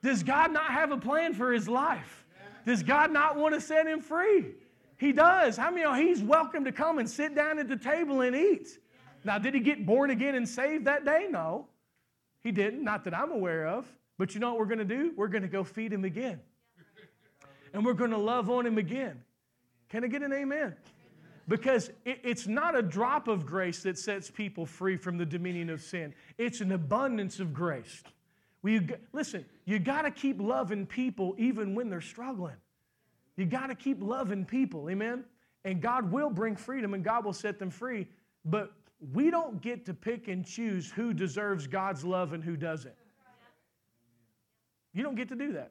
Does 0.00 0.22
God 0.22 0.52
not 0.52 0.70
have 0.70 0.92
a 0.92 0.96
plan 0.96 1.34
for 1.34 1.52
his 1.52 1.68
life? 1.68 2.24
Does 2.64 2.84
God 2.84 3.10
not 3.12 3.36
want 3.36 3.54
to 3.54 3.60
set 3.60 3.86
him 3.86 4.00
free? 4.00 4.52
He 4.96 5.10
does. 5.12 5.56
How 5.56 5.70
many 5.70 5.82
know 5.82 5.94
he's 5.94 6.22
welcome 6.22 6.64
to 6.64 6.72
come 6.72 6.98
and 6.98 7.10
sit 7.10 7.34
down 7.34 7.58
at 7.58 7.68
the 7.68 7.76
table 7.76 8.20
and 8.20 8.36
eat? 8.36 8.78
Now, 9.24 9.38
did 9.38 9.54
he 9.54 9.60
get 9.60 9.84
born 9.84 10.10
again 10.10 10.36
and 10.36 10.48
saved 10.48 10.84
that 10.84 11.04
day? 11.04 11.26
No. 11.28 11.66
He 12.44 12.52
didn't, 12.52 12.84
not 12.84 13.02
that 13.04 13.14
I'm 13.14 13.32
aware 13.32 13.66
of. 13.66 13.92
But 14.18 14.34
you 14.34 14.40
know 14.40 14.50
what 14.50 14.60
we're 14.60 14.66
going 14.66 14.78
to 14.78 14.84
do? 14.84 15.12
We're 15.16 15.28
going 15.28 15.42
to 15.42 15.48
go 15.48 15.64
feed 15.64 15.92
him 15.92 16.04
again. 16.04 16.38
And 17.74 17.84
we're 17.84 17.94
going 17.94 18.10
to 18.12 18.18
love 18.18 18.50
on 18.50 18.66
him 18.66 18.78
again. 18.78 19.20
Can 19.88 20.04
I 20.04 20.06
get 20.06 20.22
an 20.22 20.32
amen? 20.32 20.76
Because 21.48 21.90
it's 22.04 22.46
not 22.46 22.76
a 22.76 22.82
drop 22.82 23.26
of 23.26 23.44
grace 23.44 23.82
that 23.82 23.98
sets 23.98 24.30
people 24.30 24.66
free 24.66 24.96
from 24.96 25.18
the 25.18 25.26
dominion 25.26 25.70
of 25.70 25.82
sin, 25.82 26.14
it's 26.38 26.60
an 26.60 26.72
abundance 26.72 27.40
of 27.40 27.52
grace. 27.52 28.02
We, 28.62 28.86
listen, 29.12 29.44
you 29.64 29.78
got 29.78 30.02
to 30.02 30.10
keep 30.10 30.40
loving 30.40 30.86
people 30.86 31.34
even 31.38 31.74
when 31.74 31.88
they're 31.88 32.00
struggling. 32.00 32.56
You 33.36 33.46
got 33.46 33.68
to 33.68 33.74
keep 33.74 34.02
loving 34.02 34.44
people, 34.44 34.90
amen? 34.90 35.24
And 35.64 35.80
God 35.80 36.12
will 36.12 36.30
bring 36.30 36.56
freedom 36.56 36.94
and 36.94 37.02
God 37.02 37.24
will 37.24 37.32
set 37.32 37.58
them 37.58 37.70
free. 37.70 38.06
But 38.44 38.72
we 39.12 39.30
don't 39.30 39.62
get 39.62 39.86
to 39.86 39.94
pick 39.94 40.28
and 40.28 40.44
choose 40.44 40.90
who 40.90 41.14
deserves 41.14 41.66
God's 41.66 42.04
love 42.04 42.32
and 42.32 42.44
who 42.44 42.56
doesn't. 42.56 42.94
You 44.92 45.02
don't 45.02 45.14
get 45.14 45.28
to 45.30 45.36
do 45.36 45.52
that. 45.54 45.70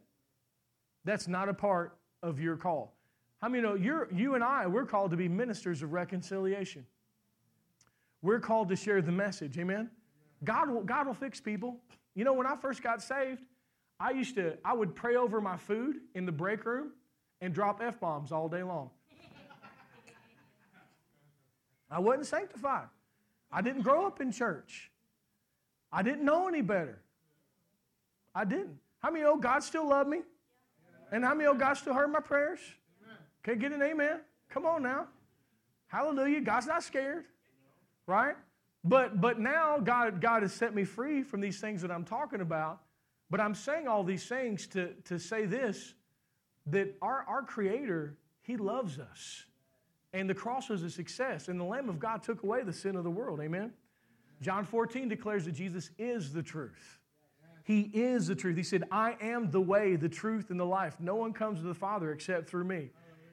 That's 1.05 1.27
not 1.27 1.49
a 1.49 1.53
part 1.53 1.97
of 2.23 2.39
your 2.39 2.57
call. 2.57 2.93
How 3.41 3.47
many 3.47 3.63
know 3.63 3.75
you're, 3.75 4.09
you 4.11 4.35
and 4.35 4.43
I, 4.43 4.67
we're 4.67 4.85
called 4.85 5.11
to 5.11 5.17
be 5.17 5.29
ministers 5.29 5.81
of 5.81 5.93
reconciliation. 5.93 6.85
We're 8.21 8.39
called 8.39 8.69
to 8.69 8.75
share 8.75 9.01
the 9.01 9.13
message. 9.13 9.57
Amen? 9.57 9.89
God 10.43 10.69
will, 10.69 10.81
God 10.81 11.07
will 11.07 11.13
fix 11.13 11.39
people. 11.39 11.77
You 12.15 12.25
know, 12.25 12.33
when 12.33 12.45
I 12.45 12.55
first 12.57 12.83
got 12.83 13.01
saved, 13.01 13.41
I 13.99 14.11
used 14.11 14.35
to, 14.35 14.57
I 14.63 14.73
would 14.73 14.93
pray 14.93 15.15
over 15.15 15.39
my 15.39 15.55
food 15.57 15.97
in 16.15 16.25
the 16.25 16.31
break 16.31 16.65
room 16.65 16.91
and 17.41 17.53
drop 17.53 17.81
F 17.81 17.99
bombs 17.99 18.31
all 18.31 18.49
day 18.49 18.63
long. 18.63 18.89
I 21.91 21.99
wasn't 21.99 22.27
sanctified. 22.27 22.87
I 23.51 23.61
didn't 23.61 23.81
grow 23.81 24.05
up 24.05 24.21
in 24.21 24.31
church. 24.31 24.91
I 25.91 26.03
didn't 26.03 26.23
know 26.23 26.47
any 26.47 26.61
better. 26.61 27.01
I 28.35 28.45
didn't. 28.45 28.77
How 28.99 29.09
many 29.09 29.23
know 29.23 29.37
God 29.37 29.63
still 29.63 29.87
loved 29.87 30.09
me? 30.09 30.19
And 31.11 31.23
how 31.23 31.33
many 31.33 31.45
know 31.45 31.55
God 31.55 31.73
still 31.73 31.93
heard 31.93 32.11
my 32.11 32.19
prayers? 32.19 32.59
Can 33.43 33.59
get 33.59 33.71
an 33.71 33.81
amen? 33.81 34.19
Come 34.49 34.65
on 34.65 34.83
now. 34.83 35.07
Hallelujah. 35.87 36.41
God's 36.41 36.67
not 36.67 36.83
scared. 36.83 37.25
Right? 38.05 38.35
But 38.83 39.21
but 39.21 39.39
now 39.39 39.77
God 39.79 40.21
God 40.21 40.41
has 40.41 40.53
set 40.53 40.73
me 40.73 40.83
free 40.83 41.21
from 41.21 41.41
these 41.41 41.59
things 41.59 41.81
that 41.81 41.91
I'm 41.91 42.05
talking 42.05 42.41
about. 42.41 42.81
But 43.29 43.39
I'm 43.39 43.53
saying 43.53 43.87
all 43.87 44.03
these 44.03 44.25
things 44.25 44.67
to, 44.67 44.93
to 45.05 45.19
say 45.19 45.45
this 45.45 45.93
that 46.67 46.95
our, 47.01 47.23
our 47.27 47.43
Creator, 47.43 48.17
He 48.41 48.57
loves 48.57 48.99
us. 48.99 49.45
And 50.13 50.29
the 50.29 50.33
cross 50.33 50.69
was 50.69 50.83
a 50.83 50.89
success. 50.89 51.47
And 51.47 51.59
the 51.59 51.63
Lamb 51.63 51.89
of 51.89 51.99
God 51.99 52.23
took 52.23 52.43
away 52.43 52.63
the 52.63 52.73
sin 52.73 52.95
of 52.95 53.03
the 53.03 53.11
world. 53.11 53.39
Amen? 53.39 53.71
John 54.41 54.65
14 54.65 55.07
declares 55.07 55.45
that 55.45 55.51
Jesus 55.51 55.91
is 55.97 56.33
the 56.33 56.41
truth. 56.41 56.99
He 57.63 57.91
is 57.93 58.27
the 58.27 58.35
truth. 58.35 58.57
He 58.57 58.63
said, 58.63 58.85
I 58.91 59.15
am 59.21 59.51
the 59.51 59.61
way, 59.61 59.95
the 59.95 60.09
truth, 60.09 60.49
and 60.49 60.59
the 60.59 60.65
life. 60.65 60.95
No 60.99 61.15
one 61.15 61.33
comes 61.33 61.59
to 61.59 61.67
the 61.67 61.73
Father 61.75 62.11
except 62.11 62.49
through 62.49 62.63
me. 62.63 62.89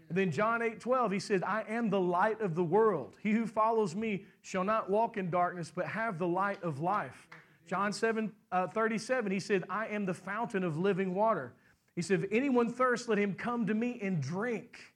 And 0.09 0.17
then 0.17 0.31
John 0.31 0.63
8 0.63 0.81
12, 0.81 1.13
he 1.13 1.19
said, 1.19 1.43
I 1.43 1.65
am 1.69 1.91
the 1.91 2.01
light 2.01 2.41
of 2.41 2.55
the 2.55 2.65
world. 2.65 3.15
He 3.23 3.33
who 3.33 3.47
follows 3.47 3.97
me 3.97 4.25
shall 4.43 4.65
not 4.65 4.89
walk 4.89 5.17
in 5.17 5.31
darkness, 5.31 5.73
but 5.75 5.87
have 5.87 6.19
the 6.19 6.29
light 6.29 6.63
of 6.63 6.81
life. 6.81 7.27
John 7.67 7.93
7 7.93 8.33
uh, 8.53 8.69
37, 8.69 9.33
he 9.33 9.41
said, 9.41 9.65
I 9.69 9.89
am 9.89 10.07
the 10.07 10.15
fountain 10.15 10.63
of 10.63 10.79
living 10.79 11.15
water. 11.15 11.55
He 11.97 12.03
said, 12.03 12.23
If 12.23 12.31
anyone 12.31 12.73
thirsts, 12.73 13.09
let 13.09 13.19
him 13.19 13.35
come 13.35 13.67
to 13.67 13.75
me 13.75 13.99
and 14.01 14.21
drink. 14.21 14.95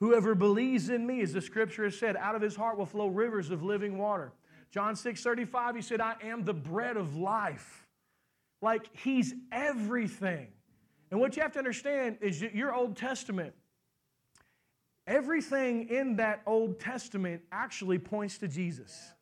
Whoever 0.00 0.34
believes 0.34 0.90
in 0.90 1.06
me, 1.06 1.22
as 1.22 1.32
the 1.32 1.40
scripture 1.40 1.84
has 1.84 1.98
said, 1.98 2.16
out 2.16 2.34
of 2.34 2.42
his 2.42 2.54
heart 2.54 2.78
will 2.78 2.86
flow 2.86 3.08
rivers 3.08 3.50
of 3.50 3.62
living 3.62 3.98
water. 3.98 4.32
John 4.70 4.94
6 4.94 5.22
35, 5.22 5.76
he 5.76 5.82
said, 5.82 6.00
I 6.00 6.14
am 6.22 6.44
the 6.44 6.54
bread 6.54 6.96
of 6.96 7.16
life. 7.16 7.86
Like 8.60 8.88
he's 8.96 9.34
everything. 9.50 10.48
And 11.10 11.20
what 11.20 11.36
you 11.36 11.42
have 11.42 11.52
to 11.52 11.58
understand 11.58 12.18
is 12.20 12.40
that 12.40 12.54
your 12.54 12.74
Old 12.74 12.96
Testament, 12.96 13.54
everything 15.06 15.88
in 15.88 16.16
that 16.16 16.42
Old 16.46 16.80
Testament 16.80 17.42
actually 17.52 17.98
points 17.98 18.38
to 18.38 18.48
Jesus. 18.48 19.12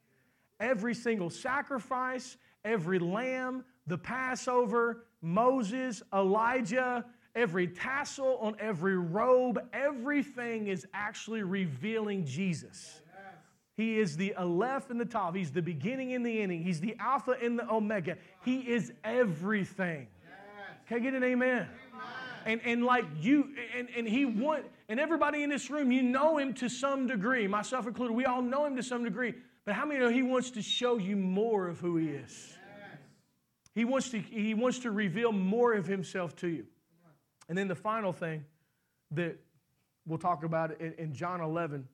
Every 0.61 0.95
single 0.95 1.31
sacrifice, 1.31 2.37
every 2.65 2.99
lamb, 2.99 3.65
the 3.87 3.99
Passover, 3.99 5.05
Moses, 5.21 6.03
Elijah, 6.15 7.05
every 7.35 7.67
tassel 7.67 8.39
on 8.41 8.57
every 8.61 8.97
robe, 8.97 9.59
everything 9.73 10.69
is 10.69 10.87
actually 10.93 11.43
revealing 11.43 12.25
Jesus. 12.25 13.01
He 13.75 13.99
is 13.99 14.17
the 14.17 14.35
Aleph 14.35 14.91
and 14.91 15.01
the 15.01 15.05
Tav. 15.05 15.35
He's 15.35 15.51
the 15.51 15.63
beginning 15.63 16.13
and 16.13 16.25
the 16.25 16.43
ending. 16.43 16.63
He's 16.63 16.81
the 16.81 16.95
Alpha 17.01 17.37
and 17.43 17.59
the 17.59 17.69
Omega. 17.73 18.19
He 18.45 18.61
is 18.61 18.93
everything. 19.03 20.09
Can 20.87 20.99
I 20.99 21.01
get 21.01 21.15
an 21.15 21.25
amen? 21.25 21.69
And, 22.47 22.61
and 22.65 22.85
like 22.85 23.05
you, 23.21 23.49
and, 23.77 23.89
and 23.97 24.09
he 24.09 24.25
want, 24.25 24.65
and 24.89 24.99
everybody 24.99 25.43
in 25.43 25.51
this 25.51 25.71
room, 25.71 25.93
you 25.93 26.03
know 26.03 26.39
him 26.39 26.55
to 26.55 26.69
some 26.69 27.07
degree, 27.07 27.47
myself 27.47 27.87
included. 27.87 28.15
We 28.15 28.25
all 28.25 28.43
know 28.43 28.65
him 28.65 28.77
to 28.77 28.83
some 28.83 29.05
degree. 29.05 29.35
But 29.65 29.75
how 29.75 29.87
many 29.87 30.01
know 30.01 30.09
he 30.09 30.23
wants 30.23 30.51
to 30.53 30.63
show 30.63 30.99
you 30.99 31.17
more 31.17 31.69
of 31.69 31.79
who 31.79 31.97
he 31.97 32.09
is? 32.09 32.59
He 33.75 33.85
wants 33.85 34.11
to, 34.11 34.19
he 34.19 34.55
wants 34.55 34.81
to 34.81 34.91
reveal 34.91 35.33
more 35.33 35.73
of 35.75 35.87
himself 35.87 36.37
to 36.37 36.49
you. 36.49 36.67
And 37.49 37.57
then 37.57 37.69
the 37.69 37.75
final 37.75 38.13
thing 38.13 38.45
that 39.13 39.39
we'll 40.07 40.19
talk 40.19 40.45
about 40.45 40.81
in, 40.81 40.95
in 40.95 41.15
John 41.15 41.41
11 41.41 41.87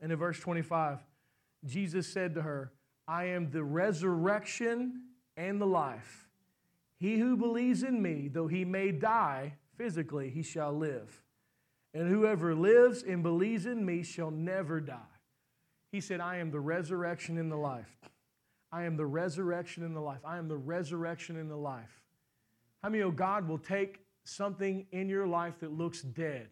and 0.00 0.12
in 0.12 0.18
verse 0.18 0.38
25, 0.40 0.98
Jesus 1.64 2.06
said 2.06 2.34
to 2.34 2.42
her, 2.42 2.72
I 3.06 3.24
am 3.26 3.50
the 3.50 3.64
resurrection 3.64 5.02
and 5.36 5.60
the 5.60 5.66
life. 5.66 6.28
He 6.96 7.18
who 7.18 7.36
believes 7.36 7.82
in 7.82 8.00
me, 8.02 8.28
though 8.28 8.46
he 8.46 8.64
may 8.64 8.92
die 8.92 9.54
physically, 9.80 10.28
he 10.28 10.42
shall 10.42 10.74
live. 10.74 11.22
And 11.94 12.06
whoever 12.06 12.54
lives 12.54 13.02
and 13.02 13.22
believes 13.22 13.64
in 13.64 13.82
me 13.82 14.02
shall 14.02 14.30
never 14.30 14.78
die. 14.78 15.16
He 15.90 16.02
said, 16.02 16.20
I 16.20 16.36
am 16.36 16.50
the 16.50 16.60
resurrection 16.60 17.38
and 17.38 17.50
the 17.50 17.56
life. 17.56 17.96
I 18.70 18.84
am 18.84 18.98
the 18.98 19.06
resurrection 19.06 19.82
and 19.82 19.96
the 19.96 20.00
life. 20.00 20.20
I 20.22 20.36
am 20.36 20.48
the 20.48 20.56
resurrection 20.56 21.36
and 21.36 21.50
the 21.50 21.56
life. 21.56 22.02
How 22.82 22.90
many 22.90 23.02
know 23.02 23.10
God 23.10 23.48
will 23.48 23.58
take 23.58 24.00
something 24.24 24.86
in 24.92 25.08
your 25.08 25.26
life 25.26 25.58
that 25.60 25.72
looks 25.72 26.02
dead 26.02 26.48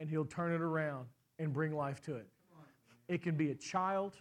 and 0.00 0.08
He'll 0.08 0.24
turn 0.24 0.50
it 0.54 0.62
around 0.62 1.08
and 1.38 1.52
bring 1.52 1.76
life 1.76 2.00
to 2.04 2.16
it? 2.16 2.26
It 3.06 3.22
can 3.22 3.36
be 3.36 3.50
a 3.50 3.54
child, 3.54 4.14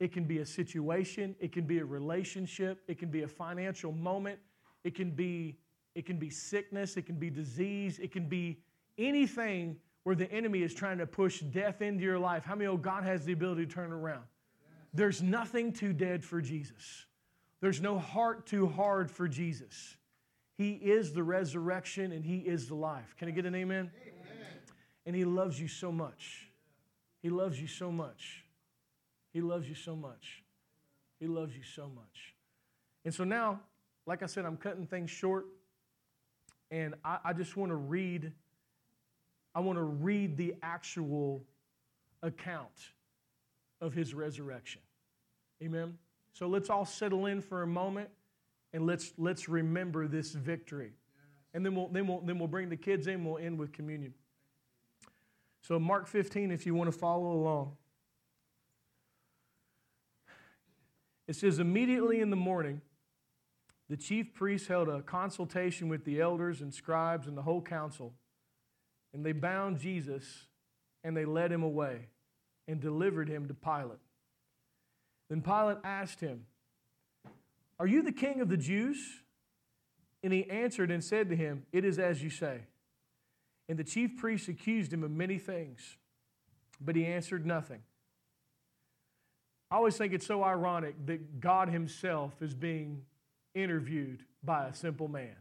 it 0.00 0.10
can 0.10 0.24
be 0.24 0.38
a 0.38 0.46
situation, 0.46 1.36
it 1.38 1.52
can 1.52 1.66
be 1.66 1.80
a 1.80 1.84
relationship, 1.84 2.80
it 2.88 2.98
can 2.98 3.10
be 3.10 3.24
a 3.24 3.28
financial 3.28 3.92
moment, 3.92 4.38
it 4.84 4.94
can 4.94 5.10
be 5.10 5.58
it 5.94 6.06
can 6.06 6.16
be 6.16 6.30
sickness, 6.30 6.96
it 6.96 7.06
can 7.06 7.16
be 7.16 7.30
disease, 7.30 7.98
it 7.98 8.12
can 8.12 8.28
be 8.28 8.58
anything 8.98 9.76
where 10.04 10.16
the 10.16 10.30
enemy 10.32 10.62
is 10.62 10.74
trying 10.74 10.98
to 10.98 11.06
push 11.06 11.40
death 11.40 11.80
into 11.82 12.02
your 12.02 12.18
life. 12.18 12.44
How 12.44 12.54
many 12.54 12.66
know 12.66 12.76
God 12.76 13.04
has 13.04 13.24
the 13.24 13.32
ability 13.32 13.66
to 13.66 13.72
turn 13.72 13.92
around? 13.92 14.24
There's 14.94 15.22
nothing 15.22 15.72
too 15.72 15.92
dead 15.92 16.24
for 16.24 16.40
Jesus. 16.40 17.06
There's 17.60 17.80
no 17.80 17.98
heart 17.98 18.46
too 18.46 18.66
hard 18.66 19.10
for 19.10 19.28
Jesus. 19.28 19.96
He 20.58 20.72
is 20.72 21.12
the 21.12 21.22
resurrection 21.22 22.12
and 22.12 22.24
He 22.24 22.38
is 22.38 22.68
the 22.68 22.74
life. 22.74 23.14
Can 23.16 23.28
I 23.28 23.30
get 23.30 23.46
an 23.46 23.54
amen? 23.54 23.90
amen? 24.02 24.46
And 25.06 25.16
He 25.16 25.24
loves 25.24 25.60
you 25.60 25.68
so 25.68 25.92
much. 25.92 26.48
He 27.22 27.30
loves 27.30 27.60
you 27.60 27.68
so 27.68 27.90
much. 27.90 28.44
He 29.32 29.40
loves 29.40 29.68
you 29.68 29.74
so 29.74 29.96
much. 29.96 30.42
He 31.20 31.26
loves 31.26 31.56
you 31.56 31.62
so 31.62 31.88
much. 31.94 32.34
And 33.04 33.14
so 33.14 33.24
now, 33.24 33.60
like 34.06 34.22
I 34.22 34.26
said, 34.26 34.44
I'm 34.44 34.56
cutting 34.56 34.86
things 34.86 35.10
short. 35.10 35.46
And 36.72 36.94
I, 37.04 37.18
I 37.26 37.32
just 37.32 37.56
want 37.56 37.70
to 37.70 37.76
read, 37.76 38.32
I 39.54 39.60
want 39.60 39.78
to 39.78 39.84
read 39.84 40.36
the 40.36 40.54
actual 40.62 41.44
account 42.22 42.90
of 43.80 43.94
his 43.94 44.14
resurrection. 44.14 44.80
Amen. 45.62 45.96
So 46.32 46.48
let's 46.48 46.70
all 46.70 46.84
settle 46.84 47.26
in 47.26 47.40
for 47.40 47.62
a 47.62 47.66
moment 47.66 48.08
and 48.72 48.86
let's 48.86 49.12
let's 49.18 49.48
remember 49.48 50.08
this 50.08 50.32
victory. 50.32 50.94
And 51.54 51.64
then 51.64 51.76
we'll 51.76 51.88
then 51.88 52.08
we'll 52.08 52.20
then 52.22 52.40
we'll 52.40 52.48
bring 52.48 52.68
the 52.68 52.76
kids 52.76 53.06
in, 53.06 53.24
we'll 53.24 53.38
end 53.38 53.58
with 53.58 53.72
communion. 53.72 54.14
So, 55.62 55.78
Mark 55.78 56.08
15, 56.08 56.50
if 56.50 56.66
you 56.66 56.74
want 56.74 56.90
to 56.92 56.98
follow 56.98 57.32
along. 57.32 57.76
It 61.28 61.36
says, 61.36 61.60
immediately 61.60 62.20
in 62.20 62.30
the 62.30 62.36
morning, 62.36 62.82
the 63.92 63.98
chief 63.98 64.32
priests 64.32 64.68
held 64.68 64.88
a 64.88 65.02
consultation 65.02 65.86
with 65.86 66.06
the 66.06 66.18
elders 66.18 66.62
and 66.62 66.72
scribes 66.72 67.26
and 67.26 67.36
the 67.36 67.42
whole 67.42 67.60
council, 67.60 68.14
and 69.12 69.22
they 69.22 69.32
bound 69.32 69.78
Jesus 69.78 70.46
and 71.04 71.14
they 71.14 71.26
led 71.26 71.52
him 71.52 71.62
away 71.62 72.06
and 72.66 72.80
delivered 72.80 73.28
him 73.28 73.46
to 73.48 73.52
Pilate. 73.52 73.98
Then 75.28 75.42
Pilate 75.42 75.76
asked 75.84 76.20
him, 76.20 76.46
Are 77.78 77.86
you 77.86 78.00
the 78.00 78.12
king 78.12 78.40
of 78.40 78.48
the 78.48 78.56
Jews? 78.56 78.96
And 80.22 80.32
he 80.32 80.48
answered 80.48 80.90
and 80.90 81.04
said 81.04 81.28
to 81.28 81.36
him, 81.36 81.66
It 81.70 81.84
is 81.84 81.98
as 81.98 82.22
you 82.22 82.30
say. 82.30 82.60
And 83.68 83.78
the 83.78 83.84
chief 83.84 84.16
priests 84.16 84.48
accused 84.48 84.90
him 84.90 85.04
of 85.04 85.10
many 85.10 85.36
things, 85.36 85.98
but 86.80 86.96
he 86.96 87.04
answered 87.04 87.44
nothing. 87.44 87.82
I 89.70 89.76
always 89.76 89.98
think 89.98 90.14
it's 90.14 90.26
so 90.26 90.42
ironic 90.42 90.94
that 91.04 91.40
God 91.40 91.68
Himself 91.68 92.40
is 92.40 92.54
being 92.54 93.02
interviewed 93.54 94.24
by 94.42 94.66
a 94.66 94.74
simple 94.74 95.08
man. 95.08 95.36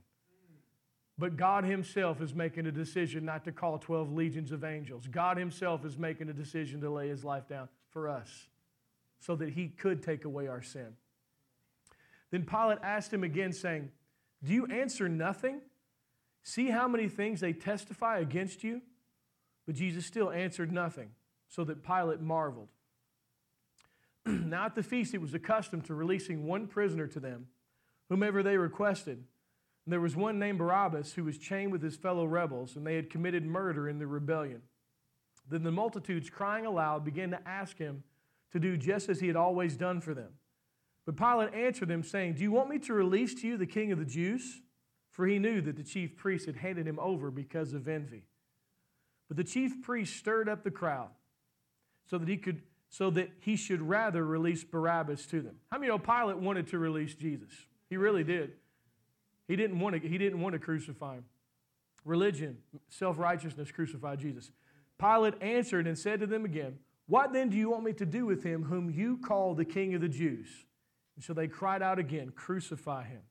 But 1.18 1.38
God 1.38 1.66
Himself 1.66 2.22
is 2.22 2.34
making 2.34 2.66
a 2.66 2.72
decision 2.72 3.26
not 3.26 3.46
to 3.46 3.52
call 3.52 3.78
12 3.78 4.12
legions 4.12 4.52
of 4.52 4.64
angels. 4.64 5.08
God 5.08 5.38
Himself 5.38 5.86
is 5.86 5.98
making 5.98 6.30
a 6.30 6.34
decision 6.34 6.82
to 6.82 6.90
lay 6.90 7.10
His 7.10 7.24
life 7.24 7.48
down 7.48 7.70
for 7.90 8.10
us 8.10 8.48
so 9.20 9.36
that 9.36 9.50
He 9.50 9.68
could 9.68 10.02
take 10.02 10.26
away 10.26 10.48
our 10.48 10.62
sin. 10.62 10.96
Then 12.32 12.46
Pilate 12.46 12.80
asked 12.82 13.14
him 13.14 13.24
again, 13.24 13.52
saying, 13.52 13.92
Do 14.44 14.54
you 14.54 14.66
answer 14.68 15.08
nothing? 15.08 15.62
See 16.44 16.70
how 16.70 16.88
many 16.88 17.08
things 17.08 17.42
they 17.42 17.54
testify 17.54 18.20
against 18.20 18.64
you? 18.64 18.82
But 19.66 19.76
Jesus 19.76 20.06
still 20.06 20.32
answered 20.32 20.72
nothing, 20.72 21.12
so 21.50 21.64
that 21.66 21.84
Pilate 21.84 22.22
marveled. 22.22 22.70
now 24.26 24.66
at 24.66 24.76
the 24.76 24.82
feast, 24.82 25.14
it 25.14 25.22
was 25.22 25.34
accustomed 25.34 25.86
to 25.86 25.94
releasing 25.94 26.48
one 26.48 26.68
prisoner 26.68 27.06
to 27.08 27.20
them, 27.20 27.48
whomever 28.12 28.44
they 28.44 28.58
requested. 28.58 29.24
And 29.86 29.94
there 29.94 30.02
was 30.02 30.18
one 30.18 30.38
named 30.38 30.58
Barabbas 30.58 31.14
who 31.14 31.24
was 31.24 31.38
chained 31.38 31.72
with 31.72 31.82
his 31.82 31.96
fellow 31.96 32.26
rebels, 32.26 32.76
and 32.76 32.86
they 32.86 32.96
had 32.96 33.10
committed 33.10 33.46
murder 33.46 33.88
in 33.88 34.00
the 34.00 34.06
rebellion. 34.06 34.64
Then 35.50 35.64
the 35.64 35.72
multitudes, 35.72 36.30
crying 36.30 36.66
aloud, 36.66 37.06
began 37.06 37.32
to 37.32 37.48
ask 37.48 37.78
him 37.78 38.04
to 38.52 38.60
do 38.60 38.76
just 38.76 39.08
as 39.08 39.22
he 39.22 39.28
had 39.28 39.38
always 39.38 39.78
done 39.78 40.02
for 40.02 40.14
them. 40.14 40.34
But 41.06 41.16
Pilate 41.16 41.54
answered 41.54 41.88
them, 41.88 42.04
saying, 42.04 42.34
Do 42.34 42.44
you 42.44 42.52
want 42.52 42.70
me 42.70 42.80
to 42.80 42.94
release 42.94 43.34
to 43.36 43.48
you 43.48 43.56
the 43.56 43.66
king 43.66 43.94
of 43.94 43.98
the 43.98 44.06
Jews? 44.06 44.62
For 45.10 45.26
he 45.26 45.40
knew 45.40 45.62
that 45.62 45.78
the 45.78 45.84
chief 45.84 46.18
priests 46.18 46.46
had 46.46 46.58
handed 46.58 46.86
him 46.86 47.00
over 47.00 47.32
because 47.32 47.74
of 47.74 47.88
envy. 47.88 48.26
But 49.30 49.38
the 49.38 49.44
chief 49.46 49.82
priests 49.82 50.18
stirred 50.18 50.50
up 50.50 50.66
the 50.66 50.72
crowd 50.72 51.12
so 52.10 52.18
that 52.18 52.28
he 52.28 52.36
could 52.36 52.62
so 52.90 53.10
that 53.10 53.30
he 53.40 53.56
should 53.56 53.82
rather 53.82 54.26
release 54.26 54.66
Barabbas 54.66 55.26
to 55.28 55.42
them. 55.42 55.56
How 55.72 55.78
many 55.78 55.88
know 55.88 55.98
Pilate 55.98 56.40
wanted 56.40 56.68
to 56.68 56.78
release 56.78 57.16
Jesus? 57.16 57.52
He 57.92 57.98
really 57.98 58.24
did. 58.24 58.54
He 59.50 59.58
didn't 59.58 59.78
want 59.82 60.02
to, 60.02 60.08
he 60.08 60.18
didn't 60.18 60.40
want 60.40 60.54
to 60.54 60.60
crucify 60.60 61.16
him. 61.16 61.26
Religion, 62.06 62.58
self 62.88 63.20
righteousness 63.20 63.70
crucified 63.70 64.18
Jesus. 64.18 64.50
Pilate 64.98 65.34
answered 65.42 65.88
and 65.88 66.00
said 66.00 66.22
to 66.22 66.26
them 66.26 66.46
again, 66.46 66.80
What 67.08 67.34
then 67.34 67.50
do 67.50 67.58
you 67.58 67.70
want 67.70 67.84
me 67.84 67.92
to 67.94 68.06
do 68.06 68.26
with 68.26 68.44
him 68.44 68.64
whom 68.64 68.90
you 68.90 69.18
call 69.18 69.54
the 69.54 69.66
king 69.66 69.94
of 69.94 70.00
the 70.00 70.08
Jews? 70.08 70.48
And 71.18 71.24
so 71.24 71.34
they 71.34 71.50
cried 71.50 71.82
out 71.82 72.00
again, 72.00 72.32
Crucify 72.34 73.04
him. 73.04 73.24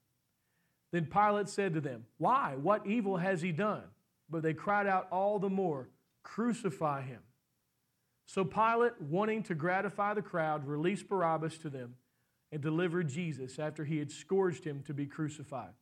Then 0.92 1.06
Pilate 1.06 1.48
said 1.48 1.72
to 1.72 1.80
them, 1.80 2.04
Why? 2.18 2.54
What 2.54 2.86
evil 2.86 3.16
has 3.16 3.40
he 3.40 3.52
done? 3.52 3.84
But 4.28 4.42
they 4.42 4.52
cried 4.52 4.86
out 4.86 5.08
all 5.10 5.38
the 5.38 5.48
more, 5.48 5.88
Crucify 6.22 7.00
him. 7.00 7.20
So 8.26 8.44
Pilate, 8.44 9.00
wanting 9.00 9.42
to 9.44 9.54
gratify 9.54 10.12
the 10.12 10.22
crowd, 10.22 10.66
released 10.66 11.08
Barabbas 11.08 11.56
to 11.58 11.70
them 11.70 11.94
and 12.52 12.60
delivered 12.60 13.08
Jesus 13.08 13.58
after 13.58 13.84
he 13.84 13.98
had 13.98 14.10
scourged 14.10 14.64
him 14.64 14.82
to 14.86 14.94
be 14.94 15.06
crucified. 15.06 15.72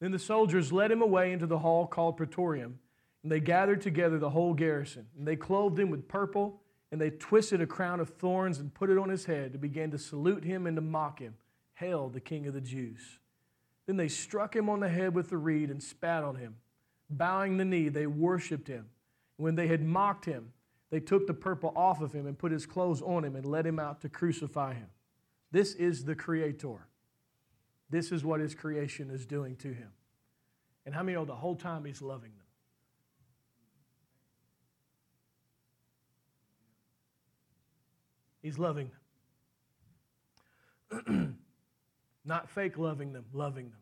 Then 0.00 0.10
the 0.10 0.18
soldiers 0.18 0.72
led 0.72 0.90
him 0.90 1.00
away 1.00 1.32
into 1.32 1.46
the 1.46 1.58
hall 1.58 1.86
called 1.86 2.16
Praetorium, 2.16 2.78
and 3.22 3.32
they 3.32 3.40
gathered 3.40 3.80
together 3.80 4.18
the 4.18 4.30
whole 4.30 4.54
garrison. 4.54 5.06
And 5.16 5.26
they 5.26 5.36
clothed 5.36 5.78
him 5.78 5.90
with 5.90 6.06
purple, 6.06 6.60
and 6.92 7.00
they 7.00 7.10
twisted 7.10 7.60
a 7.60 7.66
crown 7.66 8.00
of 8.00 8.10
thorns 8.10 8.58
and 8.58 8.72
put 8.72 8.90
it 8.90 8.98
on 8.98 9.08
his 9.08 9.24
head 9.24 9.52
and 9.52 9.60
began 9.60 9.90
to 9.90 9.98
salute 9.98 10.44
him 10.44 10.66
and 10.66 10.76
to 10.76 10.82
mock 10.82 11.18
him. 11.18 11.34
Hail, 11.74 12.08
the 12.08 12.20
King 12.20 12.46
of 12.46 12.54
the 12.54 12.60
Jews. 12.60 13.18
Then 13.86 13.96
they 13.96 14.08
struck 14.08 14.54
him 14.54 14.68
on 14.68 14.80
the 14.80 14.88
head 14.88 15.14
with 15.14 15.30
the 15.30 15.36
reed 15.36 15.70
and 15.70 15.82
spat 15.82 16.24
on 16.24 16.36
him. 16.36 16.56
Bowing 17.08 17.56
the 17.56 17.64
knee, 17.64 17.88
they 17.88 18.06
worshiped 18.06 18.68
him. 18.68 18.86
When 19.36 19.54
they 19.54 19.66
had 19.66 19.82
mocked 19.82 20.24
him, 20.24 20.52
they 20.90 21.00
took 21.00 21.26
the 21.26 21.34
purple 21.34 21.72
off 21.74 22.00
of 22.00 22.12
him 22.12 22.26
and 22.26 22.38
put 22.38 22.52
his 22.52 22.66
clothes 22.66 23.02
on 23.02 23.24
him 23.24 23.34
and 23.36 23.44
led 23.44 23.66
him 23.66 23.78
out 23.78 24.00
to 24.02 24.08
crucify 24.08 24.74
him. 24.74 24.88
This 25.50 25.74
is 25.74 26.04
the 26.04 26.14
Creator. 26.14 26.86
This 27.90 28.12
is 28.12 28.24
what 28.24 28.40
his 28.40 28.54
creation 28.54 29.10
is 29.10 29.26
doing 29.26 29.56
to 29.56 29.68
him. 29.68 29.90
And 30.84 30.94
how 30.94 31.02
many 31.02 31.16
know 31.16 31.24
the 31.24 31.34
whole 31.34 31.56
time 31.56 31.84
he's 31.84 32.02
loving 32.02 32.30
them? 32.36 32.46
He's 38.42 38.58
loving 38.58 38.90
them. 40.90 41.38
Not 42.24 42.48
fake 42.48 42.78
loving 42.78 43.12
them, 43.12 43.24
loving 43.32 43.70
them. 43.70 43.80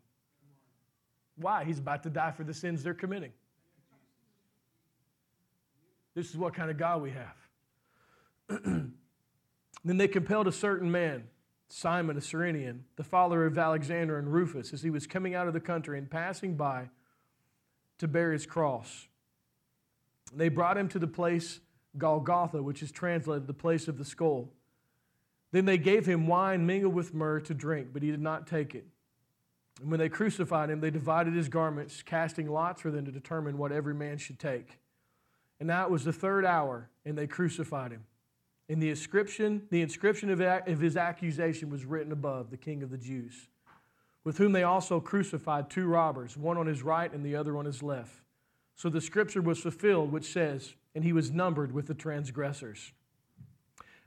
Why? 1.36 1.64
He's 1.64 1.78
about 1.78 2.02
to 2.04 2.10
die 2.10 2.30
for 2.30 2.44
the 2.44 2.54
sins 2.54 2.82
they're 2.82 2.94
committing. 2.94 3.32
This 6.14 6.30
is 6.30 6.36
what 6.36 6.54
kind 6.54 6.70
of 6.70 6.78
God 6.78 7.02
we 7.02 7.10
have. 7.10 7.36
then 9.84 9.96
they 9.96 10.08
compelled 10.08 10.46
a 10.46 10.52
certain 10.52 10.90
man, 10.90 11.24
Simon, 11.68 12.16
a 12.16 12.20
Cyrenian, 12.20 12.84
the 12.96 13.04
father 13.04 13.46
of 13.46 13.58
Alexander 13.58 14.18
and 14.18 14.32
Rufus, 14.32 14.72
as 14.72 14.82
he 14.82 14.90
was 14.90 15.06
coming 15.06 15.34
out 15.34 15.48
of 15.48 15.54
the 15.54 15.60
country 15.60 15.98
and 15.98 16.10
passing 16.10 16.56
by 16.56 16.90
to 17.98 18.06
bear 18.06 18.32
his 18.32 18.46
cross. 18.46 19.08
They 20.32 20.48
brought 20.48 20.76
him 20.76 20.88
to 20.90 20.98
the 20.98 21.06
place 21.06 21.60
Golgotha, 21.96 22.62
which 22.62 22.82
is 22.82 22.90
translated 22.90 23.46
the 23.46 23.54
place 23.54 23.88
of 23.88 23.98
the 23.98 24.04
skull. 24.04 24.50
Then 25.52 25.64
they 25.64 25.78
gave 25.78 26.06
him 26.06 26.26
wine 26.26 26.66
mingled 26.66 26.94
with 26.94 27.14
myrrh 27.14 27.40
to 27.40 27.54
drink, 27.54 27.88
but 27.92 28.02
he 28.02 28.10
did 28.10 28.20
not 28.20 28.46
take 28.46 28.74
it. 28.74 28.86
And 29.80 29.90
when 29.90 30.00
they 30.00 30.08
crucified 30.08 30.70
him, 30.70 30.80
they 30.80 30.90
divided 30.90 31.34
his 31.34 31.48
garments, 31.48 32.02
casting 32.02 32.48
lots 32.48 32.80
for 32.80 32.90
them 32.90 33.04
to 33.04 33.12
determine 33.12 33.58
what 33.58 33.72
every 33.72 33.94
man 33.94 34.18
should 34.18 34.38
take. 34.38 34.78
And 35.64 35.70
now 35.70 35.86
it 35.86 35.90
was 35.90 36.04
the 36.04 36.12
third 36.12 36.44
hour, 36.44 36.90
and 37.06 37.16
they 37.16 37.26
crucified 37.26 37.90
him. 37.90 38.04
And 38.68 38.82
the 38.82 38.90
inscription, 38.90 39.62
the 39.70 39.80
inscription 39.80 40.28
of, 40.28 40.38
of 40.38 40.78
his 40.78 40.94
accusation 40.94 41.70
was 41.70 41.86
written 41.86 42.12
above, 42.12 42.50
the 42.50 42.58
King 42.58 42.82
of 42.82 42.90
the 42.90 42.98
Jews, 42.98 43.48
with 44.24 44.36
whom 44.36 44.52
they 44.52 44.62
also 44.62 45.00
crucified 45.00 45.70
two 45.70 45.86
robbers, 45.86 46.36
one 46.36 46.58
on 46.58 46.66
his 46.66 46.82
right 46.82 47.10
and 47.10 47.24
the 47.24 47.34
other 47.34 47.56
on 47.56 47.64
his 47.64 47.82
left. 47.82 48.12
So 48.76 48.90
the 48.90 49.00
scripture 49.00 49.40
was 49.40 49.58
fulfilled, 49.58 50.12
which 50.12 50.30
says, 50.30 50.74
And 50.94 51.02
he 51.02 51.14
was 51.14 51.30
numbered 51.30 51.72
with 51.72 51.86
the 51.86 51.94
transgressors. 51.94 52.92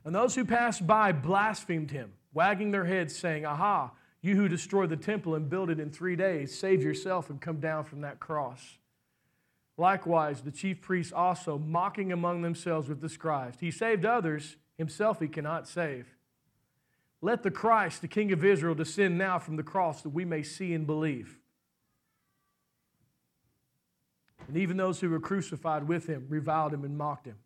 And 0.04 0.14
those 0.14 0.36
who 0.36 0.44
passed 0.44 0.86
by 0.86 1.10
blasphemed 1.10 1.90
him, 1.90 2.12
wagging 2.32 2.70
their 2.70 2.84
heads, 2.84 3.16
saying, 3.16 3.44
Aha, 3.44 3.90
you 4.20 4.36
who 4.36 4.46
destroy 4.46 4.86
the 4.86 4.96
temple 4.96 5.34
and 5.34 5.50
build 5.50 5.70
it 5.70 5.80
in 5.80 5.90
three 5.90 6.14
days, 6.14 6.56
save 6.56 6.84
yourself 6.84 7.30
and 7.30 7.40
come 7.40 7.58
down 7.58 7.82
from 7.82 8.02
that 8.02 8.20
cross. 8.20 8.78
Likewise, 9.78 10.42
the 10.42 10.50
chief 10.50 10.82
priests 10.82 11.12
also, 11.12 11.56
mocking 11.56 12.10
among 12.10 12.42
themselves 12.42 12.88
with 12.88 13.00
the 13.00 13.08
scribes. 13.08 13.60
He 13.60 13.70
saved 13.70 14.04
others, 14.04 14.56
himself 14.76 15.20
he 15.20 15.28
cannot 15.28 15.68
save. 15.68 16.16
Let 17.22 17.44
the 17.44 17.52
Christ, 17.52 18.00
the 18.00 18.08
King 18.08 18.32
of 18.32 18.44
Israel, 18.44 18.74
descend 18.74 19.16
now 19.16 19.38
from 19.38 19.54
the 19.54 19.62
cross 19.62 20.02
that 20.02 20.10
we 20.10 20.24
may 20.24 20.42
see 20.42 20.74
and 20.74 20.84
believe. 20.84 21.38
And 24.48 24.56
even 24.56 24.76
those 24.76 24.98
who 25.00 25.10
were 25.10 25.20
crucified 25.20 25.86
with 25.86 26.06
him 26.06 26.26
reviled 26.28 26.74
him 26.74 26.84
and 26.84 26.98
mocked 26.98 27.26
him. 27.26 27.36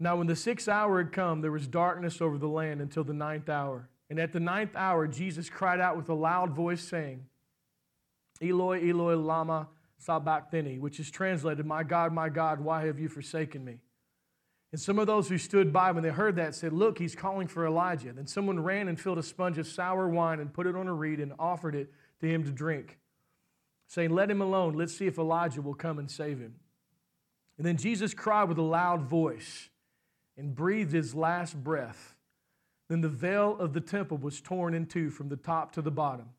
Now, 0.00 0.16
when 0.16 0.28
the 0.28 0.36
sixth 0.36 0.68
hour 0.68 1.02
had 1.02 1.12
come, 1.12 1.42
there 1.42 1.50
was 1.50 1.66
darkness 1.66 2.22
over 2.22 2.38
the 2.38 2.48
land 2.48 2.80
until 2.80 3.04
the 3.04 3.12
ninth 3.12 3.50
hour. 3.50 3.90
And 4.08 4.18
at 4.18 4.32
the 4.32 4.40
ninth 4.40 4.76
hour, 4.76 5.06
Jesus 5.08 5.50
cried 5.50 5.80
out 5.80 5.96
with 5.96 6.08
a 6.08 6.14
loud 6.14 6.52
voice, 6.52 6.80
saying, 6.80 7.26
Eloi, 8.40 8.88
Eloi, 8.88 9.16
Lama 9.16 9.68
sabachthani, 9.98 10.78
which 10.78 10.98
is 11.00 11.10
translated, 11.10 11.66
My 11.66 11.82
God, 11.82 12.12
my 12.12 12.28
God, 12.28 12.60
why 12.60 12.86
have 12.86 12.98
you 12.98 13.08
forsaken 13.08 13.64
me? 13.64 13.80
And 14.70 14.80
some 14.80 14.98
of 14.98 15.06
those 15.06 15.28
who 15.28 15.38
stood 15.38 15.72
by 15.72 15.92
when 15.92 16.02
they 16.02 16.10
heard 16.10 16.36
that 16.36 16.54
said, 16.54 16.72
Look, 16.72 16.98
he's 16.98 17.14
calling 17.14 17.48
for 17.48 17.66
Elijah. 17.66 18.12
Then 18.12 18.26
someone 18.26 18.60
ran 18.60 18.88
and 18.88 19.00
filled 19.00 19.18
a 19.18 19.22
sponge 19.22 19.58
of 19.58 19.66
sour 19.66 20.08
wine 20.08 20.40
and 20.40 20.52
put 20.52 20.66
it 20.66 20.76
on 20.76 20.88
a 20.88 20.94
reed 20.94 21.20
and 21.20 21.32
offered 21.38 21.74
it 21.74 21.92
to 22.20 22.28
him 22.28 22.44
to 22.44 22.50
drink, 22.50 22.98
saying, 23.86 24.10
Let 24.10 24.30
him 24.30 24.40
alone. 24.40 24.74
Let's 24.74 24.96
see 24.96 25.06
if 25.06 25.18
Elijah 25.18 25.62
will 25.62 25.74
come 25.74 25.98
and 25.98 26.10
save 26.10 26.38
him. 26.38 26.54
And 27.56 27.66
then 27.66 27.76
Jesus 27.76 28.14
cried 28.14 28.48
with 28.48 28.58
a 28.58 28.62
loud 28.62 29.02
voice 29.02 29.68
and 30.36 30.54
breathed 30.54 30.92
his 30.92 31.14
last 31.14 31.62
breath. 31.64 32.14
Then 32.88 33.00
the 33.00 33.08
veil 33.08 33.56
of 33.58 33.72
the 33.72 33.80
temple 33.80 34.16
was 34.16 34.40
torn 34.40 34.74
in 34.74 34.86
two 34.86 35.10
from 35.10 35.28
the 35.28 35.36
top 35.36 35.72
to 35.72 35.82
the 35.82 35.90
bottom. 35.90 36.30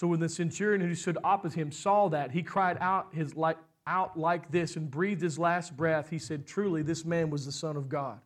So 0.00 0.06
when 0.06 0.20
the 0.20 0.30
centurion 0.30 0.80
who 0.80 0.94
stood 0.94 1.18
opposite 1.22 1.58
him 1.58 1.70
saw 1.70 2.08
that, 2.08 2.30
he 2.30 2.42
cried 2.42 2.78
out, 2.80 3.08
his, 3.12 3.36
like, 3.36 3.58
out 3.86 4.18
like 4.18 4.50
this 4.50 4.76
and 4.76 4.90
breathed 4.90 5.20
his 5.20 5.38
last 5.38 5.76
breath. 5.76 6.08
He 6.08 6.18
said, 6.18 6.46
Truly, 6.46 6.80
this 6.80 7.04
man 7.04 7.28
was 7.28 7.44
the 7.44 7.52
Son 7.52 7.76
of 7.76 7.90
God. 7.90 8.18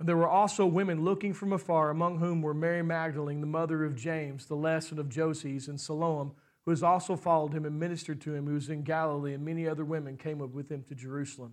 And 0.00 0.08
there 0.08 0.16
were 0.16 0.26
also 0.26 0.64
women 0.64 1.04
looking 1.04 1.34
from 1.34 1.52
afar, 1.52 1.90
among 1.90 2.20
whom 2.20 2.40
were 2.40 2.54
Mary 2.54 2.82
Magdalene, 2.82 3.42
the 3.42 3.46
mother 3.46 3.84
of 3.84 3.94
James, 3.94 4.46
the 4.46 4.54
lesson 4.54 4.98
of 4.98 5.10
Joses, 5.10 5.68
and 5.68 5.78
Salome, 5.78 6.30
who 6.64 6.70
has 6.70 6.82
also 6.82 7.16
followed 7.16 7.52
him 7.52 7.66
and 7.66 7.78
ministered 7.78 8.22
to 8.22 8.34
him, 8.34 8.46
who 8.46 8.54
was 8.54 8.70
in 8.70 8.82
Galilee, 8.82 9.34
and 9.34 9.44
many 9.44 9.68
other 9.68 9.84
women 9.84 10.16
came 10.16 10.40
up 10.40 10.54
with 10.54 10.70
him 10.70 10.84
to 10.88 10.94
Jerusalem. 10.94 11.52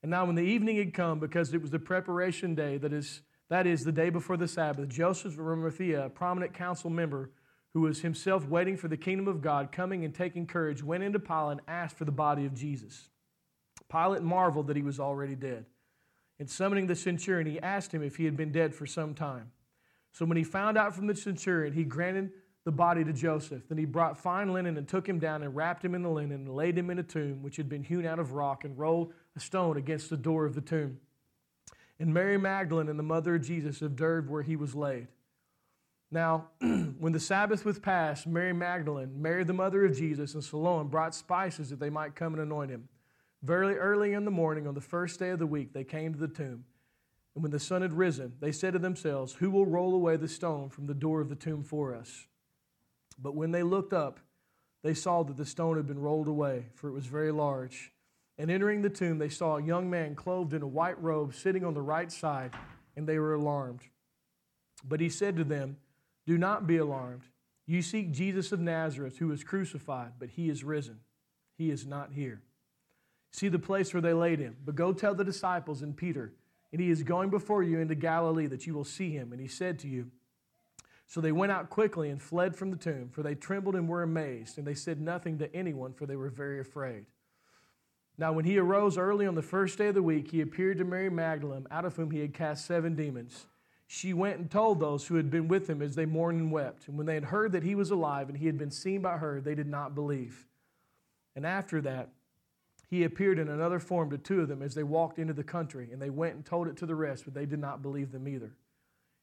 And 0.00 0.10
now, 0.10 0.24
when 0.24 0.36
the 0.36 0.40
evening 0.40 0.78
had 0.78 0.94
come, 0.94 1.20
because 1.20 1.52
it 1.52 1.60
was 1.60 1.70
the 1.70 1.78
preparation 1.78 2.54
day, 2.54 2.78
that 2.78 2.94
is, 2.94 3.20
that 3.50 3.66
is 3.66 3.84
the 3.84 3.92
day 3.92 4.08
before 4.08 4.38
the 4.38 4.48
Sabbath, 4.48 4.88
Joseph 4.88 5.34
of 5.34 5.40
Arimathea, 5.40 6.06
a 6.06 6.08
prominent 6.08 6.54
council 6.54 6.88
member 6.88 7.30
who 7.76 7.82
was 7.82 8.00
himself 8.00 8.48
waiting 8.48 8.74
for 8.74 8.88
the 8.88 8.96
kingdom 8.96 9.28
of 9.28 9.42
God, 9.42 9.70
coming 9.70 10.02
and 10.02 10.14
taking 10.14 10.46
courage, 10.46 10.82
went 10.82 11.02
into 11.02 11.18
Pilate 11.18 11.58
and 11.58 11.60
asked 11.68 11.98
for 11.98 12.06
the 12.06 12.10
body 12.10 12.46
of 12.46 12.54
Jesus. 12.54 13.10
Pilate 13.92 14.22
marveled 14.22 14.68
that 14.68 14.76
he 14.76 14.82
was 14.82 14.98
already 14.98 15.34
dead. 15.34 15.66
And 16.38 16.48
summoning 16.48 16.86
the 16.86 16.96
centurion, 16.96 17.46
he 17.46 17.60
asked 17.60 17.92
him 17.92 18.02
if 18.02 18.16
he 18.16 18.24
had 18.24 18.34
been 18.34 18.50
dead 18.50 18.74
for 18.74 18.86
some 18.86 19.12
time. 19.12 19.52
So 20.10 20.24
when 20.24 20.38
he 20.38 20.42
found 20.42 20.78
out 20.78 20.94
from 20.94 21.06
the 21.06 21.14
centurion, 21.14 21.74
he 21.74 21.84
granted 21.84 22.30
the 22.64 22.72
body 22.72 23.04
to 23.04 23.12
Joseph. 23.12 23.68
Then 23.68 23.76
he 23.76 23.84
brought 23.84 24.16
fine 24.16 24.54
linen 24.54 24.78
and 24.78 24.88
took 24.88 25.06
him 25.06 25.18
down 25.18 25.42
and 25.42 25.54
wrapped 25.54 25.84
him 25.84 25.94
in 25.94 26.00
the 26.00 26.08
linen 26.08 26.46
and 26.46 26.54
laid 26.54 26.78
him 26.78 26.88
in 26.88 26.98
a 26.98 27.02
tomb 27.02 27.42
which 27.42 27.58
had 27.58 27.68
been 27.68 27.84
hewn 27.84 28.06
out 28.06 28.18
of 28.18 28.32
rock 28.32 28.64
and 28.64 28.78
rolled 28.78 29.12
a 29.36 29.40
stone 29.40 29.76
against 29.76 30.08
the 30.08 30.16
door 30.16 30.46
of 30.46 30.54
the 30.54 30.62
tomb. 30.62 30.98
And 32.00 32.14
Mary 32.14 32.38
Magdalene 32.38 32.88
and 32.88 32.98
the 32.98 33.02
mother 33.02 33.34
of 33.34 33.42
Jesus 33.42 33.82
observed 33.82 34.30
where 34.30 34.40
he 34.40 34.56
was 34.56 34.74
laid. 34.74 35.08
Now, 36.10 36.48
when 36.60 37.12
the 37.12 37.20
Sabbath 37.20 37.64
was 37.64 37.78
past, 37.78 38.26
Mary 38.26 38.52
Magdalene, 38.52 39.20
Mary 39.20 39.44
the 39.44 39.52
mother 39.52 39.84
of 39.84 39.96
Jesus, 39.96 40.34
and 40.34 40.44
Salome 40.44 40.88
brought 40.88 41.14
spices 41.14 41.70
that 41.70 41.80
they 41.80 41.90
might 41.90 42.14
come 42.14 42.34
and 42.34 42.42
anoint 42.42 42.70
him. 42.70 42.88
Very 43.42 43.76
early 43.76 44.12
in 44.12 44.24
the 44.24 44.30
morning, 44.30 44.66
on 44.66 44.74
the 44.74 44.80
first 44.80 45.18
day 45.18 45.30
of 45.30 45.38
the 45.38 45.46
week, 45.46 45.72
they 45.72 45.84
came 45.84 46.12
to 46.12 46.18
the 46.18 46.28
tomb. 46.28 46.64
And 47.34 47.42
when 47.42 47.52
the 47.52 47.60
sun 47.60 47.82
had 47.82 47.92
risen, 47.92 48.32
they 48.40 48.52
said 48.52 48.72
to 48.72 48.78
themselves, 48.78 49.34
Who 49.34 49.50
will 49.50 49.66
roll 49.66 49.94
away 49.94 50.16
the 50.16 50.28
stone 50.28 50.70
from 50.70 50.86
the 50.86 50.94
door 50.94 51.20
of 51.20 51.28
the 51.28 51.34
tomb 51.34 51.62
for 51.62 51.94
us? 51.94 52.26
But 53.18 53.34
when 53.34 53.50
they 53.50 53.62
looked 53.62 53.92
up, 53.92 54.20
they 54.82 54.94
saw 54.94 55.22
that 55.24 55.36
the 55.36 55.44
stone 55.44 55.76
had 55.76 55.86
been 55.86 55.98
rolled 55.98 56.28
away, 56.28 56.66
for 56.74 56.88
it 56.88 56.92
was 56.92 57.06
very 57.06 57.32
large. 57.32 57.92
And 58.38 58.50
entering 58.50 58.82
the 58.82 58.90
tomb, 58.90 59.18
they 59.18 59.28
saw 59.28 59.56
a 59.56 59.62
young 59.62 59.90
man 59.90 60.14
clothed 60.14 60.54
in 60.54 60.62
a 60.62 60.66
white 60.66 61.00
robe 61.02 61.34
sitting 61.34 61.64
on 61.64 61.74
the 61.74 61.82
right 61.82 62.10
side, 62.12 62.54
and 62.96 63.06
they 63.06 63.18
were 63.18 63.34
alarmed. 63.34 63.80
But 64.84 65.00
he 65.00 65.08
said 65.08 65.36
to 65.36 65.44
them, 65.44 65.78
Do 66.26 66.36
not 66.36 66.66
be 66.66 66.76
alarmed. 66.76 67.22
You 67.66 67.82
seek 67.82 68.12
Jesus 68.12 68.52
of 68.52 68.60
Nazareth, 68.60 69.18
who 69.18 69.28
was 69.28 69.44
crucified, 69.44 70.12
but 70.18 70.30
he 70.30 70.48
is 70.48 70.64
risen. 70.64 71.00
He 71.56 71.70
is 71.70 71.86
not 71.86 72.12
here. 72.12 72.42
See 73.32 73.48
the 73.48 73.58
place 73.58 73.92
where 73.92 74.00
they 74.00 74.12
laid 74.12 74.38
him. 74.38 74.56
But 74.64 74.76
go 74.76 74.92
tell 74.92 75.14
the 75.14 75.24
disciples 75.24 75.82
and 75.82 75.96
Peter, 75.96 76.32
and 76.72 76.80
he 76.80 76.90
is 76.90 77.02
going 77.02 77.30
before 77.30 77.62
you 77.62 77.80
into 77.80 77.94
Galilee, 77.94 78.46
that 78.46 78.66
you 78.66 78.74
will 78.74 78.84
see 78.84 79.10
him. 79.10 79.32
And 79.32 79.40
he 79.40 79.48
said 79.48 79.78
to 79.80 79.88
you, 79.88 80.10
so 81.08 81.20
they 81.20 81.32
went 81.32 81.52
out 81.52 81.70
quickly 81.70 82.10
and 82.10 82.20
fled 82.20 82.56
from 82.56 82.70
the 82.70 82.76
tomb, 82.76 83.10
for 83.12 83.22
they 83.22 83.34
trembled 83.34 83.76
and 83.76 83.88
were 83.88 84.02
amazed, 84.02 84.58
and 84.58 84.66
they 84.66 84.74
said 84.74 85.00
nothing 85.00 85.38
to 85.38 85.54
anyone, 85.54 85.92
for 85.92 86.04
they 86.04 86.16
were 86.16 86.30
very 86.30 86.60
afraid. 86.60 87.06
Now, 88.18 88.32
when 88.32 88.44
he 88.44 88.58
arose 88.58 88.98
early 88.98 89.26
on 89.26 89.34
the 89.34 89.42
first 89.42 89.78
day 89.78 89.88
of 89.88 89.94
the 89.94 90.02
week, 90.02 90.30
he 90.30 90.40
appeared 90.40 90.78
to 90.78 90.84
Mary 90.84 91.10
Magdalene, 91.10 91.66
out 91.70 91.84
of 91.84 91.94
whom 91.94 92.10
he 92.10 92.20
had 92.20 92.34
cast 92.34 92.66
seven 92.66 92.96
demons. 92.96 93.46
She 93.86 94.12
went 94.12 94.38
and 94.38 94.50
told 94.50 94.80
those 94.80 95.06
who 95.06 95.14
had 95.14 95.30
been 95.30 95.48
with 95.48 95.70
him 95.70 95.80
as 95.80 95.94
they 95.94 96.06
mourned 96.06 96.40
and 96.40 96.50
wept. 96.50 96.88
And 96.88 96.96
when 96.96 97.06
they 97.06 97.14
had 97.14 97.26
heard 97.26 97.52
that 97.52 97.62
he 97.62 97.74
was 97.74 97.90
alive 97.90 98.28
and 98.28 98.36
he 98.36 98.46
had 98.46 98.58
been 98.58 98.70
seen 98.70 99.00
by 99.00 99.18
her, 99.18 99.40
they 99.40 99.54
did 99.54 99.68
not 99.68 99.94
believe. 99.94 100.46
And 101.36 101.46
after 101.46 101.80
that, 101.82 102.10
he 102.88 103.04
appeared 103.04 103.38
in 103.38 103.48
another 103.48 103.78
form 103.78 104.10
to 104.10 104.18
two 104.18 104.40
of 104.40 104.48
them 104.48 104.62
as 104.62 104.74
they 104.74 104.82
walked 104.82 105.18
into 105.18 105.32
the 105.32 105.44
country, 105.44 105.88
and 105.92 106.00
they 106.00 106.10
went 106.10 106.34
and 106.34 106.44
told 106.44 106.68
it 106.68 106.76
to 106.78 106.86
the 106.86 106.94
rest, 106.94 107.24
but 107.24 107.34
they 107.34 107.46
did 107.46 107.58
not 107.58 107.82
believe 107.82 108.12
them 108.12 108.28
either. 108.28 108.54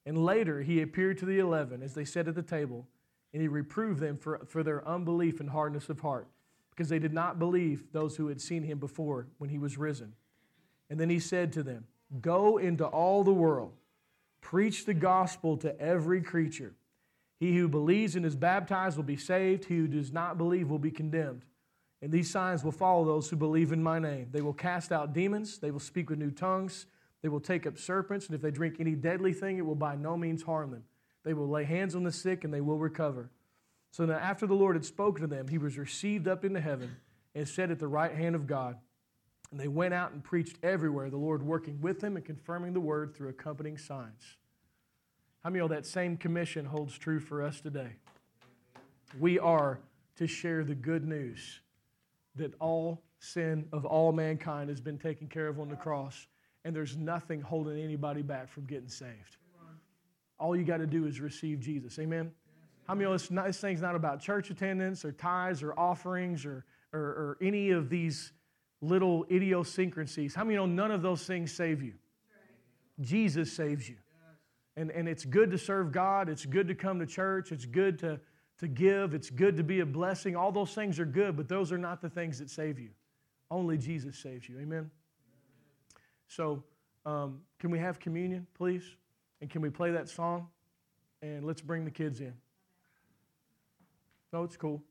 And 0.06 0.24
later 0.24 0.62
he 0.62 0.82
appeared 0.82 1.18
to 1.20 1.26
the 1.26 1.40
eleven 1.40 1.82
as 1.82 1.94
they 1.94 2.06
sat 2.06 2.28
at 2.28 2.36
the 2.36 2.42
table, 2.42 2.88
and 3.32 3.42
he 3.42 3.48
reproved 3.48 4.00
them 4.00 4.18
for, 4.18 4.42
for 4.48 4.64
their 4.64 4.88
unbelief 4.88 5.40
and 5.40 5.50
hardness 5.50 5.90
of 5.90 6.02
heart, 6.02 6.28
because 6.72 6.90
they 6.90 7.00
did 7.00 7.14
not 7.14 7.40
believe 7.40 7.92
those 7.94 8.18
who 8.18 8.28
had 8.28 8.42
seen 8.42 8.64
him 8.64 8.80
before 8.80 9.28
when 9.38 9.50
he 9.50 9.58
was 9.58 9.78
risen. 9.78 10.14
And 10.90 11.00
then 11.00 11.10
he 11.10 11.20
said 11.20 11.54
to 11.54 11.64
them, 11.64 11.86
Go 12.22 12.58
into 12.58 12.86
all 12.86 13.24
the 13.24 13.34
world, 13.34 13.74
preach 14.44 14.86
the 14.86 14.94
gospel 14.94 15.58
to 15.58 15.80
every 15.80 16.22
creature. 16.22 16.76
He 17.40 17.58
who 17.58 17.68
believes 17.68 18.16
and 18.16 18.26
is 18.26 18.36
baptized 18.36 18.98
will 18.98 19.04
be 19.04 19.18
saved, 19.18 19.66
he 19.66 19.78
who 19.78 19.88
does 19.88 20.14
not 20.14 20.38
believe 20.38 20.70
will 20.70 20.78
be 20.78 20.92
condemned. 20.92 21.44
And 22.02 22.12
these 22.12 22.30
signs 22.30 22.64
will 22.64 22.72
follow 22.72 23.04
those 23.04 23.30
who 23.30 23.36
believe 23.36 23.72
in 23.72 23.82
my 23.82 23.98
name. 23.98 24.28
They 24.32 24.42
will 24.42 24.54
cast 24.54 24.92
out 24.92 25.14
demons, 25.14 25.58
they 25.58 25.72
will 25.72 25.80
speak 25.80 26.10
with 26.10 26.20
new 26.20 26.32
tongues. 26.32 26.86
They 27.24 27.30
will 27.30 27.40
take 27.40 27.66
up 27.66 27.78
serpents, 27.80 28.26
and 28.26 28.36
if 28.36 28.42
they 28.42 28.52
drink 28.52 28.76
any 28.80 28.96
deadly 28.96 29.32
thing, 29.32 29.58
it 29.58 29.66
will 29.66 29.76
by 29.76 29.96
no 29.96 30.18
means 30.18 30.44
harm 30.44 30.72
them. 30.72 30.84
They 31.24 31.34
will 31.34 31.48
lay 31.48 31.64
hands 31.64 31.96
on 31.96 32.04
the 32.04 32.12
sick, 32.12 32.44
and 32.44 32.54
they 32.54 32.60
will 32.60 32.78
recover. 32.78 33.32
So 33.92 34.06
now, 34.06 34.16
after 34.16 34.46
the 34.46 34.56
Lord 34.56 34.76
had 34.76 34.84
spoken 34.84 35.22
to 35.22 35.28
them, 35.28 35.48
he 35.48 35.58
was 35.58 35.78
received 35.78 36.28
up 36.28 36.44
into 36.44 36.60
heaven 36.60 36.98
and 37.34 37.48
sat 37.48 37.72
at 37.72 37.80
the 37.80 37.88
right 37.88 38.14
hand 38.14 38.36
of 38.36 38.46
God. 38.46 38.76
And 39.54 39.60
they 39.60 39.68
went 39.68 39.94
out 39.94 40.14
and 40.14 40.24
preached 40.24 40.58
everywhere, 40.64 41.12
the 41.12 41.18
Lord 41.18 41.44
working 41.44 41.80
with 41.80 42.00
them 42.00 42.16
and 42.16 42.26
confirming 42.26 42.74
the 42.74 42.80
word 42.80 43.16
through 43.16 43.30
accompanying 43.30 43.78
signs. 43.78 44.38
How 45.44 45.52
many 45.52 45.60
know 45.60 45.68
that 45.68 45.86
same 45.86 46.18
commission 46.18 46.66
holds 46.66 46.98
true 46.98 47.20
for 47.20 47.44
us 47.44 47.62
today? 47.62 47.92
We 49.20 49.38
are 49.38 49.80
to 50.16 50.26
share 50.26 50.64
the 50.64 50.74
good 50.74 51.08
news 51.08 51.60
that 52.36 52.56
all 52.60 53.04
sin 53.20 53.68
of 53.72 53.86
all 53.86 54.12
mankind 54.12 54.70
has 54.70 54.82
been 54.82 54.98
taken 54.98 55.28
care 55.28 55.50
of 55.50 55.60
on 55.60 55.70
the 55.70 55.76
cross 55.76 56.26
and 56.66 56.76
there's 56.76 56.98
nothing 56.98 57.40
holding 57.40 57.80
anybody 57.80 58.24
back 58.24 58.50
from 58.50 58.66
getting 58.66 58.90
saved. 58.90 59.38
All 60.40 60.56
you 60.56 60.64
got 60.64 60.78
to 60.78 60.88
do 60.88 61.06
is 61.06 61.20
receive 61.20 61.60
Jesus. 61.60 62.00
Amen? 62.00 62.32
How 62.88 62.96
many 62.96 63.06
of 63.06 63.12
us, 63.12 63.28
this 63.28 63.60
thing's 63.60 63.82
not 63.82 63.94
about 63.94 64.20
church 64.20 64.50
attendance 64.50 65.06
or 65.06 65.12
tithes 65.12 65.62
or 65.62 65.78
offerings 65.80 66.44
or, 66.44 66.66
or, 66.92 67.00
or 67.00 67.38
any 67.40 67.70
of 67.70 67.92
these 67.92 68.34
little 68.84 69.26
idiosyncrasies. 69.32 70.36
How 70.36 70.44
many 70.44 70.58
know 70.58 70.66
none 70.66 70.92
of 70.92 71.02
those 71.02 71.26
things 71.26 71.52
save 71.52 71.82
you? 71.82 71.94
Jesus 73.00 73.52
saves 73.52 73.88
you. 73.90 73.96
And, 74.76 74.92
and 74.92 75.08
it's 75.08 75.26
good 75.26 75.52
to 75.52 75.58
serve 75.58 75.92
God. 75.92 76.30
It's 76.30 76.46
good 76.46 76.68
to 76.68 76.76
come 76.76 77.00
to 77.00 77.06
church. 77.06 77.52
It's 77.52 77.66
good 77.66 77.98
to, 78.00 78.20
to 78.60 78.68
give. 78.68 79.14
It's 79.14 79.30
good 79.30 79.56
to 79.58 79.64
be 79.64 79.80
a 79.80 79.86
blessing. 79.86 80.36
All 80.36 80.52
those 80.52 80.74
things 80.74 81.00
are 81.00 81.06
good, 81.06 81.38
but 81.38 81.48
those 81.48 81.72
are 81.72 81.78
not 81.78 82.02
the 82.02 82.10
things 82.10 82.40
that 82.40 82.50
save 82.50 82.80
you. 82.80 82.90
Only 83.50 83.78
Jesus 83.78 84.18
saves 84.18 84.50
you. 84.50 84.60
Amen? 84.60 84.90
So, 86.28 86.64
um, 87.06 87.42
can 87.60 87.70
we 87.70 87.80
have 87.80 88.00
communion, 88.00 88.48
please? 88.56 88.84
And 89.42 89.50
can 89.50 89.62
we 89.62 89.70
play 89.70 89.92
that 89.92 90.10
song? 90.10 90.48
And 91.22 91.46
let's 91.46 91.62
bring 91.62 91.86
the 91.86 91.92
kids 91.92 92.20
in. 92.20 92.34
No, 94.32 94.44
it's 94.44 94.58
cool. 94.58 94.82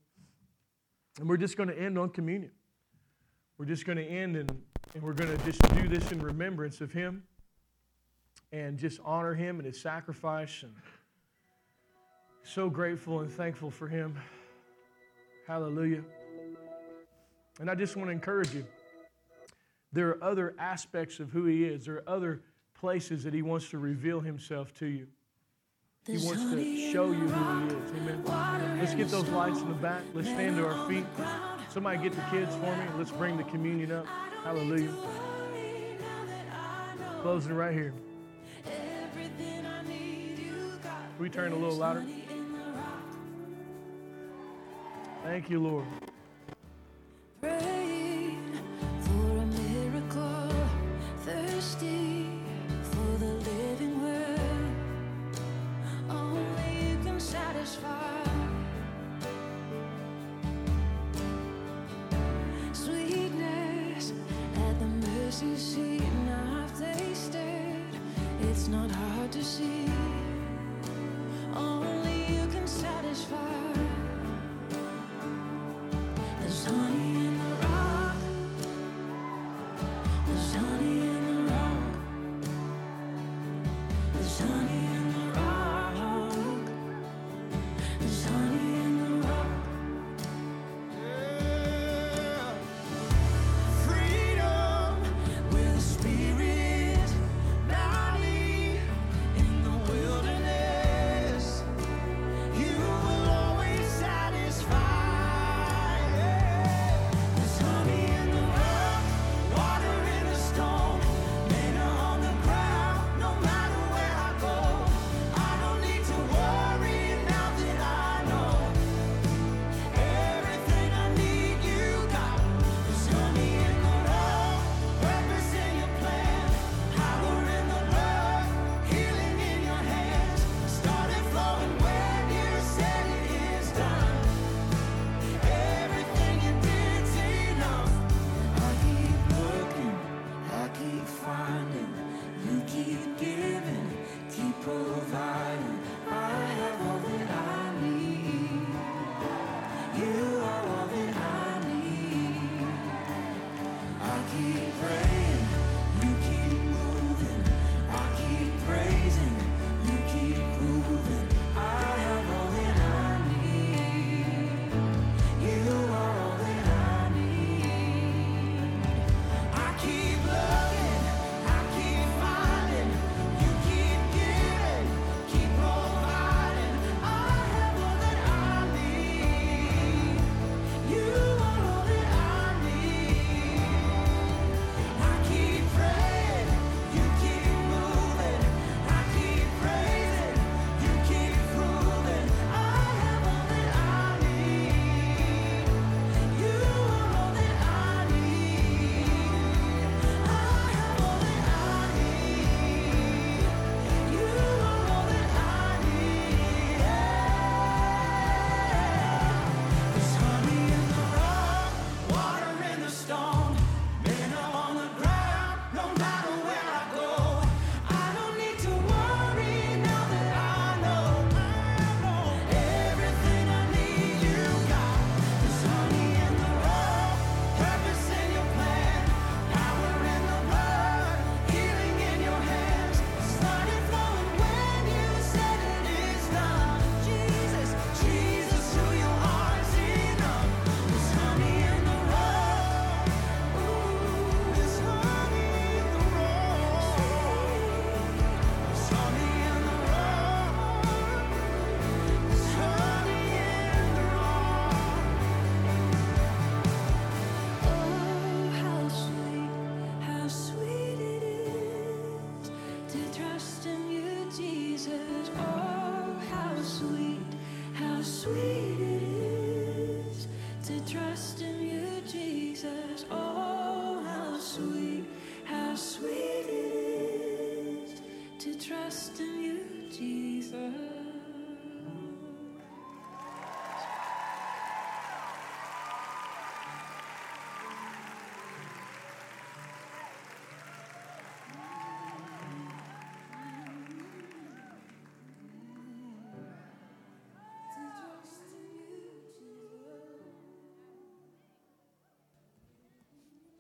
And 1.19 1.29
we're 1.29 1.37
just 1.37 1.57
going 1.57 1.69
to 1.69 1.79
end 1.79 1.99
on 1.99 2.11
communion. 2.11 2.53
We're 3.63 3.69
just 3.69 3.87
going 3.87 3.99
to 3.99 4.05
end 4.05 4.35
and, 4.35 4.51
and 4.93 5.03
we're 5.05 5.13
going 5.13 5.39
to 5.39 5.45
just 5.45 5.63
do 5.77 5.87
this 5.87 6.11
in 6.11 6.19
remembrance 6.19 6.81
of 6.81 6.91
Him 6.91 7.23
and 8.51 8.77
just 8.77 8.99
honor 9.05 9.35
Him 9.35 9.61
and 9.61 9.67
His 9.67 9.81
sacrifice. 9.81 10.65
And 10.65 10.73
so 12.43 12.69
grateful 12.69 13.21
and 13.21 13.31
thankful 13.31 13.71
for 13.71 13.87
Him. 13.87 14.17
Hallelujah. 15.47 16.03
And 17.61 17.71
I 17.71 17.77
just 17.77 17.95
want 17.95 18.09
to 18.09 18.13
encourage 18.13 18.53
you. 18.53 18.67
There 19.93 20.09
are 20.09 20.25
other 20.25 20.57
aspects 20.59 21.21
of 21.21 21.31
who 21.31 21.45
He 21.45 21.63
is, 21.63 21.85
there 21.85 21.99
are 21.99 22.09
other 22.09 22.43
places 22.75 23.23
that 23.23 23.33
He 23.33 23.43
wants 23.43 23.71
to 23.71 23.79
reveal 23.79 24.19
Himself 24.19 24.75
to 24.81 24.87
you. 24.87 25.07
He 26.05 26.15
wants 26.15 26.43
to 26.43 26.91
show 26.91 27.13
you 27.13 27.29
who 27.29 27.61
He 27.61 27.77
is. 27.77 27.93
Amen. 27.93 28.79
Let's 28.81 28.95
get 28.97 29.07
those 29.07 29.29
lights 29.29 29.61
in 29.61 29.69
the 29.69 29.75
back. 29.75 30.03
Let's 30.15 30.27
stand 30.27 30.57
to 30.57 30.67
our 30.67 30.89
feet. 30.89 31.07
Somebody 31.73 32.03
get 32.03 32.13
the 32.13 32.21
kids 32.31 32.55
for 32.57 32.77
me. 32.77 32.85
Let's 32.99 33.11
bring 33.13 33.39
the 33.39 33.45
communion 33.45 33.93
up. 33.93 34.07
Hallelujah. 34.45 34.93
Closing 37.23 37.55
right 37.55 37.73
here. 37.73 37.95
We 41.19 41.31
turn 41.31 41.53
a 41.53 41.57
little 41.57 41.77
louder? 41.77 42.05
Thank 45.25 45.49
you, 45.49 45.63
Lord. 47.41 47.72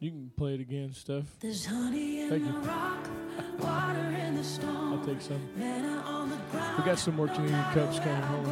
You 0.03 0.11
can 0.11 0.33
play 0.37 0.55
it 0.55 0.61
again, 0.61 0.93
Steph. 0.93 1.27
There's 1.39 1.65
honey 1.65 2.23
in 2.23 2.29
Thank 2.29 2.43
the 2.43 2.51
you. 2.51 2.59
rock, 2.67 3.09
water 3.61 4.01
in 4.01 4.35
the 4.35 4.43
I'll 4.67 5.01
take 5.07 5.21
some. 5.21 5.41
Manna 5.57 5.99
on 5.99 6.29
the 6.29 6.37
ground. 6.51 6.79
We 6.79 6.85
got 6.85 6.99
some 6.99 7.15
more 7.15 7.29
communion 7.29 7.63
cups 7.73 8.01
coming. 8.01 8.21
Hold 8.23 8.49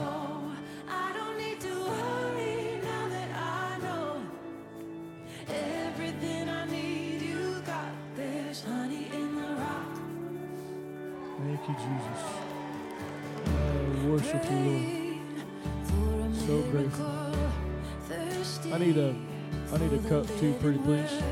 please. 20.83 21.23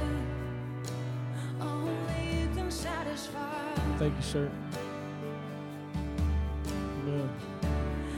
Only 1.61 2.41
you 2.41 2.49
can 2.55 2.71
satisfy. 2.71 3.75
Thank 3.99 4.17
you, 4.17 4.23
sir. 4.23 4.51
Amen. 7.07 7.31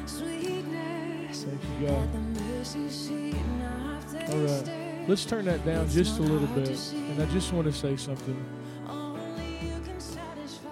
Sweetness 0.07 1.45
Thank 1.45 1.61
you, 1.81 1.87
God. 1.87 2.03
at 2.03 2.13
the 2.13 2.43
mercy 2.43 2.89
seat. 2.89 3.35
Now 3.59 3.99
I've 3.99 4.31
All 4.31 4.39
right. 4.39 5.09
Let's 5.09 5.25
turn 5.25 5.47
that 5.47 5.65
down 5.65 5.89
just 5.89 6.19
a 6.19 6.23
little 6.23 6.49
bit. 6.49 6.69
And 6.93 7.23
I 7.23 7.27
just 7.27 7.53
want 7.53 7.67
to 7.67 7.73
say 7.73 7.97
something. 7.97 8.45
Only 8.89 9.59
you 9.63 9.81
can 9.85 9.99
satisfy. 9.99 10.69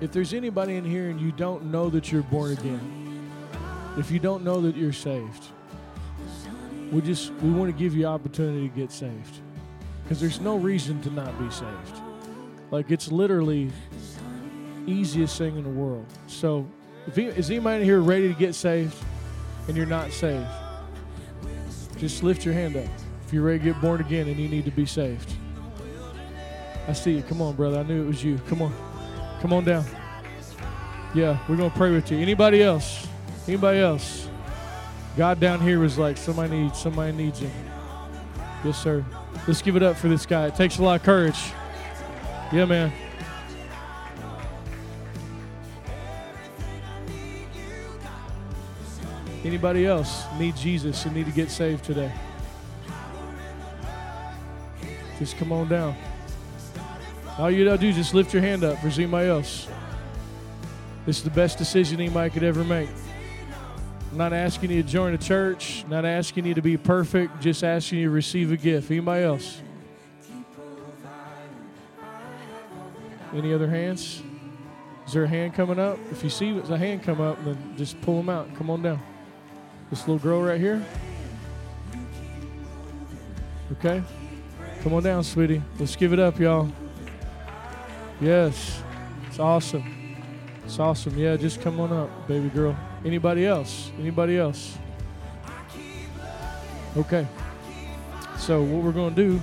If 0.00 0.12
there's 0.12 0.32
anybody 0.32 0.76
in 0.76 0.84
here 0.84 1.10
and 1.10 1.20
you 1.20 1.32
don't 1.32 1.64
know 1.66 1.90
that 1.90 2.12
you're 2.12 2.22
born 2.22 2.52
again, 2.52 3.30
if 3.98 4.10
you 4.10 4.18
don't 4.20 4.44
know 4.44 4.60
that 4.60 4.76
you're 4.76 4.92
saved, 4.92 5.48
we 6.92 7.00
just 7.00 7.32
we 7.34 7.50
want 7.50 7.70
to 7.70 7.76
give 7.76 7.94
you 7.94 8.06
opportunity 8.06 8.68
to 8.68 8.74
get 8.74 8.92
saved. 8.92 9.37
Because 10.08 10.22
there's 10.22 10.40
no 10.40 10.56
reason 10.56 11.02
to 11.02 11.10
not 11.10 11.38
be 11.38 11.50
saved. 11.50 12.00
Like 12.70 12.90
it's 12.90 13.12
literally 13.12 13.70
easiest 14.86 15.36
thing 15.36 15.58
in 15.58 15.64
the 15.64 15.68
world. 15.68 16.06
So, 16.28 16.66
if 17.06 17.14
he, 17.14 17.26
is 17.26 17.50
anybody 17.50 17.84
here 17.84 18.00
ready 18.00 18.28
to 18.28 18.32
get 18.32 18.54
saved 18.54 18.96
and 19.66 19.76
you're 19.76 19.84
not 19.84 20.10
saved? 20.10 20.46
Just 21.98 22.22
lift 22.22 22.42
your 22.42 22.54
hand 22.54 22.74
up. 22.76 22.86
If 23.26 23.34
you're 23.34 23.42
ready 23.42 23.58
to 23.58 23.64
get 23.66 23.80
born 23.82 24.00
again 24.00 24.28
and 24.28 24.40
you 24.40 24.48
need 24.48 24.64
to 24.64 24.70
be 24.70 24.86
saved. 24.86 25.30
I 26.86 26.94
see 26.94 27.16
you. 27.16 27.22
Come 27.22 27.42
on, 27.42 27.54
brother. 27.54 27.80
I 27.80 27.82
knew 27.82 28.04
it 28.04 28.06
was 28.06 28.24
you. 28.24 28.38
Come 28.48 28.62
on. 28.62 28.72
Come 29.42 29.52
on 29.52 29.64
down. 29.64 29.84
Yeah, 31.14 31.38
we're 31.50 31.56
gonna 31.56 31.68
pray 31.68 31.90
with 31.90 32.10
you. 32.10 32.16
Anybody 32.16 32.62
else? 32.62 33.06
Anybody 33.46 33.80
else? 33.80 34.26
God 35.18 35.38
down 35.38 35.60
here 35.60 35.80
was 35.80 35.98
like, 35.98 36.16
somebody 36.16 36.62
needs, 36.62 36.78
somebody 36.78 37.12
needs 37.12 37.40
him. 37.40 37.50
Yes, 38.64 38.82
sir. 38.82 39.04
Let's 39.46 39.62
give 39.62 39.76
it 39.76 39.82
up 39.82 39.96
for 39.96 40.08
this 40.08 40.26
guy. 40.26 40.46
It 40.46 40.56
takes 40.56 40.78
a 40.78 40.82
lot 40.82 41.00
of 41.00 41.02
courage. 41.04 41.38
Yeah, 42.52 42.64
man. 42.64 42.92
Anybody 49.44 49.86
else 49.86 50.24
need 50.38 50.56
Jesus 50.56 51.04
and 51.04 51.14
need 51.14 51.26
to 51.26 51.32
get 51.32 51.50
saved 51.50 51.84
today? 51.84 52.12
Just 55.18 55.36
come 55.36 55.52
on 55.52 55.68
down. 55.68 55.96
All 57.38 57.50
you 57.50 57.64
gotta 57.64 57.78
do 57.78 57.88
is 57.88 57.96
just 57.96 58.14
lift 58.14 58.32
your 58.32 58.42
hand 58.42 58.64
up 58.64 58.78
for 58.78 58.88
anybody 58.88 59.28
else. 59.28 59.68
This 61.06 61.18
is 61.18 61.24
the 61.24 61.30
best 61.30 61.56
decision 61.56 62.00
anybody 62.00 62.30
could 62.30 62.42
ever 62.42 62.64
make. 62.64 62.88
Not 64.12 64.32
asking 64.32 64.70
you 64.70 64.82
to 64.82 64.88
join 64.88 65.14
a 65.14 65.18
church, 65.18 65.84
not 65.88 66.04
asking 66.04 66.46
you 66.46 66.54
to 66.54 66.62
be 66.62 66.76
perfect, 66.76 67.40
just 67.40 67.62
asking 67.62 67.98
you 68.00 68.04
to 68.06 68.10
receive 68.10 68.50
a 68.50 68.56
gift. 68.56 68.90
Anybody 68.90 69.24
else? 69.24 69.60
Any 73.34 73.52
other 73.52 73.68
hands? 73.68 74.22
Is 75.06 75.12
there 75.12 75.24
a 75.24 75.28
hand 75.28 75.54
coming 75.54 75.78
up? 75.78 75.98
If 76.10 76.24
you 76.24 76.30
see 76.30 76.58
a 76.58 76.76
hand 76.76 77.02
come 77.02 77.20
up, 77.20 77.42
then 77.44 77.74
just 77.76 78.00
pull 78.00 78.16
them 78.16 78.28
out. 78.28 78.54
Come 78.56 78.70
on 78.70 78.82
down. 78.82 79.00
This 79.90 80.00
little 80.00 80.18
girl 80.18 80.42
right 80.42 80.60
here. 80.60 80.84
Okay? 83.72 84.02
Come 84.82 84.94
on 84.94 85.02
down, 85.02 85.22
sweetie. 85.22 85.62
Let's 85.78 85.96
give 85.96 86.12
it 86.12 86.18
up, 86.18 86.38
y'all. 86.38 86.70
Yes. 88.20 88.82
It's 89.28 89.38
awesome. 89.38 90.16
It's 90.64 90.78
awesome. 90.78 91.16
Yeah, 91.16 91.36
just 91.36 91.60
come 91.60 91.78
on 91.80 91.92
up, 91.92 92.28
baby 92.28 92.48
girl. 92.48 92.76
Anybody 93.04 93.46
else? 93.46 93.90
Anybody 93.98 94.38
else? 94.38 94.76
Okay. 96.96 97.26
So 98.36 98.62
what 98.62 98.82
we're 98.82 98.92
going 98.92 99.14
to 99.14 99.22
do 99.22 99.40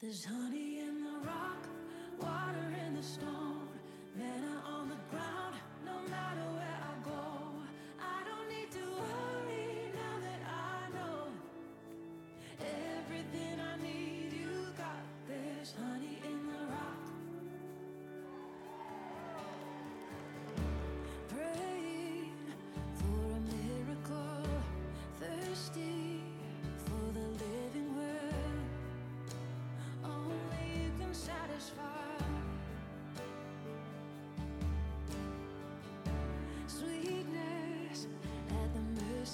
There's 0.00 0.24
honey 0.24 0.78
in 0.78 1.02
the 1.02 1.26
rock, 1.26 1.66
water 2.20 2.72
in 2.86 2.94
the 2.94 3.02
storm. 3.02 3.47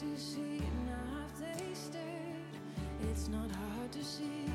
you 0.02 0.16
see, 0.16 0.58
and 0.58 0.90
I've 0.90 1.58
tasted. 1.58 2.00
It's 3.10 3.28
not 3.28 3.48
hard 3.50 3.92
to 3.92 4.04
see. 4.04 4.50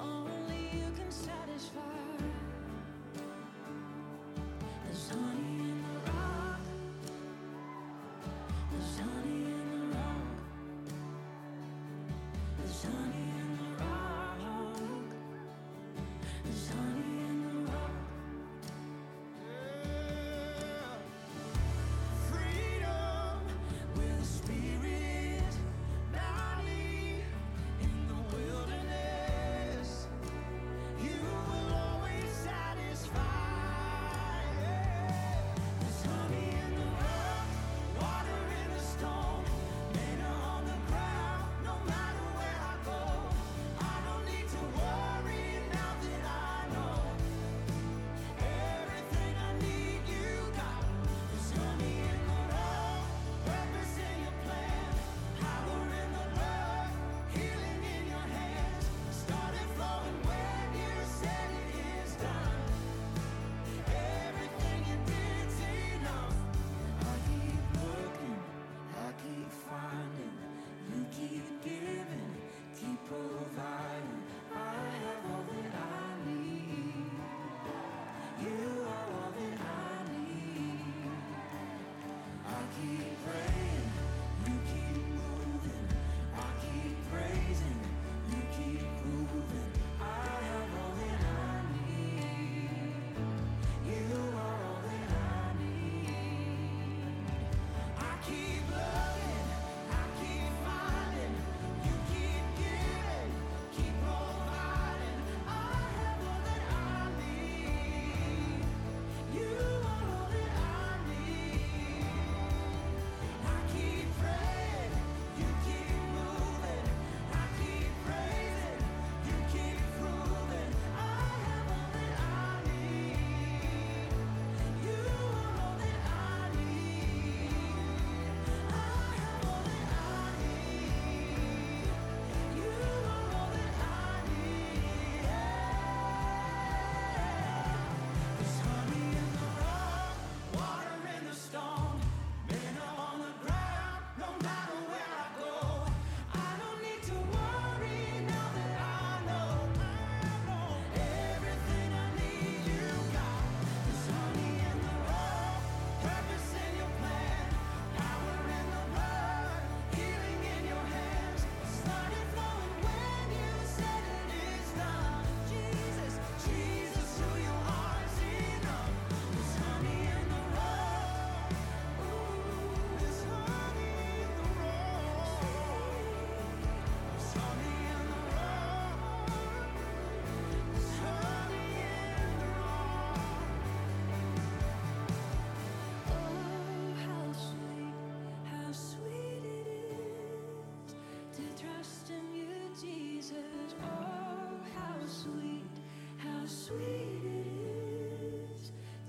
Only 0.00 0.70
you 0.72 0.90
can 0.96 1.10
satisfy. 1.10 1.80
There's 4.84 5.12
only 5.12 5.37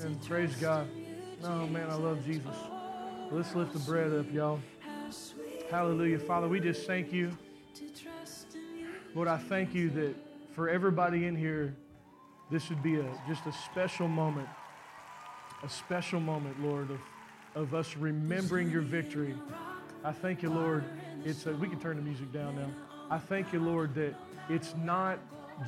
And 0.02 0.22
praise 0.26 0.56
God. 0.56 0.88
Oh, 1.44 1.68
man, 1.68 1.90
I 1.90 1.96
love 1.96 2.26
Jesus. 2.26 2.56
Let's 3.32 3.54
lift 3.54 3.74
the 3.74 3.80
bread 3.80 4.14
up, 4.14 4.32
y'all. 4.32 4.62
Hallelujah. 5.70 6.20
Father, 6.20 6.48
we 6.48 6.62
just 6.62 6.88
thank 6.88 7.12
you. 7.12 7.38
Lord, 9.14 9.28
I 9.28 9.38
thank 9.38 9.74
you 9.74 9.90
that 9.90 10.16
for 10.54 10.70
everybody 10.70 11.26
in 11.26 11.36
here, 11.36 11.76
this 12.50 12.70
would 12.70 12.82
be 12.82 12.96
a, 12.96 13.06
just 13.28 13.46
a 13.46 13.52
special 13.52 14.08
moment, 14.08 14.48
a 15.64 15.70
special 15.70 16.22
moment, 16.22 16.62
Lord, 16.64 16.92
of, 16.92 17.00
of 17.56 17.74
us 17.74 17.98
remembering 17.98 18.72
your 18.72 18.82
victory. 18.82 19.36
I 20.06 20.14
thank 20.14 20.42
you, 20.42 20.50
Lord. 20.50 20.86
It's 21.26 21.46
a, 21.46 21.52
we 21.52 21.68
can 21.68 21.80
turn 21.80 21.98
the 21.98 22.02
music 22.02 22.32
down 22.32 22.56
now. 22.56 22.70
I 23.10 23.18
thank 23.18 23.52
you, 23.52 23.60
Lord, 23.60 23.94
that 23.96 24.16
it's 24.50 24.76
not 24.78 25.20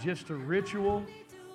just 0.02 0.30
a 0.30 0.36
ritual, 0.36 1.06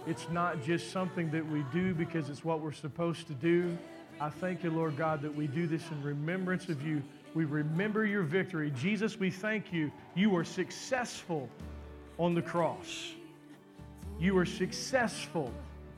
it's 0.07 0.29
not 0.31 0.63
just 0.63 0.93
something 0.93 1.31
that 1.33 1.45
we 1.45 1.65
do 1.73 1.93
because 1.93 2.31
it's 2.31 2.45
what 2.45 2.61
we're 2.61 2.73
supposed 2.73 3.27
to 3.27 3.35
do. 3.35 3.77
I 4.21 4.31
thank 4.31 4.63
you, 4.63 4.71
Lord 4.71 4.97
God, 4.97 5.21
that 5.23 5.35
we 5.35 5.47
do 5.49 5.67
this 5.67 5.83
in 5.91 6.03
remembrance 6.03 6.69
of 6.69 6.87
you. 6.87 7.03
We 7.35 7.45
remember 7.45 8.07
your 8.07 8.23
victory. 8.23 8.73
Jesus, 8.77 9.19
we 9.19 9.31
thank 9.31 9.73
you. 9.73 9.91
You 10.15 10.31
were 10.31 10.45
successful 10.45 11.49
on 12.19 12.35
the 12.35 12.43
cross. 12.43 13.13
You 14.19 14.35
were 14.35 14.47
successful 14.47 15.53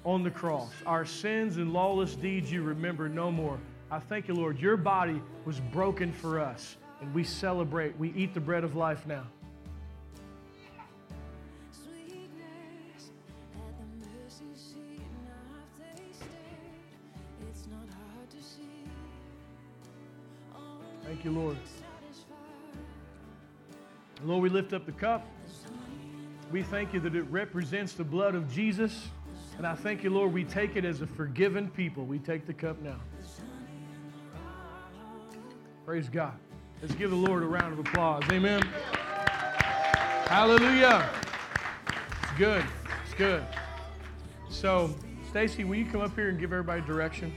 on 0.04 0.22
the 0.22 0.30
cross. 0.30 0.72
Our 0.86 1.04
sins 1.04 1.58
and 1.58 1.72
lawless 1.72 2.14
deeds 2.14 2.50
you 2.50 2.62
remember 2.62 3.08
no 3.08 3.30
more. 3.30 3.58
I 3.90 3.98
thank 3.98 4.26
you, 4.26 4.34
Lord. 4.34 4.58
Your 4.58 4.76
body 4.76 5.22
was 5.44 5.60
broken 5.60 6.12
for 6.12 6.40
us, 6.40 6.76
and 7.00 7.12
we 7.14 7.24
celebrate. 7.24 7.96
We 7.98 8.12
eat 8.14 8.34
the 8.34 8.40
bread 8.40 8.64
of 8.64 8.74
life 8.74 9.06
now. 9.06 9.26
Thank 21.18 21.34
you, 21.34 21.40
Lord. 21.40 21.56
Lord, 24.24 24.40
we 24.40 24.48
lift 24.48 24.72
up 24.72 24.86
the 24.86 24.92
cup. 24.92 25.26
We 26.52 26.62
thank 26.62 26.94
you 26.94 27.00
that 27.00 27.16
it 27.16 27.24
represents 27.28 27.94
the 27.94 28.04
blood 28.04 28.36
of 28.36 28.48
Jesus. 28.52 29.08
And 29.56 29.66
I 29.66 29.74
thank 29.74 30.04
you, 30.04 30.10
Lord, 30.10 30.32
we 30.32 30.44
take 30.44 30.76
it 30.76 30.84
as 30.84 31.00
a 31.00 31.08
forgiven 31.08 31.70
people. 31.70 32.04
We 32.04 32.20
take 32.20 32.46
the 32.46 32.52
cup 32.52 32.80
now. 32.82 33.00
Praise 35.84 36.08
God. 36.08 36.34
Let's 36.80 36.94
give 36.94 37.10
the 37.10 37.16
Lord 37.16 37.42
a 37.42 37.46
round 37.46 37.72
of 37.72 37.80
applause. 37.80 38.22
Amen. 38.30 38.62
Hallelujah. 40.28 41.10
It's 42.22 42.38
good. 42.38 42.64
It's 43.04 43.14
good. 43.14 43.42
So, 44.48 44.94
Stacy, 45.30 45.64
will 45.64 45.74
you 45.78 45.86
come 45.86 46.00
up 46.00 46.14
here 46.14 46.28
and 46.28 46.38
give 46.38 46.52
everybody 46.52 46.82
direction? 46.82 47.32